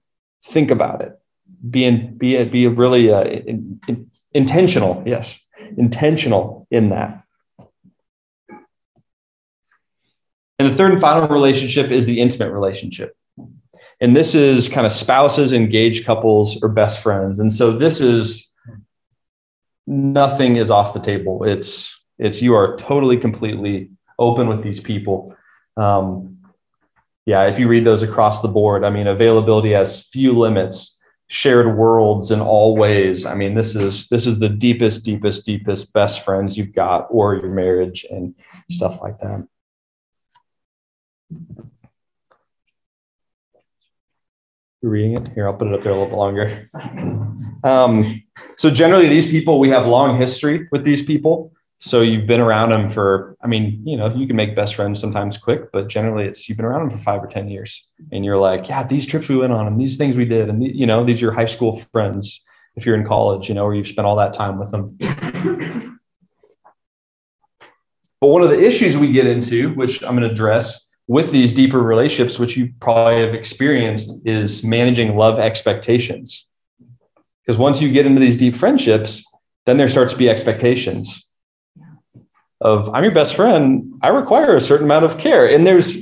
Think 0.46 0.72
about 0.72 1.02
it. 1.02 1.21
Be 1.70 1.86
in, 1.86 2.18
be 2.18 2.44
be 2.46 2.68
really 2.68 3.12
uh, 3.12 3.24
in, 3.24 3.80
in, 3.88 4.12
intentional. 4.34 5.04
Yes, 5.06 5.40
intentional 5.78 6.68
in 6.72 6.90
that. 6.90 7.24
And 10.58 10.72
the 10.72 10.76
third 10.76 10.94
and 10.94 11.02
final 11.02 11.28
relationship 11.28 11.92
is 11.92 12.06
the 12.06 12.22
intimate 12.22 12.52
relationship. 12.52 13.16
And 14.00 14.16
this 14.16 14.34
is 14.36 14.70
kind 14.70 14.86
of 14.86 14.92
spouses, 14.92 15.54
engaged 15.54 16.06
couples, 16.06 16.62
or 16.64 16.70
best 16.70 17.02
friends. 17.02 17.40
And 17.40 17.52
so 17.54 17.72
this 17.78 18.02
is 18.02 18.52
nothing 19.88 20.58
is 20.58 20.72
off 20.72 20.94
the 20.94 21.00
table. 21.00 21.44
It's 21.44 22.04
it's 22.18 22.42
you 22.42 22.54
are 22.54 22.78
totally 22.78 23.18
completely 23.18 23.92
open 24.20 24.48
with 24.48 24.64
these 24.64 24.80
people. 24.80 25.36
Um, 25.78 26.38
yeah, 27.26 27.46
if 27.46 27.60
you 27.60 27.68
read 27.68 27.86
those 27.86 28.04
across 28.04 28.42
the 28.42 28.48
board, 28.48 28.84
I 28.84 28.90
mean, 28.90 29.08
availability 29.08 29.72
has 29.72 30.04
few 30.04 30.38
limits, 30.38 31.01
shared 31.32 31.78
worlds 31.78 32.32
in 32.32 32.42
all 32.42 32.76
ways. 32.76 33.26
I 33.26 33.36
mean, 33.36 33.56
this 33.56 33.74
is 33.74 34.10
this 34.10 34.28
is 34.28 34.38
the 34.38 34.50
deepest, 34.50 35.06
deepest, 35.06 35.46
deepest 35.46 35.94
best 35.94 36.26
friends 36.26 36.58
you've 36.58 36.76
got, 36.76 37.08
or 37.10 37.36
your 37.36 37.50
marriage 37.50 38.06
and 38.12 38.36
stuff 38.70 39.02
like 39.02 39.18
that. 39.20 39.48
You're 44.82 44.92
reading 44.92 45.14
it 45.14 45.30
here. 45.30 45.48
I'll 45.48 45.54
put 45.54 45.70
it 45.70 45.74
up 45.74 45.84
there 45.84 45.94
a 45.94 45.96
little 45.96 46.10
bit 46.10 46.18
longer. 46.18 46.64
Um, 47.64 48.24
so 48.58 48.70
generally, 48.70 49.08
these 49.08 49.28
people 49.28 49.60
we 49.60 49.70
have 49.70 49.88
long 49.88 50.20
history 50.20 50.68
with 50.72 50.84
these 50.84 51.06
people. 51.06 51.54
So 51.84 52.02
you've 52.02 52.28
been 52.28 52.40
around 52.40 52.70
them 52.70 52.90
for. 52.90 53.36
I 53.42 53.48
mean, 53.48 53.82
you 53.84 53.98
know, 53.98 54.14
you 54.14 54.28
can 54.28 54.36
make 54.36 54.56
best 54.56 54.76
friends 54.76 55.00
sometimes 55.00 55.40
quick, 55.40 55.72
but 55.72 55.90
generally, 55.90 56.26
it's 56.26 56.48
you've 56.48 56.58
been 56.58 56.66
around 56.66 56.88
them 56.88 56.96
for 56.96 57.04
five 57.04 57.24
or 57.24 57.28
ten 57.28 57.50
years, 57.50 57.88
and 58.12 58.24
you're 58.24 58.38
like, 58.38 58.70
yeah, 58.70 58.84
these 58.84 59.08
trips 59.08 59.28
we 59.28 59.36
went 59.36 59.52
on, 59.52 59.66
and 59.66 59.82
these 59.82 59.98
things 59.98 60.16
we 60.16 60.26
did, 60.26 60.48
and 60.48 60.64
you 60.64 60.86
know, 60.86 61.04
these 61.04 61.18
are 61.18 61.26
your 61.26 61.32
high 61.34 61.46
school 61.46 61.76
friends. 61.92 62.42
If 62.76 62.86
you're 62.86 62.96
in 62.96 63.06
college, 63.06 63.50
you 63.50 63.56
know, 63.56 63.64
or 63.64 63.74
you've 63.74 63.88
spent 63.88 64.06
all 64.06 64.16
that 64.18 64.32
time 64.32 64.60
with 64.60 64.70
them. 64.70 64.96
But 68.22 68.28
one 68.28 68.44
of 68.44 68.50
the 68.50 68.62
issues 68.62 68.96
we 68.96 69.12
get 69.12 69.26
into, 69.26 69.74
which 69.74 70.04
I'm 70.04 70.16
going 70.16 70.22
to 70.22 70.30
address, 70.30 70.88
with 71.08 71.32
these 71.32 71.52
deeper 71.52 71.82
relationships, 71.82 72.38
which 72.38 72.56
you 72.56 72.74
probably 72.80 73.22
have 73.26 73.34
experienced, 73.34 74.22
is 74.24 74.64
managing 74.64 75.18
love 75.18 75.40
expectations. 75.40 76.48
Because 77.44 77.58
once 77.58 77.82
you 77.82 77.92
get 77.92 78.06
into 78.06 78.22
these 78.22 78.38
deep 78.38 78.56
friendships, 78.56 79.26
then 79.66 79.78
there 79.78 79.90
starts 79.90 80.14
to 80.14 80.20
be 80.20 80.30
expectations 80.30 81.26
of 82.62 82.90
I'm 82.94 83.04
your 83.04 83.14
best 83.14 83.36
friend. 83.36 83.94
I 84.02 84.10
require 84.10 84.56
a 84.56 84.62
certain 84.62 84.86
amount 84.86 85.06
of 85.06 85.18
care. 85.18 85.48
And 85.48 85.66
there's 85.66 85.98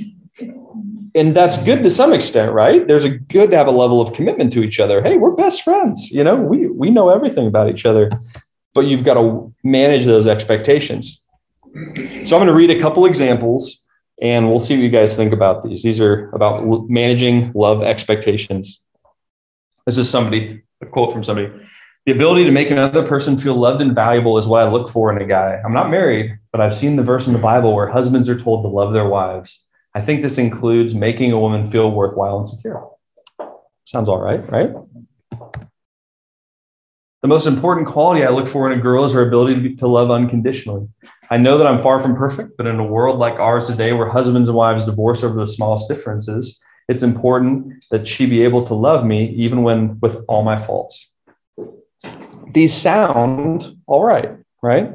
and 1.14 1.34
that's 1.34 1.58
good 1.58 1.82
to 1.82 1.90
some 1.90 2.12
extent, 2.12 2.52
right? 2.52 2.86
There's 2.86 3.04
a 3.04 3.10
good 3.10 3.50
to 3.50 3.56
have 3.56 3.66
a 3.66 3.72
level 3.72 4.00
of 4.00 4.12
commitment 4.12 4.52
to 4.52 4.62
each 4.62 4.78
other. 4.78 5.02
Hey, 5.02 5.16
we're 5.16 5.32
best 5.32 5.62
friends. 5.62 6.10
You 6.10 6.22
know, 6.22 6.36
we 6.36 6.68
we 6.68 6.90
know 6.90 7.08
everything 7.08 7.46
about 7.46 7.68
each 7.68 7.86
other, 7.86 8.10
but 8.74 8.82
you've 8.82 9.04
got 9.04 9.14
to 9.14 9.52
manage 9.64 10.04
those 10.04 10.26
expectations. 10.26 11.24
So 12.24 12.36
I'm 12.36 12.40
going 12.40 12.46
to 12.46 12.54
read 12.54 12.70
a 12.70 12.80
couple 12.80 13.06
examples 13.06 13.86
and 14.20 14.48
we'll 14.48 14.58
see 14.58 14.74
what 14.76 14.82
you 14.82 14.90
guys 14.90 15.16
think 15.16 15.32
about 15.32 15.62
these. 15.62 15.82
These 15.82 16.00
are 16.00 16.30
about 16.30 16.88
managing 16.88 17.52
love 17.54 17.82
expectations. 17.82 18.84
This 19.86 19.96
is 19.98 20.10
somebody, 20.10 20.62
a 20.82 20.86
quote 20.86 21.12
from 21.12 21.24
somebody. 21.24 21.50
The 22.06 22.12
ability 22.12 22.44
to 22.44 22.50
make 22.50 22.70
another 22.70 23.06
person 23.06 23.36
feel 23.36 23.56
loved 23.56 23.82
and 23.82 23.94
valuable 23.94 24.38
is 24.38 24.46
what 24.46 24.66
I 24.66 24.70
look 24.70 24.88
for 24.88 25.14
in 25.14 25.20
a 25.20 25.26
guy. 25.26 25.60
I'm 25.62 25.74
not 25.74 25.90
married, 25.90 26.38
but 26.50 26.62
I've 26.62 26.74
seen 26.74 26.96
the 26.96 27.02
verse 27.02 27.26
in 27.26 27.34
the 27.34 27.38
Bible 27.38 27.74
where 27.74 27.88
husbands 27.88 28.28
are 28.30 28.38
told 28.38 28.64
to 28.64 28.68
love 28.68 28.94
their 28.94 29.06
wives. 29.06 29.62
I 29.94 30.00
think 30.00 30.22
this 30.22 30.38
includes 30.38 30.94
making 30.94 31.32
a 31.32 31.38
woman 31.38 31.66
feel 31.66 31.90
worthwhile 31.90 32.38
and 32.38 32.48
secure. 32.48 32.90
Sounds 33.84 34.08
all 34.08 34.18
right, 34.18 34.50
right? 34.50 34.72
The 37.20 37.28
most 37.28 37.46
important 37.46 37.86
quality 37.86 38.24
I 38.24 38.30
look 38.30 38.48
for 38.48 38.70
in 38.72 38.78
a 38.78 38.82
girl 38.82 39.04
is 39.04 39.12
her 39.12 39.26
ability 39.26 39.54
to, 39.56 39.60
be, 39.60 39.76
to 39.76 39.86
love 39.86 40.10
unconditionally. 40.10 40.88
I 41.30 41.36
know 41.36 41.58
that 41.58 41.66
I'm 41.66 41.82
far 41.82 42.00
from 42.00 42.16
perfect, 42.16 42.56
but 42.56 42.66
in 42.66 42.80
a 42.80 42.84
world 42.84 43.18
like 43.18 43.38
ours 43.38 43.66
today, 43.66 43.92
where 43.92 44.08
husbands 44.08 44.48
and 44.48 44.56
wives 44.56 44.84
divorce 44.84 45.22
over 45.22 45.38
the 45.38 45.46
smallest 45.46 45.88
differences, 45.88 46.58
it's 46.88 47.02
important 47.02 47.84
that 47.90 48.08
she 48.08 48.24
be 48.24 48.42
able 48.42 48.66
to 48.66 48.74
love 48.74 49.04
me 49.04 49.28
even 49.36 49.62
when 49.62 50.00
with 50.00 50.24
all 50.28 50.42
my 50.42 50.56
faults. 50.56 51.12
These 52.52 52.74
sound 52.74 53.76
all 53.86 54.04
right, 54.04 54.36
right? 54.62 54.92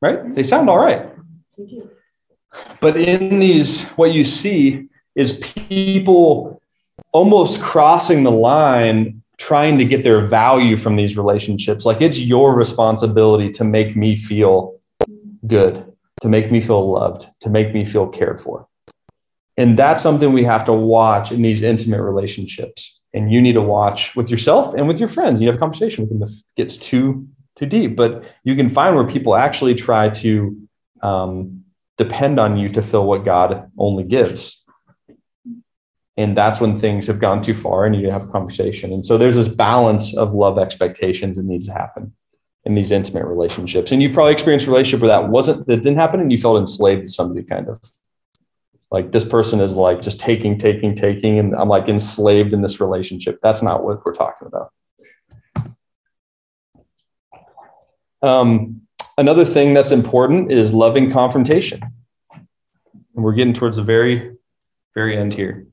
Right? 0.00 0.34
They 0.34 0.42
sound 0.42 0.68
all 0.68 0.78
right. 0.78 1.10
But 2.80 2.96
in 2.96 3.38
these, 3.38 3.82
what 3.90 4.12
you 4.12 4.24
see 4.24 4.88
is 5.14 5.38
people 5.68 6.60
almost 7.12 7.62
crossing 7.62 8.22
the 8.24 8.30
line 8.30 9.22
trying 9.38 9.78
to 9.78 9.84
get 9.84 10.04
their 10.04 10.26
value 10.26 10.76
from 10.76 10.96
these 10.96 11.16
relationships. 11.16 11.84
Like 11.84 12.00
it's 12.00 12.20
your 12.20 12.56
responsibility 12.56 13.50
to 13.52 13.64
make 13.64 13.96
me 13.96 14.16
feel 14.16 14.80
good, 15.46 15.92
to 16.22 16.28
make 16.28 16.50
me 16.52 16.60
feel 16.60 16.90
loved, 16.90 17.26
to 17.40 17.50
make 17.50 17.74
me 17.74 17.84
feel 17.84 18.06
cared 18.08 18.40
for. 18.40 18.66
And 19.56 19.78
that's 19.78 20.02
something 20.02 20.32
we 20.32 20.44
have 20.44 20.64
to 20.66 20.72
watch 20.72 21.30
in 21.32 21.42
these 21.42 21.62
intimate 21.62 22.02
relationships. 22.02 22.93
And 23.14 23.32
you 23.32 23.40
need 23.40 23.52
to 23.52 23.62
watch 23.62 24.14
with 24.16 24.28
yourself 24.28 24.74
and 24.74 24.88
with 24.88 24.98
your 24.98 25.08
friends. 25.08 25.40
You 25.40 25.46
have 25.46 25.56
a 25.56 25.60
conversation 25.60 26.02
with 26.02 26.10
them 26.10 26.22
if 26.22 26.30
it 26.30 26.44
gets 26.56 26.76
too 26.76 27.28
too 27.56 27.66
deep. 27.66 27.94
But 27.96 28.24
you 28.42 28.56
can 28.56 28.68
find 28.68 28.96
where 28.96 29.06
people 29.06 29.36
actually 29.36 29.76
try 29.76 30.08
to 30.08 30.60
um, 31.00 31.64
depend 31.96 32.40
on 32.40 32.56
you 32.56 32.68
to 32.70 32.82
fill 32.82 33.06
what 33.06 33.24
God 33.24 33.70
only 33.78 34.02
gives 34.02 34.64
and 36.16 36.36
that's 36.36 36.60
when 36.60 36.78
things 36.78 37.06
have 37.06 37.18
gone 37.18 37.42
too 37.42 37.54
far 37.54 37.86
and 37.86 37.96
you 37.96 38.10
have 38.10 38.24
a 38.24 38.28
conversation 38.28 38.92
and 38.92 39.04
so 39.04 39.18
there's 39.18 39.36
this 39.36 39.48
balance 39.48 40.16
of 40.16 40.32
love 40.32 40.58
expectations 40.58 41.36
that 41.36 41.44
needs 41.44 41.66
to 41.66 41.72
happen 41.72 42.12
in 42.64 42.74
these 42.74 42.90
intimate 42.90 43.24
relationships 43.24 43.92
and 43.92 44.02
you've 44.02 44.12
probably 44.12 44.32
experienced 44.32 44.66
a 44.66 44.70
relationship 44.70 45.00
where 45.00 45.08
that 45.08 45.28
wasn't 45.28 45.66
that 45.66 45.78
didn't 45.78 45.96
happen 45.96 46.20
and 46.20 46.32
you 46.32 46.38
felt 46.38 46.58
enslaved 46.58 47.02
to 47.02 47.08
somebody 47.08 47.42
kind 47.42 47.68
of 47.68 47.80
like 48.94 49.10
this 49.12 49.24
person 49.24 49.60
is 49.60 49.74
like 49.74 50.00
just 50.00 50.20
taking 50.20 50.56
taking 50.56 50.94
taking 50.94 51.38
and 51.38 51.54
i'm 51.56 51.68
like 51.68 51.88
enslaved 51.88 52.52
in 52.52 52.62
this 52.62 52.80
relationship 52.80 53.38
that's 53.42 53.62
not 53.62 53.82
what 53.82 54.04
we're 54.04 54.14
talking 54.14 54.48
about 54.48 54.70
um, 58.22 58.80
another 59.18 59.44
thing 59.44 59.74
that's 59.74 59.92
important 59.92 60.50
is 60.50 60.72
loving 60.72 61.10
confrontation 61.10 61.82
and 62.32 63.24
we're 63.24 63.34
getting 63.34 63.52
towards 63.52 63.76
the 63.76 63.82
very 63.82 64.36
very 64.94 65.18
end 65.18 65.34
here 65.34 65.66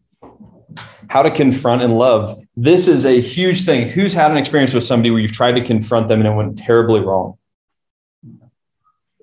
how 1.11 1.21
to 1.21 1.29
confront 1.29 1.81
and 1.81 1.97
love. 1.97 2.41
This 2.55 2.87
is 2.87 3.05
a 3.05 3.19
huge 3.19 3.65
thing. 3.65 3.89
Who's 3.89 4.13
had 4.13 4.31
an 4.31 4.37
experience 4.37 4.73
with 4.73 4.85
somebody 4.85 5.11
where 5.11 5.19
you've 5.19 5.33
tried 5.33 5.57
to 5.57 5.65
confront 5.65 6.07
them 6.07 6.21
and 6.21 6.29
it 6.29 6.33
went 6.33 6.57
terribly 6.57 7.01
wrong? 7.01 7.37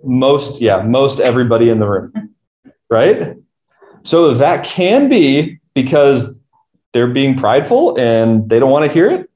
Most, 0.05 0.61
yeah, 0.61 0.83
most 0.83 1.19
everybody 1.19 1.71
in 1.71 1.79
the 1.79 1.89
room, 1.89 2.35
right? 2.91 3.39
So 4.03 4.35
that 4.35 4.65
can 4.65 5.09
be 5.09 5.61
because 5.75 6.39
they're 6.93 7.09
being 7.09 7.37
prideful 7.37 7.99
and 7.99 8.49
they 8.49 8.59
don't 8.59 8.71
want 8.71 8.87
to 8.87 8.93
hear 8.93 9.11
it. 9.11 9.31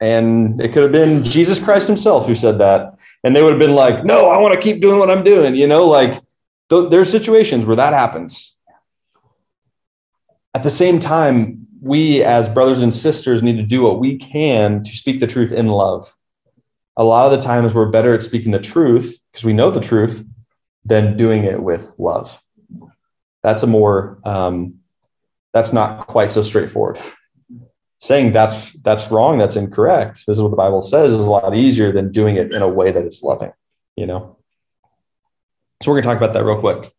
And 0.00 0.60
it 0.60 0.72
could 0.72 0.82
have 0.82 0.92
been 0.92 1.24
Jesus 1.24 1.58
Christ 1.58 1.86
himself 1.86 2.26
who 2.26 2.34
said 2.34 2.58
that. 2.58 2.98
And 3.22 3.34
they 3.34 3.42
would 3.42 3.52
have 3.52 3.58
been 3.58 3.74
like, 3.74 4.04
no, 4.04 4.28
I 4.28 4.38
want 4.38 4.54
to 4.54 4.60
keep 4.60 4.80
doing 4.80 4.98
what 4.98 5.10
I'm 5.10 5.24
doing. 5.24 5.54
You 5.54 5.66
know, 5.66 5.86
like 5.86 6.22
th- 6.68 6.90
there's 6.90 7.10
situations 7.10 7.64
where 7.64 7.76
that 7.76 7.92
happens 7.92 8.54
at 10.54 10.62
the 10.62 10.70
same 10.70 11.00
time, 11.00 11.66
we 11.82 12.22
as 12.22 12.48
brothers 12.48 12.80
and 12.80 12.94
sisters 12.94 13.42
need 13.42 13.56
to 13.56 13.62
do 13.62 13.82
what 13.82 13.98
we 13.98 14.16
can 14.16 14.82
to 14.84 14.90
speak 14.92 15.20
the 15.20 15.26
truth 15.26 15.52
in 15.52 15.66
love. 15.66 16.14
A 16.96 17.04
lot 17.04 17.26
of 17.26 17.32
the 17.32 17.44
times 17.44 17.74
we're 17.74 17.90
better 17.90 18.14
at 18.14 18.22
speaking 18.22 18.52
the 18.52 18.60
truth 18.60 19.18
because 19.30 19.44
we 19.44 19.52
know 19.52 19.70
the 19.70 19.80
truth 19.80 20.24
than 20.84 21.16
doing 21.16 21.44
it 21.44 21.60
with 21.60 21.92
love. 21.98 22.40
That's 23.44 23.62
a 23.62 23.66
more, 23.66 24.18
um, 24.24 24.80
that's 25.52 25.72
not 25.72 26.08
quite 26.08 26.32
so 26.32 26.42
straightforward. 26.42 26.98
Saying 28.00 28.32
that's 28.32 28.72
that's 28.82 29.10
wrong, 29.10 29.38
that's 29.38 29.56
incorrect. 29.56 30.24
This 30.26 30.38
is 30.38 30.42
what 30.42 30.50
the 30.50 30.56
Bible 30.56 30.82
says 30.82 31.12
is 31.12 31.22
a 31.22 31.30
lot 31.30 31.54
easier 31.54 31.92
than 31.92 32.10
doing 32.10 32.36
it 32.36 32.52
in 32.52 32.60
a 32.62 32.68
way 32.68 32.90
that 32.90 33.04
is 33.04 33.22
loving, 33.22 33.52
you 33.96 34.06
know. 34.06 34.38
So 35.82 35.90
we're 35.90 36.00
gonna 36.00 36.14
talk 36.14 36.22
about 36.22 36.34
that 36.34 36.44
real 36.44 36.58
quick. 36.58 36.92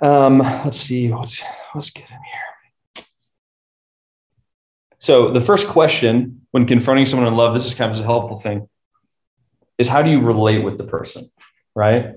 Um, 0.00 0.38
let's 0.38 0.76
see. 0.76 1.12
Let's, 1.12 1.42
get 1.90 2.10
in 2.10 2.18
here. 2.96 3.04
So 4.98 5.30
the 5.30 5.40
first 5.40 5.68
question 5.68 6.46
when 6.50 6.66
confronting 6.66 7.06
someone 7.06 7.28
in 7.28 7.34
love, 7.34 7.54
this 7.54 7.66
is 7.66 7.74
kind 7.74 7.92
of 7.92 7.98
a 7.98 8.04
helpful 8.04 8.40
thing, 8.40 8.68
is 9.78 9.88
how 9.88 10.02
do 10.02 10.10
you 10.10 10.20
relate 10.20 10.64
with 10.64 10.78
the 10.78 10.84
person, 10.84 11.30
right? 11.74 12.14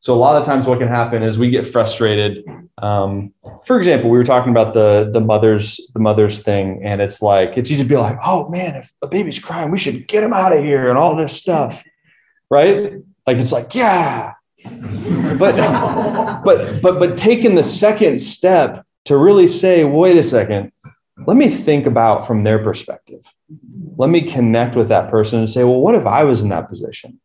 So 0.00 0.14
a 0.14 0.16
lot 0.16 0.36
of 0.36 0.44
times, 0.44 0.66
what 0.66 0.78
can 0.78 0.88
happen 0.88 1.22
is 1.22 1.38
we 1.38 1.50
get 1.50 1.66
frustrated. 1.66 2.44
Um, 2.78 3.34
for 3.64 3.76
example, 3.76 4.10
we 4.10 4.18
were 4.18 4.24
talking 4.24 4.52
about 4.52 4.72
the 4.72 5.10
the 5.12 5.20
mothers 5.20 5.80
the 5.92 6.00
mothers 6.00 6.40
thing, 6.40 6.82
and 6.84 7.00
it's 7.00 7.20
like 7.20 7.56
it's 7.56 7.70
easy 7.70 7.82
to 7.82 7.88
be 7.88 7.96
like, 7.96 8.16
"Oh 8.24 8.48
man, 8.48 8.76
if 8.76 8.92
a 9.02 9.08
baby's 9.08 9.38
crying, 9.40 9.70
we 9.70 9.78
should 9.78 10.06
get 10.06 10.22
him 10.22 10.32
out 10.32 10.56
of 10.56 10.62
here," 10.62 10.88
and 10.88 10.96
all 10.96 11.16
this 11.16 11.36
stuff, 11.36 11.82
right? 12.48 12.92
Like 13.26 13.38
it's 13.38 13.52
like, 13.52 13.74
yeah. 13.74 14.34
But 15.38 15.56
but 16.44 16.80
but 16.80 16.98
but 16.98 17.18
taking 17.18 17.56
the 17.56 17.64
second 17.64 18.20
step 18.20 18.84
to 19.06 19.16
really 19.16 19.46
say, 19.46 19.84
wait 19.84 20.16
a 20.16 20.22
second, 20.22 20.70
let 21.26 21.36
me 21.36 21.48
think 21.48 21.86
about 21.86 22.26
from 22.26 22.44
their 22.44 22.62
perspective. 22.62 23.24
Let 23.96 24.10
me 24.10 24.22
connect 24.22 24.76
with 24.76 24.88
that 24.88 25.10
person 25.10 25.40
and 25.40 25.48
say, 25.48 25.64
well, 25.64 25.80
what 25.80 25.94
if 25.94 26.06
I 26.06 26.24
was 26.24 26.42
in 26.42 26.50
that 26.50 26.68
position? 26.68 27.20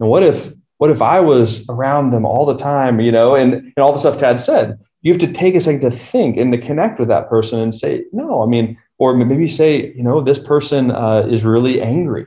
And 0.00 0.08
what 0.08 0.22
if 0.22 0.52
what 0.84 0.90
if 0.90 1.00
I 1.00 1.18
was 1.18 1.66
around 1.70 2.10
them 2.10 2.26
all 2.26 2.44
the 2.44 2.58
time, 2.58 3.00
you 3.00 3.10
know, 3.10 3.34
and, 3.34 3.54
and 3.54 3.78
all 3.78 3.94
the 3.94 3.98
stuff 3.98 4.18
Tad 4.18 4.38
said, 4.38 4.78
you 5.00 5.10
have 5.14 5.20
to 5.22 5.32
take 5.32 5.54
a 5.54 5.60
second 5.62 5.80
to 5.80 5.90
think 5.90 6.36
and 6.36 6.52
to 6.52 6.58
connect 6.58 6.98
with 6.98 7.08
that 7.08 7.30
person 7.30 7.58
and 7.58 7.74
say, 7.74 8.04
no, 8.12 8.42
I 8.42 8.46
mean, 8.46 8.76
or 8.98 9.16
maybe 9.16 9.48
say, 9.48 9.94
you 9.94 10.02
know, 10.02 10.20
this 10.20 10.38
person 10.38 10.90
uh, 10.90 11.26
is 11.26 11.42
really 11.42 11.80
angry. 11.80 12.26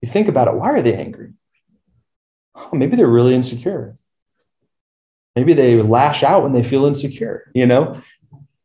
You 0.00 0.08
think 0.08 0.28
about 0.28 0.48
it. 0.48 0.54
Why 0.54 0.70
are 0.70 0.80
they 0.80 0.94
angry? 0.94 1.34
Oh, 2.54 2.70
maybe 2.72 2.96
they're 2.96 3.06
really 3.06 3.34
insecure. 3.34 3.94
Maybe 5.36 5.52
they 5.52 5.82
lash 5.82 6.22
out 6.22 6.42
when 6.42 6.54
they 6.54 6.62
feel 6.62 6.86
insecure, 6.86 7.50
you 7.54 7.66
know? 7.66 8.00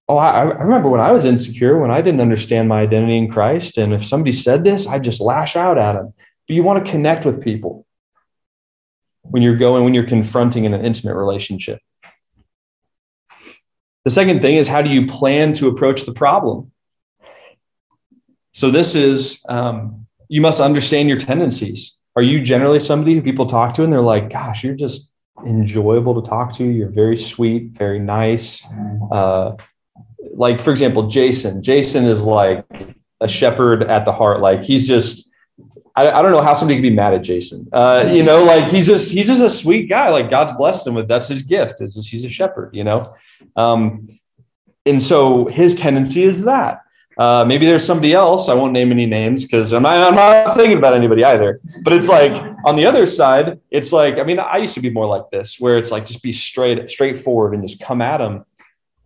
Oh, 0.07 0.15
I, 0.15 0.29
I 0.29 0.43
remember 0.43 0.87
when 0.87 1.01
I 1.01 1.11
was 1.11 1.25
insecure, 1.25 1.77
when 1.77 1.91
I 1.91 1.99
didn't 1.99 2.21
understand 2.21 2.69
my 2.69 2.79
identity 2.79 3.17
in 3.17 3.29
Christ. 3.29 3.77
And 3.77 3.91
if 3.91 4.05
somebody 4.05 4.31
said 4.31 4.63
this, 4.63 4.87
I'd 4.87 5.03
just 5.03 5.19
lash 5.19 5.57
out 5.57 5.77
at 5.77 5.95
them. 5.95 6.13
But 6.47 6.55
you 6.55 6.63
want 6.63 6.85
to 6.85 6.89
connect 6.89 7.25
with 7.25 7.43
people 7.43 7.84
when 9.30 9.41
you're 9.41 9.57
going, 9.57 9.84
when 9.84 9.93
you're 9.93 10.07
confronting 10.07 10.65
in 10.65 10.73
an 10.73 10.86
intimate 10.86 11.15
relationship. 11.15 11.80
The 14.03 14.11
second 14.11 14.41
thing 14.41 14.55
is 14.55 14.67
how 14.67 14.82
do 14.82 14.89
you 14.89 15.07
plan 15.07 15.53
to 15.53 15.67
approach 15.67 16.03
the 16.03 16.13
problem? 16.13 16.71
So, 18.53 18.69
this 18.69 18.95
is 18.95 19.43
um, 19.49 20.05
you 20.30 20.41
must 20.41 20.59
understand 20.59 21.09
your 21.09 21.17
tendencies. 21.17 21.97
Are 22.15 22.21
you 22.21 22.41
generally 22.41 22.80
somebody 22.80 23.13
who 23.15 23.21
people 23.21 23.45
talk 23.45 23.73
to 23.76 23.84
and 23.84 23.91
they're 23.91 24.01
like, 24.01 24.30
gosh, 24.30 24.63
you're 24.63 24.76
just 24.76 25.11
enjoyable 25.45 26.21
to 26.21 26.28
talk 26.28 26.53
to? 26.53 26.63
You're 26.63 26.89
very 26.89 27.17
sweet, 27.17 27.71
very 27.71 27.99
nice. 27.99 28.65
Uh, 29.11 29.57
like, 30.34 30.61
for 30.61 30.71
example, 30.71 31.07
Jason. 31.07 31.61
Jason 31.61 32.05
is 32.05 32.23
like 32.23 32.65
a 33.19 33.28
shepherd 33.28 33.84
at 33.84 34.05
the 34.05 34.13
heart. 34.13 34.39
Like, 34.39 34.63
he's 34.63 34.88
just, 34.88 35.24
I, 35.95 36.11
I 36.11 36.21
don't 36.21 36.31
know 36.31 36.41
how 36.41 36.53
somebody 36.53 36.77
could 36.77 36.89
be 36.89 36.95
mad 36.95 37.13
at 37.13 37.23
Jason. 37.23 37.67
Uh, 37.71 38.09
you 38.13 38.21
know, 38.21 38.43
like 38.43 38.67
he's 38.67 38.85
just 38.85 39.11
he's 39.11 39.27
just 39.27 39.41
a 39.41 39.49
sweet 39.49 39.89
guy. 39.89 40.09
Like 40.09 40.29
God's 40.29 40.51
blessed 40.53 40.87
him 40.87 40.93
with 40.93 41.07
that's 41.07 41.27
his 41.27 41.41
gift. 41.41 41.81
Is 41.81 41.95
he's 42.07 42.25
a 42.25 42.29
shepherd. 42.29 42.75
You 42.75 42.83
know, 42.83 43.15
um, 43.55 44.09
and 44.85 45.01
so 45.01 45.45
his 45.45 45.73
tendency 45.75 46.23
is 46.23 46.45
that. 46.45 46.81
Uh, 47.17 47.45
maybe 47.47 47.65
there's 47.65 47.85
somebody 47.85 48.11
else. 48.11 48.49
I 48.49 48.53
won't 48.53 48.73
name 48.73 48.91
any 48.91 49.05
names 49.05 49.45
because 49.45 49.71
I'm 49.71 49.83
not, 49.83 49.97
I'm 49.97 50.15
not 50.15 50.57
thinking 50.57 50.77
about 50.77 50.93
anybody 50.93 51.23
either. 51.23 51.59
But 51.81 51.93
it's 51.93 52.09
like 52.09 52.35
on 52.65 52.75
the 52.75 52.85
other 52.85 53.05
side, 53.05 53.61
it's 53.71 53.93
like 53.93 54.17
I 54.17 54.23
mean, 54.23 54.39
I 54.39 54.57
used 54.57 54.73
to 54.73 54.81
be 54.81 54.89
more 54.89 55.07
like 55.07 55.29
this, 55.31 55.59
where 55.59 55.77
it's 55.77 55.91
like 55.91 56.05
just 56.05 56.21
be 56.21 56.33
straight, 56.33 56.89
straightforward, 56.89 57.53
and 57.53 57.65
just 57.65 57.79
come 57.79 58.01
at 58.01 58.17
them. 58.17 58.45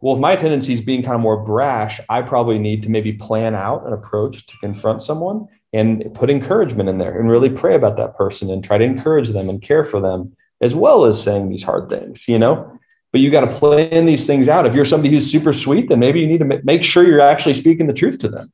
Well, 0.02 0.16
if 0.16 0.22
my 0.22 0.36
tendency 0.36 0.74
is 0.74 0.82
being 0.82 1.04
kind 1.04 1.16
of 1.16 1.22
more 1.22 1.44
brash, 1.44 2.00
I 2.10 2.22
probably 2.24 2.58
need 2.58 2.84
to 2.84 2.90
maybe 2.90 3.14
plan 3.14 3.54
out 3.54 3.86
an 3.86 3.94
approach 3.94 4.48
to 4.48 4.58
confront 4.58 5.04
someone 5.04 5.50
and 5.72 6.14
put 6.14 6.30
encouragement 6.30 6.90
in 6.90 6.98
there 6.98 7.20
and 7.20 7.30
really 7.30 7.50
pray 7.50 7.76
about 7.76 7.98
that 7.98 8.16
person 8.18 8.50
and 8.50 8.64
try 8.64 8.78
to 8.78 8.84
encourage 8.84 9.30
them 9.30 9.50
and 9.50 9.62
care 9.62 9.84
for 9.84 10.02
them 10.02 10.36
as 10.62 10.76
well 10.76 11.06
as 11.06 11.22
saying 11.22 11.50
these 11.50 11.64
hard 11.64 11.90
things, 11.90 12.28
you 12.28 12.40
know? 12.40 12.80
But 13.12 13.22
you 13.22 13.32
got 13.32 13.42
to 13.42 13.48
plan 13.48 14.06
these 14.06 14.28
things 14.28 14.48
out. 14.48 14.66
If 14.66 14.76
you're 14.76 14.86
somebody 14.86 15.12
who's 15.12 15.30
super 15.30 15.54
sweet, 15.54 15.90
then 15.90 16.00
maybe 16.00 16.20
you 16.20 16.28
need 16.28 16.40
to 16.40 16.62
make 16.64 16.84
sure 16.84 17.08
you're 17.08 17.22
actually 17.22 17.56
speaking 17.56 17.88
the 17.88 17.94
truth 17.94 18.20
to 18.20 18.30
them. 18.30 18.52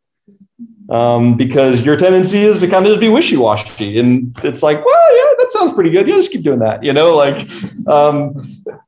Um, 0.87 1.35
because 1.35 1.81
your 1.81 1.95
tendency 1.95 2.43
is 2.43 2.59
to 2.59 2.67
kind 2.67 2.85
of 2.85 2.89
just 2.89 3.01
be 3.01 3.09
wishy-washy 3.09 3.97
and 3.97 4.37
it's 4.43 4.61
like, 4.61 4.85
well, 4.85 5.17
yeah, 5.17 5.33
that 5.39 5.51
sounds 5.51 5.73
pretty 5.73 5.89
good. 5.89 6.07
Yeah, 6.07 6.15
just 6.15 6.31
keep 6.31 6.43
doing 6.43 6.59
that, 6.59 6.83
you 6.83 6.93
know, 6.93 7.15
like, 7.15 7.49
um, 7.87 8.35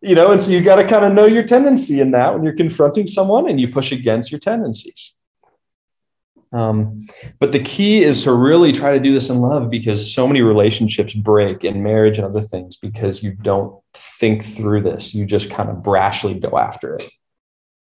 you 0.01 0.13
know, 0.13 0.31
and 0.31 0.39
so 0.39 0.51
you 0.51 0.61
got 0.61 0.75
to 0.75 0.87
kind 0.87 1.05
of 1.05 1.13
know 1.13 1.25
your 1.25 1.41
tendency 1.41 1.99
in 1.99 2.11
that 2.11 2.35
when 2.35 2.43
you're 2.43 2.55
confronting 2.55 3.07
someone 3.07 3.49
and 3.49 3.59
you 3.59 3.67
push 3.67 3.91
against 3.91 4.31
your 4.31 4.39
tendencies. 4.39 5.13
Um, 6.53 7.07
but 7.39 7.51
the 7.51 7.59
key 7.59 8.03
is 8.03 8.23
to 8.23 8.33
really 8.33 8.71
try 8.71 8.93
to 8.93 8.99
do 8.99 9.13
this 9.13 9.29
in 9.29 9.39
love 9.39 9.69
because 9.69 10.13
so 10.13 10.27
many 10.27 10.41
relationships 10.41 11.13
break 11.13 11.63
in 11.63 11.83
marriage 11.83 12.17
and 12.17 12.25
other 12.25 12.41
things 12.41 12.77
because 12.77 13.21
you 13.21 13.33
don't 13.33 13.81
think 13.93 14.43
through 14.43 14.83
this. 14.83 15.13
You 15.13 15.25
just 15.25 15.51
kind 15.51 15.69
of 15.69 15.77
brashly 15.77 16.39
go 16.39 16.57
after 16.57 16.95
it. 16.95 17.03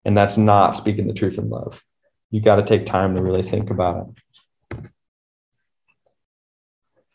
And 0.04 0.18
that's 0.18 0.38
not 0.38 0.76
speaking 0.76 1.08
the 1.08 1.14
truth 1.14 1.38
in 1.38 1.50
love. 1.50 1.84
You 2.32 2.42
got 2.42 2.56
to 2.56 2.64
take 2.64 2.86
time 2.86 3.16
to 3.16 3.22
really 3.22 3.44
think 3.44 3.70
about 3.70 4.08
it. 4.08 4.90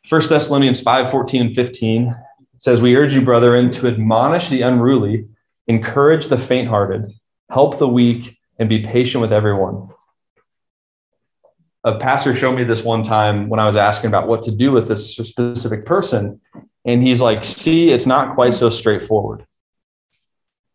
First 0.06 0.28
Thessalonians 0.28 0.80
5 0.80 1.10
14 1.10 1.42
and 1.42 1.54
15 1.54 2.14
says, 2.58 2.80
We 2.80 2.96
urge 2.96 3.14
you, 3.14 3.22
brethren, 3.22 3.70
to 3.72 3.86
admonish 3.86 4.48
the 4.48 4.62
unruly, 4.62 5.26
encourage 5.66 6.26
the 6.26 6.38
faint 6.38 6.68
hearted, 6.68 7.12
help 7.48 7.78
the 7.78 7.88
weak, 7.88 8.38
and 8.58 8.68
be 8.68 8.84
patient 8.84 9.22
with 9.22 9.32
everyone 9.32 9.88
a 11.84 11.98
pastor 11.98 12.34
showed 12.34 12.56
me 12.56 12.64
this 12.64 12.84
one 12.84 13.02
time 13.02 13.48
when 13.48 13.60
I 13.60 13.66
was 13.66 13.76
asking 13.76 14.08
about 14.08 14.28
what 14.28 14.42
to 14.42 14.50
do 14.50 14.72
with 14.72 14.88
this 14.88 15.16
specific 15.16 15.86
person. 15.86 16.40
And 16.84 17.02
he's 17.02 17.20
like, 17.20 17.44
see, 17.44 17.90
it's 17.90 18.06
not 18.06 18.34
quite 18.34 18.54
so 18.54 18.70
straightforward. 18.70 19.46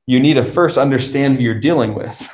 You 0.07 0.19
need 0.19 0.35
to 0.35 0.43
first 0.43 0.77
understand 0.77 1.37
who 1.37 1.43
you're 1.43 1.59
dealing 1.59 1.95
with. 1.95 2.27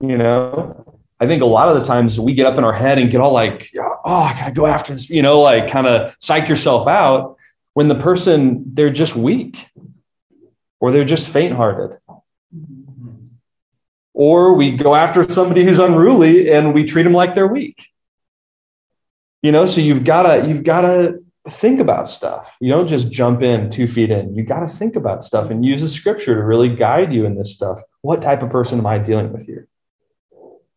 You 0.00 0.16
know, 0.16 0.98
I 1.18 1.26
think 1.26 1.42
a 1.42 1.46
lot 1.46 1.68
of 1.68 1.76
the 1.76 1.82
times 1.82 2.18
we 2.18 2.34
get 2.34 2.46
up 2.46 2.56
in 2.56 2.64
our 2.64 2.72
head 2.72 2.98
and 2.98 3.10
get 3.10 3.20
all 3.20 3.32
like, 3.32 3.70
oh, 3.78 4.22
I 4.22 4.32
got 4.32 4.46
to 4.46 4.52
go 4.52 4.66
after 4.66 4.94
this, 4.94 5.10
you 5.10 5.22
know, 5.22 5.40
like 5.40 5.70
kind 5.70 5.86
of 5.86 6.14
psych 6.18 6.48
yourself 6.48 6.88
out 6.88 7.36
when 7.74 7.88
the 7.88 7.94
person, 7.94 8.64
they're 8.74 8.90
just 8.90 9.14
weak 9.14 9.66
or 10.78 10.92
they're 10.92 11.04
just 11.04 11.28
faint 11.28 11.54
hearted 11.54 11.98
or 14.20 14.52
we 14.52 14.72
go 14.72 14.94
after 14.94 15.22
somebody 15.22 15.64
who's 15.64 15.78
unruly 15.78 16.52
and 16.52 16.74
we 16.74 16.84
treat 16.84 17.04
them 17.04 17.14
like 17.14 17.34
they're 17.34 17.46
weak. 17.46 17.86
You 19.40 19.50
know 19.50 19.64
so 19.64 19.80
you've 19.80 20.04
got 20.04 20.24
to 20.24 20.46
you've 20.46 20.62
got 20.62 20.82
to 20.82 21.20
think 21.48 21.80
about 21.80 22.06
stuff. 22.06 22.54
You 22.60 22.70
don't 22.70 22.86
just 22.86 23.10
jump 23.10 23.40
in 23.40 23.70
two 23.70 23.88
feet 23.88 24.10
in. 24.10 24.34
You 24.34 24.42
got 24.44 24.60
to 24.60 24.68
think 24.68 24.94
about 24.94 25.24
stuff 25.24 25.48
and 25.48 25.64
use 25.64 25.80
the 25.80 25.88
scripture 25.88 26.34
to 26.34 26.42
really 26.42 26.68
guide 26.68 27.14
you 27.14 27.24
in 27.24 27.34
this 27.34 27.54
stuff. 27.54 27.80
What 28.02 28.20
type 28.20 28.42
of 28.42 28.50
person 28.50 28.78
am 28.78 28.84
i 28.84 28.98
dealing 28.98 29.32
with 29.32 29.46
here? 29.46 29.68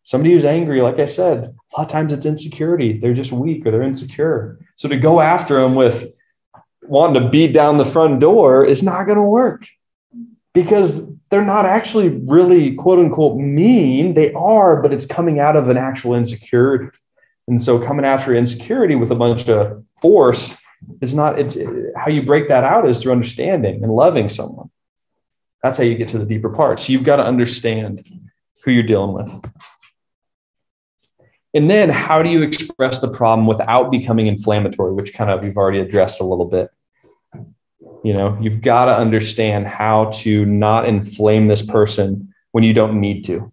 Somebody 0.03 0.31
who's 0.33 0.45
angry 0.45 0.81
like 0.81 0.99
i 1.01 1.05
said 1.05 1.39
a 1.39 1.77
lot 1.77 1.87
of 1.87 1.87
times 1.89 2.13
it's 2.13 2.25
insecurity. 2.25 2.97
They're 2.97 3.13
just 3.13 3.33
weak 3.33 3.65
or 3.65 3.71
they're 3.71 3.83
insecure. 3.83 4.57
So 4.75 4.87
to 4.87 4.95
go 4.95 5.19
after 5.19 5.61
them 5.61 5.75
with 5.75 6.13
wanting 6.81 7.21
to 7.21 7.29
beat 7.29 7.51
down 7.51 7.77
the 7.77 7.93
front 7.95 8.21
door 8.21 8.63
is 8.63 8.81
not 8.81 9.03
going 9.03 9.17
to 9.17 9.31
work 9.41 9.67
because 10.53 11.11
they're 11.29 11.45
not 11.45 11.65
actually 11.65 12.09
really 12.09 12.75
quote 12.75 12.99
unquote 12.99 13.37
mean. 13.37 14.13
They 14.13 14.31
are, 14.33 14.81
but 14.81 14.93
it's 14.93 15.05
coming 15.05 15.39
out 15.39 15.55
of 15.55 15.69
an 15.69 15.77
actual 15.77 16.15
insecurity. 16.15 16.95
And 17.47 17.61
so 17.61 17.79
coming 17.79 18.05
after 18.05 18.35
insecurity 18.35 18.95
with 18.95 19.11
a 19.11 19.15
bunch 19.15 19.49
of 19.49 19.83
force 20.01 20.55
is 21.01 21.13
not, 21.13 21.39
it's 21.39 21.57
how 21.97 22.09
you 22.09 22.23
break 22.23 22.47
that 22.49 22.63
out 22.63 22.87
is 22.87 23.01
through 23.01 23.11
understanding 23.11 23.83
and 23.83 23.91
loving 23.91 24.29
someone. 24.29 24.69
That's 25.61 25.77
how 25.77 25.83
you 25.83 25.95
get 25.95 26.09
to 26.09 26.19
the 26.19 26.25
deeper 26.25 26.49
parts. 26.49 26.89
You've 26.89 27.03
got 27.03 27.17
to 27.17 27.25
understand 27.25 28.05
who 28.63 28.71
you're 28.71 28.83
dealing 28.83 29.13
with. 29.13 29.51
And 31.53 31.69
then 31.69 31.89
how 31.89 32.23
do 32.23 32.29
you 32.29 32.41
express 32.41 32.99
the 32.99 33.07
problem 33.07 33.47
without 33.47 33.91
becoming 33.91 34.27
inflammatory, 34.27 34.93
which 34.93 35.13
kind 35.13 35.29
of 35.29 35.43
you've 35.43 35.57
already 35.57 35.79
addressed 35.79 36.19
a 36.19 36.25
little 36.25 36.45
bit. 36.45 36.69
You 38.03 38.13
know, 38.13 38.37
you've 38.41 38.61
got 38.61 38.85
to 38.85 38.97
understand 38.97 39.65
how 39.65 40.05
to 40.15 40.45
not 40.45 40.87
inflame 40.87 41.47
this 41.47 41.61
person 41.61 42.33
when 42.51 42.63
you 42.63 42.73
don't 42.73 42.99
need 42.99 43.23
to. 43.25 43.51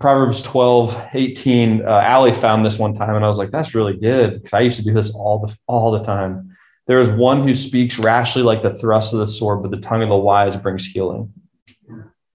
Proverbs 0.00 0.42
12, 0.42 1.10
18, 1.12 1.86
uh, 1.86 2.32
found 2.32 2.64
this 2.64 2.78
one 2.78 2.94
time 2.94 3.14
and 3.14 3.24
I 3.24 3.28
was 3.28 3.38
like, 3.38 3.50
that's 3.50 3.74
really 3.74 3.96
good. 3.96 4.48
I 4.52 4.60
used 4.60 4.78
to 4.78 4.84
do 4.84 4.92
this 4.92 5.14
all 5.14 5.46
the, 5.46 5.56
all 5.66 5.92
the 5.92 6.02
time. 6.02 6.56
There 6.86 7.00
is 7.00 7.08
one 7.08 7.46
who 7.46 7.54
speaks 7.54 7.98
rashly 7.98 8.42
like 8.42 8.62
the 8.62 8.74
thrust 8.74 9.12
of 9.12 9.20
the 9.20 9.28
sword, 9.28 9.62
but 9.62 9.70
the 9.70 9.78
tongue 9.78 10.02
of 10.02 10.08
the 10.08 10.16
wise 10.16 10.56
brings 10.56 10.86
healing. 10.86 11.32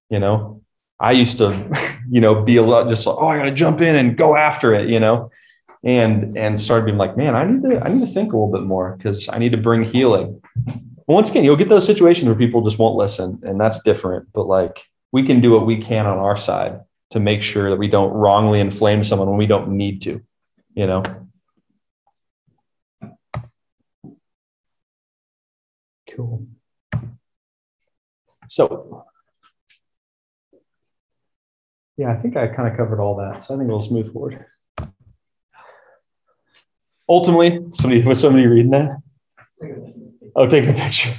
You 0.09 0.19
know, 0.19 0.61
I 0.99 1.11
used 1.11 1.37
to, 1.39 1.97
you 2.09 2.21
know, 2.21 2.43
be 2.43 2.57
a 2.57 2.63
lot 2.63 2.89
just 2.89 3.05
like, 3.05 3.17
oh, 3.19 3.27
I 3.27 3.37
got 3.37 3.45
to 3.45 3.51
jump 3.51 3.81
in 3.81 3.95
and 3.95 4.17
go 4.17 4.35
after 4.35 4.73
it, 4.73 4.89
you 4.89 4.99
know, 4.99 5.31
and 5.83 6.37
and 6.37 6.59
started 6.59 6.85
being 6.85 6.97
like, 6.97 7.15
man, 7.15 7.35
I 7.35 7.45
need 7.45 7.63
to 7.63 7.79
I 7.83 7.89
need 7.89 8.05
to 8.05 8.11
think 8.11 8.33
a 8.33 8.37
little 8.37 8.51
bit 8.51 8.63
more 8.63 8.95
because 8.97 9.29
I 9.29 9.37
need 9.37 9.51
to 9.51 9.57
bring 9.57 9.83
healing. 9.83 10.41
once 11.07 11.29
again, 11.29 11.43
you'll 11.43 11.55
get 11.55 11.69
those 11.69 11.85
situations 11.85 12.27
where 12.27 12.37
people 12.37 12.61
just 12.61 12.79
won't 12.79 12.97
listen, 12.97 13.39
and 13.43 13.59
that's 13.59 13.79
different. 13.79 14.27
But 14.33 14.47
like 14.47 14.85
we 15.11 15.25
can 15.25 15.41
do 15.41 15.51
what 15.51 15.65
we 15.65 15.81
can 15.81 16.05
on 16.05 16.17
our 16.17 16.37
side 16.37 16.81
to 17.11 17.19
make 17.19 17.41
sure 17.41 17.69
that 17.69 17.77
we 17.77 17.87
don't 17.87 18.11
wrongly 18.11 18.59
inflame 18.59 19.03
someone 19.03 19.29
when 19.29 19.37
we 19.37 19.47
don't 19.47 19.69
need 19.69 20.01
to, 20.03 20.21
you 20.73 20.85
know. 20.85 21.03
Cool. 26.11 26.47
So 28.47 29.05
yeah, 31.97 32.11
I 32.11 32.15
think 32.17 32.35
I 32.35 32.47
kind 32.47 32.69
of 32.69 32.77
covered 32.77 32.99
all 32.99 33.15
that. 33.17 33.43
So 33.43 33.53
I 33.53 33.57
think 33.57 33.69
we'll 33.69 33.79
just 33.79 33.91
move 33.91 34.11
forward 34.11 34.45
ultimately, 37.09 37.59
somebody 37.73 38.01
was 38.03 38.21
somebody 38.21 38.47
reading 38.47 38.71
that? 38.71 39.01
Oh, 40.35 40.47
taking 40.47 40.69
a 40.69 40.73
picture. 40.73 41.13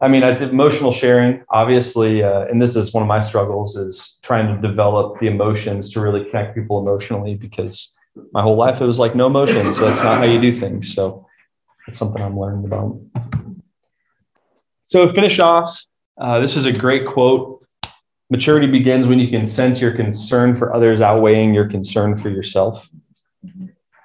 I 0.00 0.08
mean, 0.08 0.24
I 0.24 0.32
did 0.32 0.50
emotional 0.50 0.90
sharing, 0.90 1.44
obviously, 1.48 2.24
uh, 2.24 2.46
and 2.46 2.60
this 2.60 2.74
is 2.74 2.92
one 2.92 3.02
of 3.04 3.08
my 3.08 3.20
struggles 3.20 3.76
is 3.76 4.18
trying 4.22 4.52
to 4.52 4.60
develop 4.60 5.20
the 5.20 5.28
emotions 5.28 5.92
to 5.92 6.00
really 6.00 6.24
connect 6.24 6.56
people 6.56 6.80
emotionally 6.80 7.36
because 7.36 7.96
my 8.32 8.42
whole 8.42 8.56
life 8.56 8.80
it 8.80 8.84
was 8.84 8.98
like 8.98 9.14
no 9.14 9.28
emotions. 9.28 9.78
That's 9.78 10.02
not 10.02 10.18
how 10.18 10.24
you 10.24 10.40
do 10.40 10.52
things. 10.52 10.92
So 10.92 11.26
it's 11.86 11.98
something 11.98 12.20
I'm 12.20 12.38
learning 12.38 12.64
about. 12.64 13.00
So 14.82 15.06
to 15.06 15.12
finish 15.12 15.38
off, 15.38 15.84
uh, 16.20 16.40
this 16.40 16.56
is 16.56 16.66
a 16.66 16.72
great 16.72 17.06
quote. 17.06 17.64
Maturity 18.28 18.66
begins 18.66 19.06
when 19.06 19.20
you 19.20 19.28
can 19.28 19.46
sense 19.46 19.80
your 19.80 19.92
concern 19.92 20.56
for 20.56 20.74
others 20.74 21.00
outweighing 21.00 21.54
your 21.54 21.68
concern 21.68 22.16
for 22.16 22.28
yourself. 22.28 22.90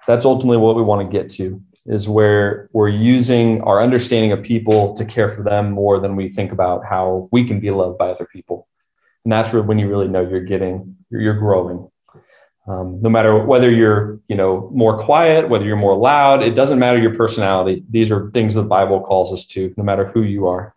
That's 0.08 0.26
ultimately 0.26 0.58
what 0.58 0.76
we 0.76 0.82
want 0.82 1.06
to 1.06 1.12
get 1.12 1.30
to 1.32 1.62
is 1.86 2.08
where 2.08 2.70
we're 2.74 2.90
using 2.90 3.62
our 3.64 3.82
understanding 3.82 4.32
of 4.32 4.44
people 4.44 4.94
to 4.94 5.06
care 5.06 5.30
for 5.30 5.44
them 5.44 5.72
more 5.72 6.00
than 6.00 6.16
we 6.16 6.30
think 6.30 6.52
about 6.52 6.86
how 6.86 7.30
we 7.32 7.46
can 7.46 7.60
be 7.60 7.72
loved 7.72 7.98
by 7.98 8.10
other 8.10 8.26
people. 8.26 8.68
And 9.24 9.32
that's 9.32 9.54
when 9.54 9.80
you 9.80 9.90
really 9.90 10.08
know 10.08 10.22
you're 10.22 10.42
getting, 10.42 10.98
you're 11.10 11.38
growing. 11.38 11.90
Um, 12.68 13.02
no 13.02 13.10
matter 13.10 13.38
whether 13.46 13.72
you're, 13.72 14.20
you 14.28 14.36
know, 14.36 14.70
more 14.74 15.00
quiet, 15.00 15.48
whether 15.48 15.64
you're 15.64 15.78
more 15.78 15.96
loud, 15.96 16.44
it 16.44 16.52
doesn't 16.52 16.80
matter 16.80 17.00
your 17.00 17.16
personality. 17.16 17.86
These 17.90 18.12
are 18.12 18.30
things 18.32 18.56
the 18.56 18.64
Bible 18.64 19.00
calls 19.00 19.32
us 19.32 19.46
to, 19.48 19.74
no 19.78 19.84
matter 19.86 20.06
who 20.06 20.24
you 20.24 20.48
are. 20.48 20.76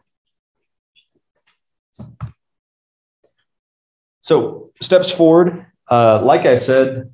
So 4.21 4.71
steps 4.81 5.11
forward, 5.11 5.67
uh, 5.91 6.23
like 6.23 6.47
I 6.47 6.55
said, 6.55 7.13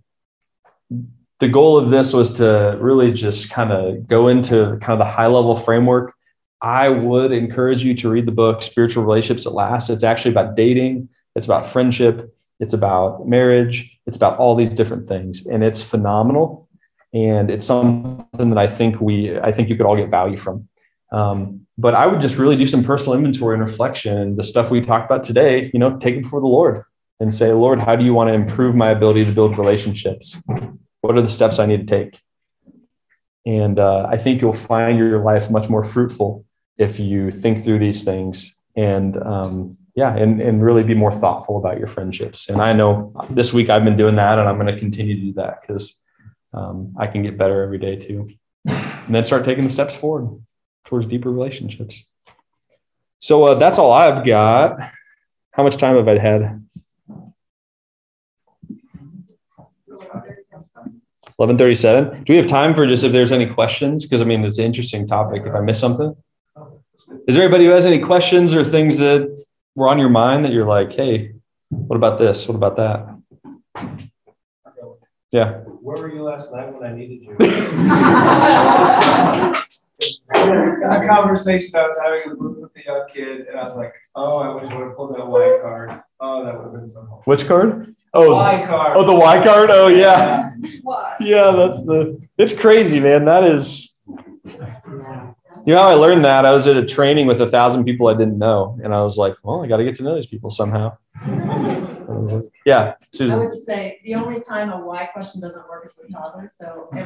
the 1.39 1.49
goal 1.49 1.77
of 1.77 1.91
this 1.91 2.13
was 2.13 2.35
to 2.35 2.77
really 2.81 3.13
just 3.13 3.51
kind 3.51 3.73
of 3.73 4.07
go 4.07 4.29
into 4.29 4.79
kind 4.81 4.93
of 4.93 4.99
the 4.99 5.05
high 5.11 5.27
level 5.27 5.55
framework. 5.55 6.15
I 6.63 6.89
would 6.89 7.33
encourage 7.33 7.85
you 7.85 7.95
to 7.97 8.11
read 8.11 8.27
the 8.27 8.33
book 8.33 8.63
Spiritual 8.63 9.05
Relationships 9.05 9.45
That 9.45 9.51
Last. 9.51 9.91
It's 9.91 10.05
actually 10.05 10.31
about 10.31 10.57
dating, 10.57 11.11
it's 11.35 11.47
about 11.47 11.67
friendship, 11.67 12.35
it's 12.59 12.73
about 12.73 13.29
marriage, 13.29 13.99
it's 14.07 14.17
about 14.17 14.39
all 14.39 14.55
these 14.55 14.71
different 14.71 15.07
things. 15.09 15.45
And 15.45 15.63
it's 15.63 15.83
phenomenal. 15.83 16.69
And 17.13 17.51
it's 17.51 17.67
something 17.67 18.51
that 18.51 18.59
I 18.59 18.67
think 18.67 19.01
we, 19.01 19.39
I 19.39 19.53
think 19.53 19.69
you 19.69 19.77
could 19.77 19.87
all 19.87 19.97
get 19.97 20.11
value 20.11 20.37
from. 20.37 20.69
Um, 21.13 21.67
but 21.79 21.95
I 21.95 22.07
would 22.07 22.21
just 22.21 22.37
really 22.39 22.57
do 22.57 22.67
some 22.67 22.83
personal 22.83 23.17
inventory 23.17 23.55
and 23.55 23.63
reflection. 23.63 24.35
The 24.35 24.43
stuff 24.43 24.71
we 24.71 24.81
talked 24.81 25.05
about 25.05 25.23
today, 25.23 25.71
you 25.73 25.79
know, 25.79 25.99
take 25.99 26.17
it 26.17 26.23
before 26.23 26.41
the 26.41 26.47
Lord 26.47 26.83
and 27.21 27.33
say, 27.33 27.53
Lord, 27.53 27.81
how 27.81 27.97
do 27.97 28.05
you 28.05 28.15
want 28.15 28.29
to 28.29 28.35
improve 28.35 28.75
my 28.75 28.91
ability 28.91 29.25
to 29.27 29.33
build 29.33 29.59
relationships? 29.59 30.37
What 31.07 31.17
are 31.17 31.23
the 31.23 31.29
steps 31.29 31.59
I 31.59 31.67
need 31.67 31.87
to 31.87 31.97
take? 31.97 32.21
And 33.47 33.79
uh, 33.79 34.09
I 34.11 34.17
think 34.17 34.43
you'll 34.43 34.53
find 34.53 34.99
your 34.99 35.21
life 35.23 35.51
much 35.51 35.69
more 35.69 35.85
fruitful 35.85 36.45
if 36.79 36.99
you 36.99 37.31
think 37.31 37.65
through 37.65 37.79
these 37.79 38.03
things 38.03 38.55
and 38.75 39.17
um, 39.23 39.79
yeah, 39.95 40.15
and, 40.15 40.41
and 40.41 40.63
really 40.63 40.83
be 40.83 40.95
more 40.95 41.13
thoughtful 41.13 41.57
about 41.57 41.79
your 41.79 41.87
friendships. 41.87 42.49
And 42.49 42.61
I 42.61 42.73
know 42.73 43.15
this 43.31 43.53
week 43.53 43.71
I've 43.71 43.85
been 43.85 43.97
doing 43.97 44.17
that 44.17 44.39
and 44.39 44.49
I'm 44.49 44.59
going 44.59 44.73
to 44.75 44.79
continue 44.79 45.15
to 45.15 45.21
do 45.21 45.33
that 45.35 45.61
because 45.61 45.95
um, 46.53 46.95
I 46.99 47.07
can 47.07 47.23
get 47.23 47.39
better 47.39 47.63
every 47.63 47.79
day 47.79 47.97
too. 47.97 48.29
And 48.67 49.15
then 49.15 49.23
start 49.23 49.45
taking 49.45 49.65
the 49.65 49.71
steps 49.71 49.95
forward 49.95 50.43
towards 50.85 51.07
deeper 51.07 51.31
relationships. 51.31 52.05
So 53.19 53.45
uh, 53.45 53.55
that's 53.55 53.79
all 53.79 53.93
I've 53.93 54.27
got. 54.27 54.91
How 55.53 55.63
much 55.63 55.77
time 55.77 55.97
have 55.97 56.09
I 56.09 56.19
had? 56.19 56.67
1137. 61.37 62.25
Do 62.25 62.33
we 62.33 62.39
have 62.39 62.47
time 62.47 62.75
for 62.75 62.87
just 62.87 63.05
if 63.05 63.13
there's 63.13 63.33
any 63.33 63.47
questions? 63.47 64.05
Because 64.05 64.23
I 64.23 64.25
mean, 64.25 64.45
it's 64.45 64.59
an 64.59 64.65
interesting 64.65 65.07
topic. 65.07 65.43
If 65.45 65.55
I 65.55 65.61
miss 65.61 65.79
something, 65.79 66.17
is 67.29 67.35
there 67.35 67.45
anybody 67.45 67.67
who 67.67 67.73
has 67.73 67.85
any 67.87 67.99
questions 67.99 68.55
or 68.55 68.65
things 68.65 68.99
that 68.99 69.45
were 69.75 69.89
on 69.89 69.99
your 69.99 70.09
mind 70.09 70.45
that 70.45 70.53
you're 70.53 70.67
like, 70.67 70.95
hey, 70.95 71.33
what 71.69 71.97
about 71.97 72.19
this? 72.19 72.49
What 72.49 72.55
about 72.55 72.77
that? 72.77 74.01
Yeah. 75.33 75.55
Where 75.83 75.97
were 75.97 76.13
you 76.13 76.23
last 76.23 76.53
night 76.53 76.73
when 76.73 76.89
I 76.89 76.95
needed 76.95 77.23
you? 77.23 77.33
a 80.35 81.07
conversation 81.07 81.75
I 81.75 81.87
was 81.87 81.97
having 82.03 82.39
with 82.39 82.73
the 82.75 82.83
young 82.85 83.07
kid, 83.13 83.47
and 83.49 83.59
I 83.59 83.65
was 83.65 83.77
like, 83.77 83.93
"Oh, 84.15 84.39
I 84.39 84.55
wish 84.55 84.73
I 84.73 84.77
would 84.77 84.87
have 84.89 84.97
pulled 84.97 85.17
that 85.17 85.27
white 85.27 85.61
card. 85.63 86.03
Oh, 86.21 86.45
that 86.45 86.55
would 86.55 86.65
have 86.65 86.73
been 86.73 86.89
so 86.89 87.01
helpful." 87.01 87.23
Which 87.25 87.47
card? 87.47 87.95
Oh, 88.15 88.35
Y 88.35 88.65
card. 88.67 88.97
Oh, 88.97 89.05
the 89.05 89.15
Y 89.15 89.45
card. 89.45 89.71
Oh, 89.71 89.89
yeah. 89.89 90.51
Yeah, 91.21 91.53
that's 91.53 91.83
the. 91.83 92.21
It's 92.39 92.53
crazy, 92.53 93.01
man. 93.01 93.25
That 93.25 93.45
is. 93.45 93.97
You 95.67 95.75
know 95.75 95.83
how 95.83 95.89
I 95.89 95.95
learned 95.95 96.25
that? 96.25 96.47
I 96.47 96.53
was 96.53 96.69
at 96.69 96.77
a 96.77 96.85
training 96.85 97.27
with 97.27 97.41
a 97.41 97.49
thousand 97.49 97.85
people 97.85 98.07
I 98.07 98.15
didn't 98.15 98.39
know, 98.39 98.79
and 98.83 98.95
I 98.95 99.03
was 99.03 99.17
like, 99.17 99.35
"Well, 99.43 99.65
I 99.65 99.67
got 99.67 99.79
to 99.79 99.85
get 99.85 99.97
to 99.97 100.03
know 100.03 100.15
these 100.15 100.27
people 100.27 100.51
somehow." 100.51 100.97
Like, 102.33 102.45
yeah, 102.65 102.95
Susan. 103.13 103.39
I 103.39 103.39
would 103.43 103.51
just 103.51 103.67
say 103.67 104.01
the 104.05 104.15
only 104.15 104.41
time 104.41 104.71
a 104.71 104.79
why 104.79 105.07
question 105.07 105.41
doesn't 105.41 105.69
work 105.69 105.87
is 105.87 105.93
with 105.97 106.13
toddlers. 106.13 106.57
So 106.57 106.89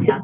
yeah. 0.00 0.20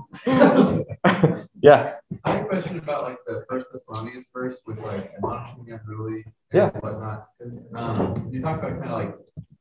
yeah. 1.60 1.94
I 2.24 2.30
have 2.30 2.44
a 2.44 2.48
question 2.48 2.78
about 2.78 3.04
like 3.04 3.18
the 3.26 3.44
First 3.48 3.66
Thessalonians 3.72 4.26
verse 4.32 4.58
with 4.66 4.78
like 4.80 5.12
admonishing 5.14 5.72
unruly 5.72 6.24
and 6.24 6.34
yeah. 6.52 6.70
whatnot. 6.80 7.28
Um, 7.74 8.28
you 8.30 8.40
talk 8.40 8.58
about 8.58 8.72
kind 8.72 8.84
of 8.84 8.90
like 8.90 9.14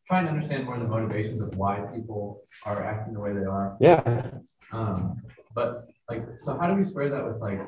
trying 0.07 0.25
to 0.25 0.31
understand 0.31 0.65
more 0.65 0.77
the 0.77 0.85
motivations 0.85 1.41
of 1.41 1.55
why 1.55 1.79
people 1.93 2.43
are 2.65 2.83
acting 2.83 3.13
the 3.13 3.19
way 3.19 3.33
they 3.33 3.45
are. 3.45 3.77
Yeah. 3.79 4.31
Um, 4.73 5.21
but 5.55 5.87
like, 6.09 6.23
so 6.37 6.57
how 6.57 6.67
do 6.67 6.75
we 6.75 6.83
square 6.83 7.09
that 7.09 7.25
with 7.25 7.37
like 7.37 7.59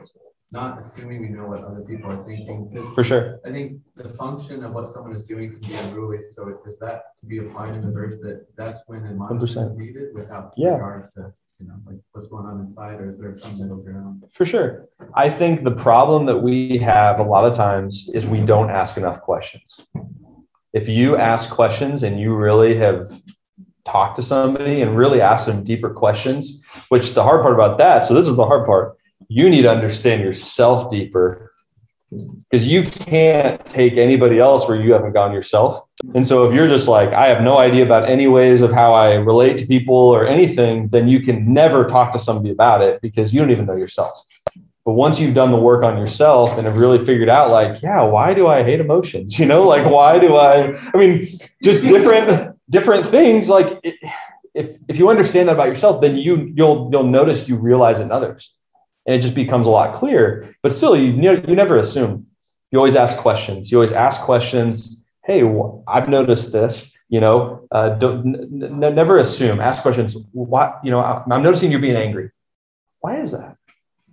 not 0.53 0.79
assuming 0.79 1.19
we 1.19 1.29
know 1.29 1.47
what 1.47 1.63
other 1.63 1.81
people 1.81 2.11
are 2.11 2.23
thinking. 2.23 2.69
For 2.93 3.03
sure. 3.03 3.39
I 3.43 3.49
think 3.49 3.79
the 3.95 4.09
function 4.09 4.63
of 4.63 4.71
what 4.71 4.87
someone 4.87 5.15
is 5.15 5.23
doing 5.23 5.49
can 5.49 5.59
be 5.67 5.73
unruly. 5.73 6.19
So 6.29 6.59
is 6.67 6.77
that 6.79 7.01
to 7.21 7.25
be 7.25 7.39
applied 7.39 7.73
in 7.73 7.81
the 7.81 7.91
verse 7.91 8.15
that 8.21 8.45
that's 8.55 8.79
when 8.85 9.05
admonishment 9.05 9.71
is 9.71 9.77
needed 9.77 10.13
without 10.13 10.53
yeah. 10.55 10.75
regard 10.75 11.11
to 11.15 11.33
you 11.59 11.67
know 11.67 11.73
like 11.87 11.97
what's 12.11 12.27
going 12.27 12.45
on 12.45 12.59
inside, 12.59 13.01
or 13.01 13.09
is 13.09 13.19
there 13.19 13.35
some 13.35 13.59
middle 13.59 13.77
ground? 13.77 14.23
For 14.31 14.45
sure. 14.45 14.87
I 15.15 15.27
think 15.29 15.63
the 15.63 15.71
problem 15.71 16.27
that 16.27 16.37
we 16.37 16.77
have 16.77 17.19
a 17.19 17.23
lot 17.23 17.45
of 17.45 17.53
times 17.55 18.09
is 18.13 18.27
we 18.27 18.41
don't 18.41 18.69
ask 18.69 18.95
enough 18.95 19.21
questions. 19.21 19.81
If 20.71 20.87
you 20.87 21.17
ask 21.17 21.49
questions 21.49 22.03
and 22.03 22.19
you 22.19 22.35
really 22.35 22.75
have 22.75 23.11
talked 23.85 24.15
to 24.15 24.21
somebody 24.21 24.81
and 24.81 24.95
really 24.95 25.19
asked 25.19 25.47
them 25.47 25.63
deeper 25.63 25.89
questions, 25.89 26.61
which 26.89 27.13
the 27.13 27.23
hard 27.23 27.41
part 27.41 27.53
about 27.53 27.79
that, 27.79 28.03
so 28.03 28.13
this 28.13 28.27
is 28.27 28.37
the 28.37 28.45
hard 28.45 28.65
part 28.65 28.97
you 29.33 29.49
need 29.49 29.63
to 29.63 29.71
understand 29.71 30.21
yourself 30.21 30.91
deeper 30.91 31.51
because 32.11 32.67
you 32.67 32.83
can't 32.83 33.65
take 33.65 33.93
anybody 33.93 34.37
else 34.37 34.67
where 34.67 34.79
you 34.79 34.93
haven't 34.93 35.13
gone 35.13 35.33
yourself. 35.33 35.87
And 36.13 36.25
so 36.25 36.45
if 36.45 36.53
you're 36.53 36.67
just 36.67 36.87
like, 36.87 37.09
I 37.13 37.25
have 37.25 37.41
no 37.41 37.57
idea 37.57 37.83
about 37.83 38.07
any 38.07 38.27
ways 38.27 38.61
of 38.61 38.71
how 38.71 38.93
I 38.93 39.13
relate 39.15 39.57
to 39.57 39.65
people 39.65 39.95
or 39.95 40.27
anything, 40.27 40.89
then 40.89 41.07
you 41.07 41.21
can 41.21 41.51
never 41.51 41.85
talk 41.85 42.11
to 42.11 42.19
somebody 42.19 42.51
about 42.51 42.81
it 42.81 43.01
because 43.01 43.33
you 43.33 43.39
don't 43.39 43.49
even 43.49 43.65
know 43.65 43.75
yourself. 43.75 44.11
But 44.85 44.93
once 44.93 45.19
you've 45.19 45.33
done 45.33 45.49
the 45.49 45.57
work 45.57 45.83
on 45.83 45.97
yourself 45.97 46.55
and 46.59 46.67
have 46.67 46.75
really 46.75 47.03
figured 47.03 47.29
out, 47.29 47.49
like, 47.49 47.81
yeah, 47.81 48.03
why 48.03 48.35
do 48.35 48.45
I 48.45 48.63
hate 48.63 48.81
emotions? 48.81 49.39
You 49.39 49.47
know, 49.47 49.63
like, 49.63 49.89
why 49.89 50.19
do 50.19 50.35
I, 50.35 50.77
I 50.93 50.97
mean, 50.97 51.27
just 51.63 51.81
different, 51.81 52.55
different 52.69 53.07
things. 53.07 53.49
Like, 53.49 53.79
if, 54.53 54.77
if 54.87 54.99
you 54.99 55.09
understand 55.09 55.49
that 55.49 55.53
about 55.53 55.69
yourself, 55.69 56.01
then 56.01 56.17
you, 56.17 56.53
you'll, 56.55 56.89
you'll 56.91 57.09
notice 57.19 57.49
you 57.49 57.55
realize 57.55 57.99
in 57.99 58.11
others 58.11 58.53
and 59.05 59.15
it 59.15 59.21
just 59.21 59.35
becomes 59.35 59.67
a 59.67 59.69
lot 59.69 59.93
clearer. 59.93 60.55
But 60.61 60.73
still, 60.73 60.95
you 60.95 61.11
you 61.47 61.55
never 61.55 61.77
assume. 61.77 62.27
You 62.71 62.79
always 62.79 62.95
ask 62.95 63.17
questions. 63.17 63.71
You 63.71 63.77
always 63.77 63.91
ask 63.91 64.21
questions. 64.21 65.05
Hey, 65.23 65.43
I've 65.87 66.09
noticed 66.09 66.51
this. 66.51 66.97
You 67.09 67.21
know, 67.21 67.67
uh, 67.71 67.89
don't 67.89 68.35
n- 68.35 68.81
n- 68.83 68.95
never 68.95 69.17
assume. 69.19 69.59
Ask 69.59 69.81
questions. 69.83 70.17
Why? 70.31 70.73
You 70.83 70.91
know, 70.91 71.01
I'm 71.01 71.43
noticing 71.43 71.71
you're 71.71 71.79
being 71.79 71.95
angry. 71.95 72.31
Why 72.99 73.19
is 73.19 73.31
that? 73.31 73.57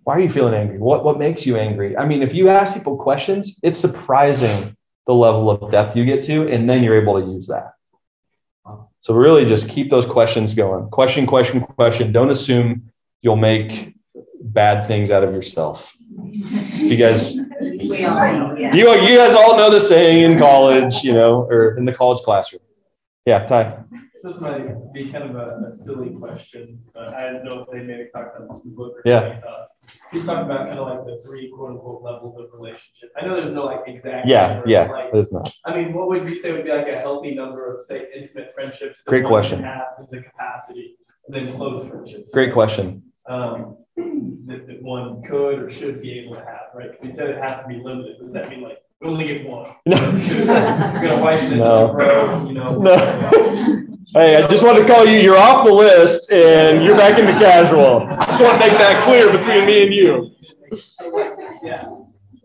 Why 0.05 0.17
are 0.17 0.21
you 0.21 0.29
feeling 0.29 0.55
angry? 0.55 0.79
What 0.79 1.05
what 1.05 1.19
makes 1.19 1.47
you 1.47 1.57
angry? 1.57 1.97
I 1.97 2.05
mean, 2.05 2.23
if 2.23 2.35
you 2.35 2.49
ask 2.49 2.75
people 2.75 2.97
questions, 2.97 3.59
it's 3.63 3.79
surprising 3.79 4.77
the 5.07 5.15
level 5.15 5.51
of 5.51 5.71
depth 5.73 5.97
you 5.97 6.05
get 6.05 6.23
to, 6.25 6.49
and 6.49 6.69
then 6.69 6.83
you're 6.83 7.01
able 7.01 7.21
to 7.21 7.27
use 7.27 7.47
that. 7.49 7.73
So 9.01 9.15
really, 9.15 9.47
just 9.47 9.69
keep 9.69 9.91
those 9.91 10.05
questions 10.05 10.53
going. 10.53 10.91
Question, 10.91 11.27
question, 11.27 11.61
question. 11.63 12.13
Don't 12.13 12.31
assume 12.31 12.93
you'll 13.23 13.37
make 13.37 13.95
bad 14.53 14.87
things 14.87 15.11
out 15.11 15.25
of 15.25 15.33
yourself. 15.33 15.95
You 16.23 16.97
guys, 16.97 17.37
you, 17.37 17.47
you 17.63 19.17
guys 19.17 19.35
all 19.35 19.57
know 19.57 19.71
the 19.71 19.81
saying 19.81 20.23
in 20.31 20.39
college, 20.39 21.03
you 21.03 21.13
know, 21.13 21.43
or 21.51 21.77
in 21.77 21.85
the 21.85 21.93
college 21.95 22.21
classroom. 22.21 22.63
Yeah, 23.27 23.47
Ty. 23.47 23.85
This 24.23 24.41
might 24.41 24.93
be 24.93 25.11
kind 25.11 25.25
of 25.25 25.37
a, 25.37 25.69
a 25.71 25.73
silly 25.73 26.11
question, 26.11 26.81
but 26.93 27.15
I 27.15 27.33
didn't 27.33 27.45
know 27.45 27.61
if 27.61 27.71
they 27.73 27.83
maybe 27.83 28.09
talked 28.15 28.37
about 28.37 28.51
this 28.51 28.63
in 28.65 28.71
the 28.71 28.77
book. 28.77 28.97
Or 28.97 29.03
yeah. 29.05 29.41
Uh, 29.49 29.65
you 30.13 30.23
talked 30.25 30.45
about 30.45 30.67
kind 30.67 30.79
of 30.79 30.89
like 30.89 31.07
the 31.07 31.23
three 31.25 31.51
quote 31.51 31.71
unquote 31.71 32.03
levels 32.03 32.37
of 32.37 32.47
relationship. 32.53 33.11
I 33.17 33.25
know 33.25 33.41
there's 33.41 33.55
no 33.55 33.65
like 33.65 33.81
exact. 33.87 34.29
Yeah, 34.29 34.61
yeah, 34.67 34.91
like, 34.91 35.13
there's 35.13 35.33
not. 35.33 35.51
I 35.65 35.75
mean, 35.75 35.95
what 35.95 36.09
would 36.09 36.29
you 36.29 36.35
say 36.35 36.53
would 36.53 36.65
be 36.65 36.71
like 36.71 36.89
a 36.89 36.97
healthy 36.97 37.35
number 37.35 37.75
of 37.75 37.83
say 37.83 38.09
intimate 38.15 38.53
friendships? 38.55 39.03
Great 39.03 39.25
question. 39.25 39.63
Have 39.63 39.85
as 40.03 40.13
a 40.13 40.21
capacity 40.21 40.99
than 41.29 41.57
close 41.57 41.89
friendships? 41.89 42.31
Great 42.31 42.53
question. 42.53 43.03
Um, 43.27 43.79
that, 44.47 44.67
that 44.67 44.83
one 44.83 45.23
could 45.23 45.59
or 45.61 45.71
should 45.71 46.01
be 46.03 46.19
able 46.21 46.37
to 46.37 46.41
have, 46.45 46.69
right? 46.75 46.91
Because 46.91 47.07
he 47.07 47.13
said 47.13 47.31
it 47.31 47.39
has 47.43 47.63
to 47.63 47.69
be 47.69 47.77
limited. 47.77 48.19
Does 48.21 48.33
that 48.33 48.49
mean 48.51 48.63
like 48.63 48.83
we 49.01 49.09
only 49.09 49.27
get 49.27 49.47
one? 49.47 49.73
No. 49.87 49.97
You're 50.11 50.47
gonna 50.47 51.23
wipe 51.23 51.41
this, 51.41 51.59
No. 51.59 51.93
grow, 51.93 52.47
you 52.47 52.53
know? 52.55 52.79
No. 52.79 53.87
Hey, 54.13 54.43
I 54.43 54.49
just 54.49 54.65
wanted 54.65 54.89
to 54.89 54.93
call 54.93 55.07
you, 55.07 55.21
you're 55.21 55.39
off 55.39 55.65
the 55.65 55.73
list 55.73 56.33
and 56.33 56.83
you're 56.83 56.97
back 56.97 57.17
into 57.17 57.31
casual. 57.35 58.09
I 58.11 58.27
just 58.27 58.41
want 58.43 58.61
to 58.61 58.69
make 58.69 58.77
that 58.77 59.05
clear 59.05 59.31
between 59.31 59.67
me 59.67 59.85
and 59.85 59.95
you. 59.95 60.33
Yeah, 61.63 61.89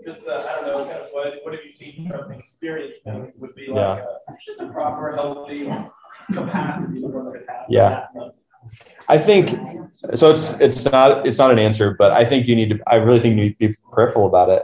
just, 0.05 0.27
uh, 0.27 0.45
I 0.47 0.61
don't 0.61 0.65
know, 0.67 0.85
kind 0.85 0.97
of 1.01 1.07
what, 1.11 1.33
what 1.41 1.55
have 1.55 1.63
you 1.65 1.71
seen 1.71 2.07
from 2.07 2.31
experience 2.33 2.99
then 3.03 3.33
would 3.37 3.55
be 3.55 3.65
like, 3.65 4.03
uh, 4.03 4.05
just 4.45 4.59
a 4.59 4.67
proper 4.67 5.15
healthy 5.15 5.67
capacity 6.31 7.01
for 7.01 7.07
one 7.07 7.31
could 7.33 7.45
have. 7.49 7.65
Yeah. 7.67 8.05
I 9.07 9.17
think 9.17 9.49
so. 10.13 10.31
It's 10.31 10.51
it's 10.59 10.85
not 10.85 11.27
it's 11.27 11.37
not 11.37 11.51
an 11.51 11.59
answer, 11.59 11.95
but 11.97 12.11
I 12.11 12.25
think 12.25 12.47
you 12.47 12.55
need 12.55 12.69
to. 12.71 12.79
I 12.87 12.95
really 12.95 13.19
think 13.19 13.35
you 13.35 13.43
need 13.43 13.59
to 13.59 13.67
be 13.67 13.75
prayerful 13.91 14.25
about 14.25 14.49
it. 14.49 14.63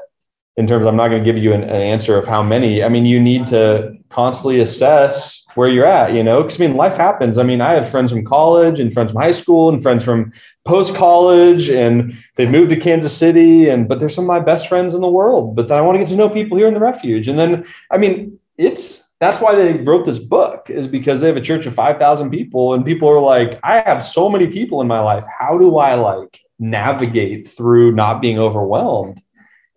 In 0.58 0.68
terms, 0.68 0.86
I'm 0.86 0.98
not 0.98 1.08
going 1.08 1.24
to 1.24 1.32
give 1.32 1.42
you 1.42 1.54
an, 1.54 1.64
an 1.64 1.82
answer 1.82 2.18
of 2.18 2.28
how 2.28 2.44
many. 2.44 2.84
I 2.84 2.90
mean, 2.90 3.06
you 3.06 3.22
need 3.22 3.48
to 3.48 3.96
constantly 4.10 4.60
assess 4.60 5.46
where 5.56 5.70
you're 5.70 5.86
at. 5.86 6.14
You 6.14 6.24
know, 6.24 6.42
because 6.42 6.60
I 6.60 6.68
mean, 6.68 6.76
life 6.76 6.98
happens. 6.98 7.38
I 7.38 7.44
mean, 7.44 7.62
I 7.62 7.74
have 7.74 7.88
friends 7.88 8.12
from 8.12 8.26
college 8.26 8.80
and 8.80 8.92
friends 8.94 9.12
from 9.12 9.22
high 9.22 9.32
school 9.32 9.70
and 9.70 9.82
friends 9.82 10.04
from 10.04 10.34
post 10.66 10.96
college, 10.96 11.70
and 11.70 12.18
they've 12.36 12.50
moved 12.50 12.72
to 12.72 12.76
Kansas 12.76 13.16
City. 13.16 13.70
And 13.70 13.88
but 13.88 14.00
they're 14.00 14.10
some 14.10 14.26
of 14.26 14.28
my 14.28 14.40
best 14.40 14.68
friends 14.68 14.94
in 14.94 15.02
the 15.02 15.10
world. 15.10 15.56
But 15.56 15.68
then 15.68 15.78
I 15.78 15.82
want 15.82 15.96
to 15.96 16.00
get 16.00 16.10
to 16.10 16.16
know 16.16 16.30
people 16.30 16.58
here 16.58 16.68
in 16.68 16.74
the 16.74 16.80
refuge. 16.80 17.28
And 17.28 17.38
then, 17.38 17.66
I 17.92 17.98
mean, 17.98 18.40
it's 18.58 19.01
that's 19.22 19.40
why 19.40 19.54
they 19.54 19.74
wrote 19.74 20.04
this 20.04 20.18
book 20.18 20.72
is 20.72 20.88
because 20.88 21.22
they 21.22 21.28
have 21.28 21.38
a 21.38 21.42
church 21.42 21.68
of 21.68 21.76
5000 21.76 22.32
people 22.32 22.74
and 22.74 22.84
people 22.84 23.08
are 23.08 23.22
like 23.22 23.60
i 23.64 23.80
have 23.82 24.04
so 24.04 24.28
many 24.28 24.48
people 24.48 24.82
in 24.82 24.88
my 24.88 25.00
life. 25.00 25.24
How 25.40 25.60
do 25.60 25.78
i 25.78 25.94
like 25.94 26.42
navigate 26.60 27.48
through 27.48 27.92
not 27.92 28.20
being 28.20 28.40
overwhelmed? 28.40 29.22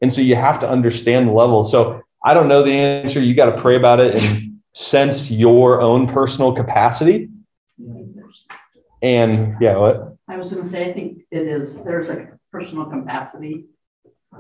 And 0.00 0.12
so 0.12 0.22
you 0.22 0.34
have 0.34 0.58
to 0.60 0.68
understand 0.68 1.28
the 1.28 1.32
level. 1.32 1.62
So 1.62 2.02
i 2.24 2.32
don't 2.32 2.48
know 2.48 2.62
the 2.62 2.72
answer. 2.72 3.20
You 3.20 3.34
got 3.34 3.54
to 3.54 3.60
pray 3.60 3.76
about 3.76 4.00
it 4.00 4.20
and 4.20 4.60
sense 4.72 5.30
your 5.30 5.82
own 5.82 6.08
personal 6.08 6.52
capacity. 6.52 7.28
And 9.02 9.56
yeah 9.60 9.76
what? 9.76 10.16
I 10.26 10.38
was 10.38 10.54
gonna 10.54 10.66
say, 10.66 10.88
I 10.88 10.94
think 10.94 11.18
it 11.30 11.46
is, 11.46 11.84
there's 11.84 12.08
a 12.08 12.28
personal 12.50 12.86
capacity. 12.86 13.66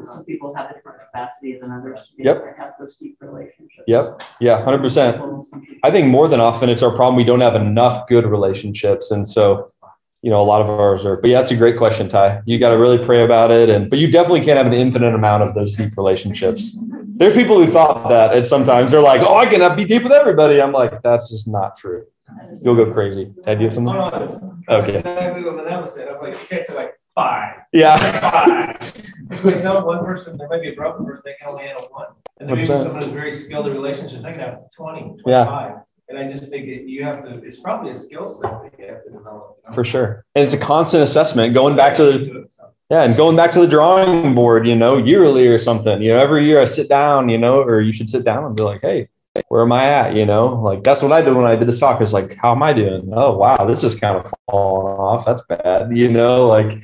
Some 0.04 0.24
people 0.24 0.54
have 0.54 0.70
a 0.70 0.74
different 0.74 0.98
capacity 1.06 1.58
than 1.60 1.70
others. 1.70 2.08
to 2.10 2.16
be 2.16 2.24
Yep. 2.24 2.36
able 2.36 2.46
to 2.46 2.52
Have 2.60 2.72
those 2.78 2.96
deep 2.96 3.16
relationships. 3.20 3.84
yep 3.86 4.22
yeah 4.40 4.64
100% 4.64 5.46
I 5.82 5.90
think 5.90 6.08
more 6.08 6.28
than 6.28 6.40
often 6.40 6.68
it's 6.68 6.82
our 6.82 6.90
problem. 6.90 7.16
We 7.16 7.24
don't 7.24 7.40
have 7.40 7.54
enough 7.54 8.06
good 8.08 8.26
relationships. 8.26 9.10
And 9.10 9.26
so, 9.28 9.68
you 10.22 10.30
know, 10.30 10.40
a 10.40 10.48
lot 10.52 10.60
of 10.62 10.68
ours 10.70 11.04
are, 11.04 11.16
but 11.16 11.28
yeah, 11.30 11.38
that's 11.38 11.50
a 11.50 11.56
great 11.56 11.76
question, 11.76 12.08
Ty. 12.08 12.42
You 12.46 12.58
got 12.58 12.70
to 12.70 12.78
really 12.78 12.98
pray 13.04 13.24
about 13.24 13.50
it. 13.50 13.68
And, 13.68 13.88
but 13.90 13.98
you 13.98 14.10
definitely 14.10 14.40
can't 14.44 14.56
have 14.56 14.66
an 14.66 14.72
infinite 14.72 15.14
amount 15.14 15.42
of 15.42 15.54
those 15.54 15.74
deep 15.74 15.96
relationships. 15.96 16.78
There's 17.16 17.34
people 17.34 17.62
who 17.62 17.70
thought 17.70 18.08
that 18.08 18.34
and 18.34 18.46
sometimes 18.46 18.90
they're 18.90 19.00
like, 19.12 19.20
oh, 19.22 19.36
I 19.36 19.46
can 19.46 19.76
be 19.76 19.84
deep 19.84 20.02
with 20.02 20.12
everybody. 20.12 20.60
I'm 20.60 20.72
like, 20.72 21.02
that's 21.02 21.30
just 21.30 21.46
not 21.46 21.76
true. 21.76 22.06
You'll 22.62 22.74
go 22.74 22.90
crazy. 22.92 23.32
Ted, 23.44 23.60
you 23.60 23.68
have 23.68 23.78
Oh, 23.78 23.84
something? 23.84 24.64
Okay. 24.68 24.96
Exactly 24.96 25.44
what 25.44 25.54
Manel 25.54 25.86
said. 25.86 26.08
I 26.08 26.12
was 26.12 26.20
like, 26.22 26.32
you 26.40 26.48
get 26.56 26.66
to 26.66 26.74
like 26.74 26.94
five. 27.14 27.54
Yeah. 27.72 27.96
Five. 28.20 28.92
It's 29.30 29.44
like, 29.44 29.62
no, 29.64 29.84
one 29.84 30.04
person, 30.04 30.36
there 30.36 30.48
might 30.48 30.62
be 30.62 30.70
a 30.70 30.74
broken 30.74 31.04
person, 31.06 31.22
they 31.24 31.34
can 31.40 31.48
only 31.50 31.64
handle 31.64 31.88
one. 31.92 32.08
And 32.40 32.48
then 32.48 32.56
maybe 32.56 32.68
100%. 32.68 32.82
someone 32.84 33.02
who's 33.02 33.10
very 33.12 33.32
skilled 33.32 33.66
in 33.68 33.72
relationships, 33.72 34.22
they 34.22 34.30
can 34.30 34.40
have 34.40 34.58
20, 34.76 35.16
Yeah. 35.26 35.44
25. 35.44 35.72
And 36.10 36.18
I 36.18 36.28
just 36.28 36.50
think 36.50 36.66
it- 36.66 36.86
you 36.86 37.02
have 37.04 37.24
to, 37.24 37.42
it's 37.44 37.58
probably 37.60 37.92
a 37.92 37.96
skill 37.96 38.28
set 38.28 38.50
that 38.62 38.72
you 38.78 38.86
have 38.86 39.04
to 39.04 39.10
develop. 39.10 39.58
For 39.72 39.84
sure. 39.84 40.24
And 40.34 40.42
it's 40.44 40.52
a 40.52 40.58
constant 40.58 41.02
assessment 41.02 41.54
going 41.54 41.76
back 41.76 41.94
to 41.96 42.04
the, 42.04 42.44
Yeah, 42.90 43.02
and 43.04 43.16
going 43.16 43.34
back 43.34 43.50
to 43.52 43.60
the 43.60 43.66
drawing 43.66 44.34
board, 44.34 44.66
you 44.66 44.76
know, 44.76 44.98
yearly 44.98 45.46
or 45.48 45.58
something. 45.58 46.02
You 46.02 46.12
know, 46.12 46.18
every 46.18 46.44
year 46.44 46.60
I 46.60 46.66
sit 46.66 46.88
down, 46.90 47.30
you 47.30 47.38
know, 47.38 47.60
or 47.62 47.80
you 47.80 47.92
should 47.92 48.10
sit 48.10 48.24
down 48.24 48.44
and 48.44 48.54
be 48.54 48.62
like, 48.62 48.82
hey, 48.82 49.08
where 49.48 49.62
am 49.62 49.72
I 49.72 49.84
at? 49.84 50.14
You 50.14 50.26
know, 50.26 50.60
like 50.60 50.82
that's 50.84 51.02
what 51.02 51.12
I 51.12 51.22
did 51.22 51.34
when 51.34 51.46
I 51.46 51.56
did 51.56 51.68
this 51.68 51.78
talk. 51.78 52.00
Is 52.00 52.12
like, 52.12 52.36
how 52.36 52.52
am 52.52 52.62
I 52.62 52.72
doing? 52.72 53.10
Oh, 53.12 53.36
wow, 53.36 53.56
this 53.66 53.82
is 53.84 53.94
kind 53.94 54.16
of 54.16 54.32
falling 54.50 54.96
off. 54.98 55.24
That's 55.24 55.42
bad. 55.42 55.96
You 55.96 56.10
know, 56.10 56.46
like 56.46 56.82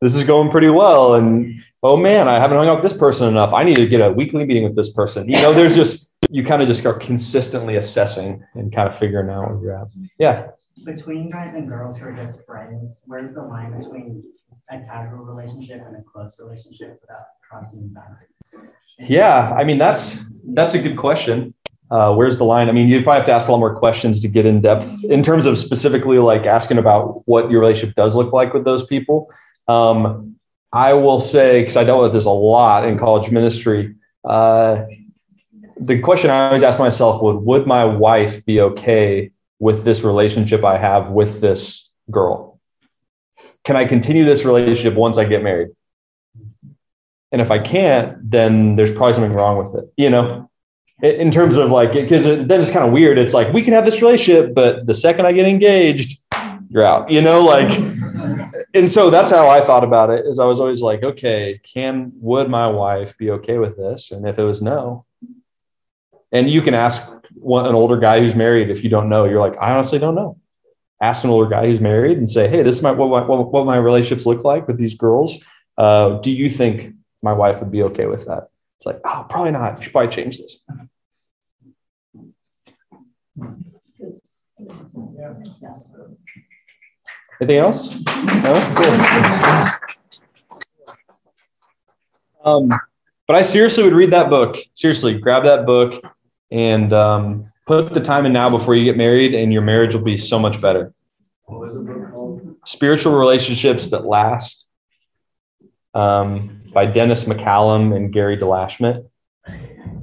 this 0.00 0.14
is 0.14 0.24
going 0.24 0.50
pretty 0.50 0.70
well. 0.70 1.14
And 1.14 1.62
oh 1.82 1.96
man, 1.96 2.28
I 2.28 2.34
haven't 2.34 2.56
hung 2.56 2.68
out 2.68 2.82
with 2.82 2.90
this 2.90 2.98
person 2.98 3.28
enough. 3.28 3.52
I 3.52 3.62
need 3.62 3.76
to 3.76 3.86
get 3.86 4.00
a 4.00 4.12
weekly 4.12 4.44
meeting 4.44 4.64
with 4.64 4.76
this 4.76 4.90
person. 4.90 5.28
You 5.28 5.40
know, 5.40 5.52
there's 5.52 5.76
just 5.76 6.12
you 6.30 6.44
kind 6.44 6.62
of 6.62 6.68
just 6.68 6.80
start 6.80 7.00
consistently 7.00 7.76
assessing 7.76 8.44
and 8.54 8.72
kind 8.72 8.88
of 8.88 8.96
figuring 8.96 9.30
out 9.30 9.50
where 9.50 9.62
you're 9.62 9.78
at. 9.78 9.88
Yeah. 10.18 10.48
Between 10.84 11.28
guys 11.28 11.54
and 11.54 11.68
girls 11.68 11.98
who 11.98 12.06
are 12.06 12.16
just 12.16 12.44
friends, 12.44 13.00
where's 13.06 13.32
the 13.32 13.42
line 13.42 13.78
between 13.78 14.24
a 14.70 14.80
casual 14.80 15.24
relationship 15.24 15.82
and 15.86 15.96
a 15.96 16.02
close 16.02 16.38
relationship 16.40 16.98
without 17.00 17.26
crossing 17.48 17.82
the 17.82 17.88
boundaries? 17.88 18.70
Yeah, 18.98 19.54
I 19.56 19.64
mean 19.64 19.78
that's 19.78 20.24
that's 20.48 20.74
a 20.74 20.78
good 20.78 20.96
question. 20.96 21.54
Uh, 21.90 22.14
where's 22.14 22.38
the 22.38 22.44
line? 22.44 22.68
I 22.68 22.72
mean, 22.72 22.88
you 22.88 23.02
probably 23.02 23.18
have 23.18 23.26
to 23.26 23.32
ask 23.32 23.48
a 23.48 23.52
lot 23.52 23.58
more 23.58 23.74
questions 23.74 24.20
to 24.20 24.28
get 24.28 24.46
in 24.46 24.60
depth 24.60 25.04
in 25.04 25.22
terms 25.22 25.46
of 25.46 25.58
specifically 25.58 26.18
like 26.18 26.46
asking 26.46 26.78
about 26.78 27.26
what 27.28 27.50
your 27.50 27.60
relationship 27.60 27.94
does 27.94 28.16
look 28.16 28.32
like 28.32 28.54
with 28.54 28.64
those 28.64 28.84
people. 28.86 29.30
Um, 29.68 30.36
I 30.72 30.94
will 30.94 31.20
say 31.20 31.60
because 31.60 31.76
I 31.76 31.84
dealt 31.84 32.02
with 32.02 32.12
this 32.12 32.24
a 32.24 32.30
lot 32.30 32.86
in 32.88 32.98
college 32.98 33.30
ministry. 33.30 33.94
Uh, 34.24 34.84
the 35.78 36.00
question 36.00 36.30
I 36.30 36.48
always 36.48 36.62
ask 36.62 36.78
myself 36.78 37.22
would: 37.22 37.36
Would 37.36 37.66
my 37.66 37.84
wife 37.84 38.44
be 38.44 38.60
okay 38.60 39.30
with 39.58 39.84
this 39.84 40.02
relationship 40.02 40.64
I 40.64 40.78
have 40.78 41.10
with 41.10 41.40
this 41.40 41.92
girl? 42.10 42.60
Can 43.64 43.76
I 43.76 43.84
continue 43.84 44.24
this 44.24 44.44
relationship 44.44 44.94
once 44.94 45.16
I 45.16 45.24
get 45.24 45.42
married? 45.42 45.68
And 47.30 47.40
if 47.40 47.50
I 47.50 47.58
can't, 47.58 48.30
then 48.30 48.76
there's 48.76 48.92
probably 48.92 49.14
something 49.14 49.32
wrong 49.32 49.58
with 49.58 49.74
it, 49.74 49.92
you 49.96 50.10
know, 50.10 50.48
in 51.02 51.30
terms 51.30 51.56
of 51.56 51.70
like, 51.70 51.92
because 51.92 52.24
then 52.24 52.60
it's 52.60 52.70
kind 52.70 52.86
of 52.86 52.92
weird. 52.92 53.18
It's 53.18 53.34
like, 53.34 53.52
we 53.52 53.62
can 53.62 53.74
have 53.74 53.84
this 53.84 54.00
relationship, 54.00 54.54
but 54.54 54.86
the 54.86 54.94
second 54.94 55.26
I 55.26 55.32
get 55.32 55.46
engaged, 55.46 56.20
you're 56.70 56.84
out, 56.84 57.10
you 57.10 57.20
know, 57.20 57.42
like, 57.42 57.70
and 58.74 58.90
so 58.90 59.10
that's 59.10 59.30
how 59.30 59.48
I 59.48 59.60
thought 59.60 59.84
about 59.84 60.10
it 60.10 60.24
is 60.26 60.38
I 60.38 60.44
was 60.44 60.60
always 60.60 60.82
like, 60.82 61.02
okay, 61.02 61.60
can, 61.62 62.12
would 62.16 62.48
my 62.48 62.66
wife 62.68 63.16
be 63.18 63.30
okay 63.32 63.58
with 63.58 63.76
this? 63.76 64.10
And 64.10 64.26
if 64.26 64.38
it 64.38 64.44
was 64.44 64.62
no, 64.62 65.04
and 66.32 66.50
you 66.50 66.62
can 66.62 66.74
ask 66.74 67.02
one, 67.34 67.66
an 67.66 67.74
older 67.74 67.96
guy 67.96 68.20
who's 68.20 68.34
married, 68.34 68.70
if 68.70 68.82
you 68.82 68.90
don't 68.90 69.08
know, 69.08 69.24
you're 69.24 69.40
like, 69.40 69.56
I 69.60 69.72
honestly 69.72 69.98
don't 69.98 70.14
know. 70.14 70.38
Ask 71.00 71.22
an 71.24 71.30
older 71.30 71.48
guy 71.48 71.66
who's 71.66 71.80
married 71.80 72.18
and 72.18 72.28
say, 72.30 72.48
hey, 72.48 72.62
this 72.62 72.76
is 72.76 72.82
my, 72.82 72.92
what, 72.92 73.08
my- 73.08 73.26
what, 73.26 73.52
what 73.52 73.66
my 73.66 73.76
relationships 73.76 74.26
look 74.26 74.42
like 74.42 74.66
with 74.66 74.78
these 74.78 74.94
girls. 74.94 75.38
Uh, 75.76 76.18
do 76.18 76.30
you 76.30 76.48
think 76.48 76.94
my 77.24 77.32
wife 77.32 77.60
would 77.60 77.72
be 77.72 77.82
okay 77.82 78.06
with 78.06 78.26
that. 78.26 78.48
It's 78.84 78.92
like, 78.92 79.00
oh, 79.06 79.24
probably 79.30 79.50
not. 79.50 79.78
You 79.78 79.84
should 79.84 79.92
probably 79.92 80.10
change 80.10 80.36
this. 80.36 80.62
Anything 87.40 87.56
else? 87.56 87.98
No? 88.42 88.74
Cool. 88.76 88.94
Um, 92.44 92.68
but 93.26 93.36
I 93.36 93.40
seriously 93.40 93.84
would 93.84 93.94
read 93.94 94.10
that 94.10 94.28
book. 94.28 94.58
Seriously, 94.74 95.18
grab 95.18 95.44
that 95.44 95.64
book 95.64 96.04
and 96.50 96.92
um, 96.92 97.50
put 97.66 97.90
the 97.94 98.02
time 98.02 98.26
in 98.26 98.34
now 98.34 98.50
before 98.50 98.74
you 98.74 98.84
get 98.84 98.98
married, 98.98 99.34
and 99.34 99.50
your 99.50 99.62
marriage 99.62 99.94
will 99.94 100.02
be 100.02 100.18
so 100.18 100.38
much 100.38 100.60
better. 100.60 100.92
What 101.44 101.60
was 101.60 101.74
the 101.74 101.80
book 101.80 102.10
called? 102.12 102.56
Spiritual 102.66 103.14
Relationships 103.14 103.86
That 103.86 104.04
Last 104.04 104.63
um, 105.94 106.62
by 106.72 106.86
Dennis 106.86 107.24
McCallum 107.24 107.94
and 107.94 108.12
Gary 108.12 108.36
DeLashmutt. 108.36 109.06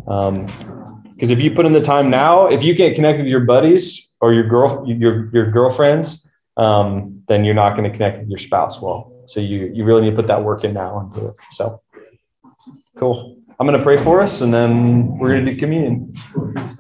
Because 0.05 1.31
if 1.31 1.41
you 1.41 1.51
put 1.51 1.65
in 1.65 1.73
the 1.73 1.81
time 1.81 2.09
now, 2.09 2.47
if 2.47 2.63
you 2.63 2.73
get 2.73 2.95
connected 2.95 3.23
with 3.23 3.29
your 3.29 3.41
buddies 3.41 4.09
or 4.19 4.33
your 4.33 4.47
girl, 4.47 4.83
your 4.87 5.29
your 5.33 5.51
girlfriends, 5.51 6.27
um, 6.57 7.23
then 7.27 7.43
you're 7.45 7.53
not 7.53 7.77
going 7.77 7.89
to 7.89 7.95
connect 7.95 8.19
with 8.19 8.29
your 8.29 8.39
spouse 8.39 8.81
well. 8.81 9.23
So 9.25 9.39
you 9.39 9.71
you 9.73 9.83
really 9.83 10.01
need 10.01 10.11
to 10.11 10.15
put 10.15 10.27
that 10.27 10.43
work 10.43 10.63
in 10.63 10.73
now 10.73 10.99
and 10.99 11.13
do 11.13 11.27
it. 11.27 11.35
So 11.51 11.77
cool. 12.97 13.37
I'm 13.59 13.67
going 13.67 13.77
to 13.77 13.83
pray 13.83 13.97
for 13.97 14.21
us, 14.21 14.41
and 14.41 14.51
then 14.51 15.19
we're 15.19 15.33
going 15.33 15.45
to 15.45 15.53
do 15.53 15.59
communion. 15.59 16.15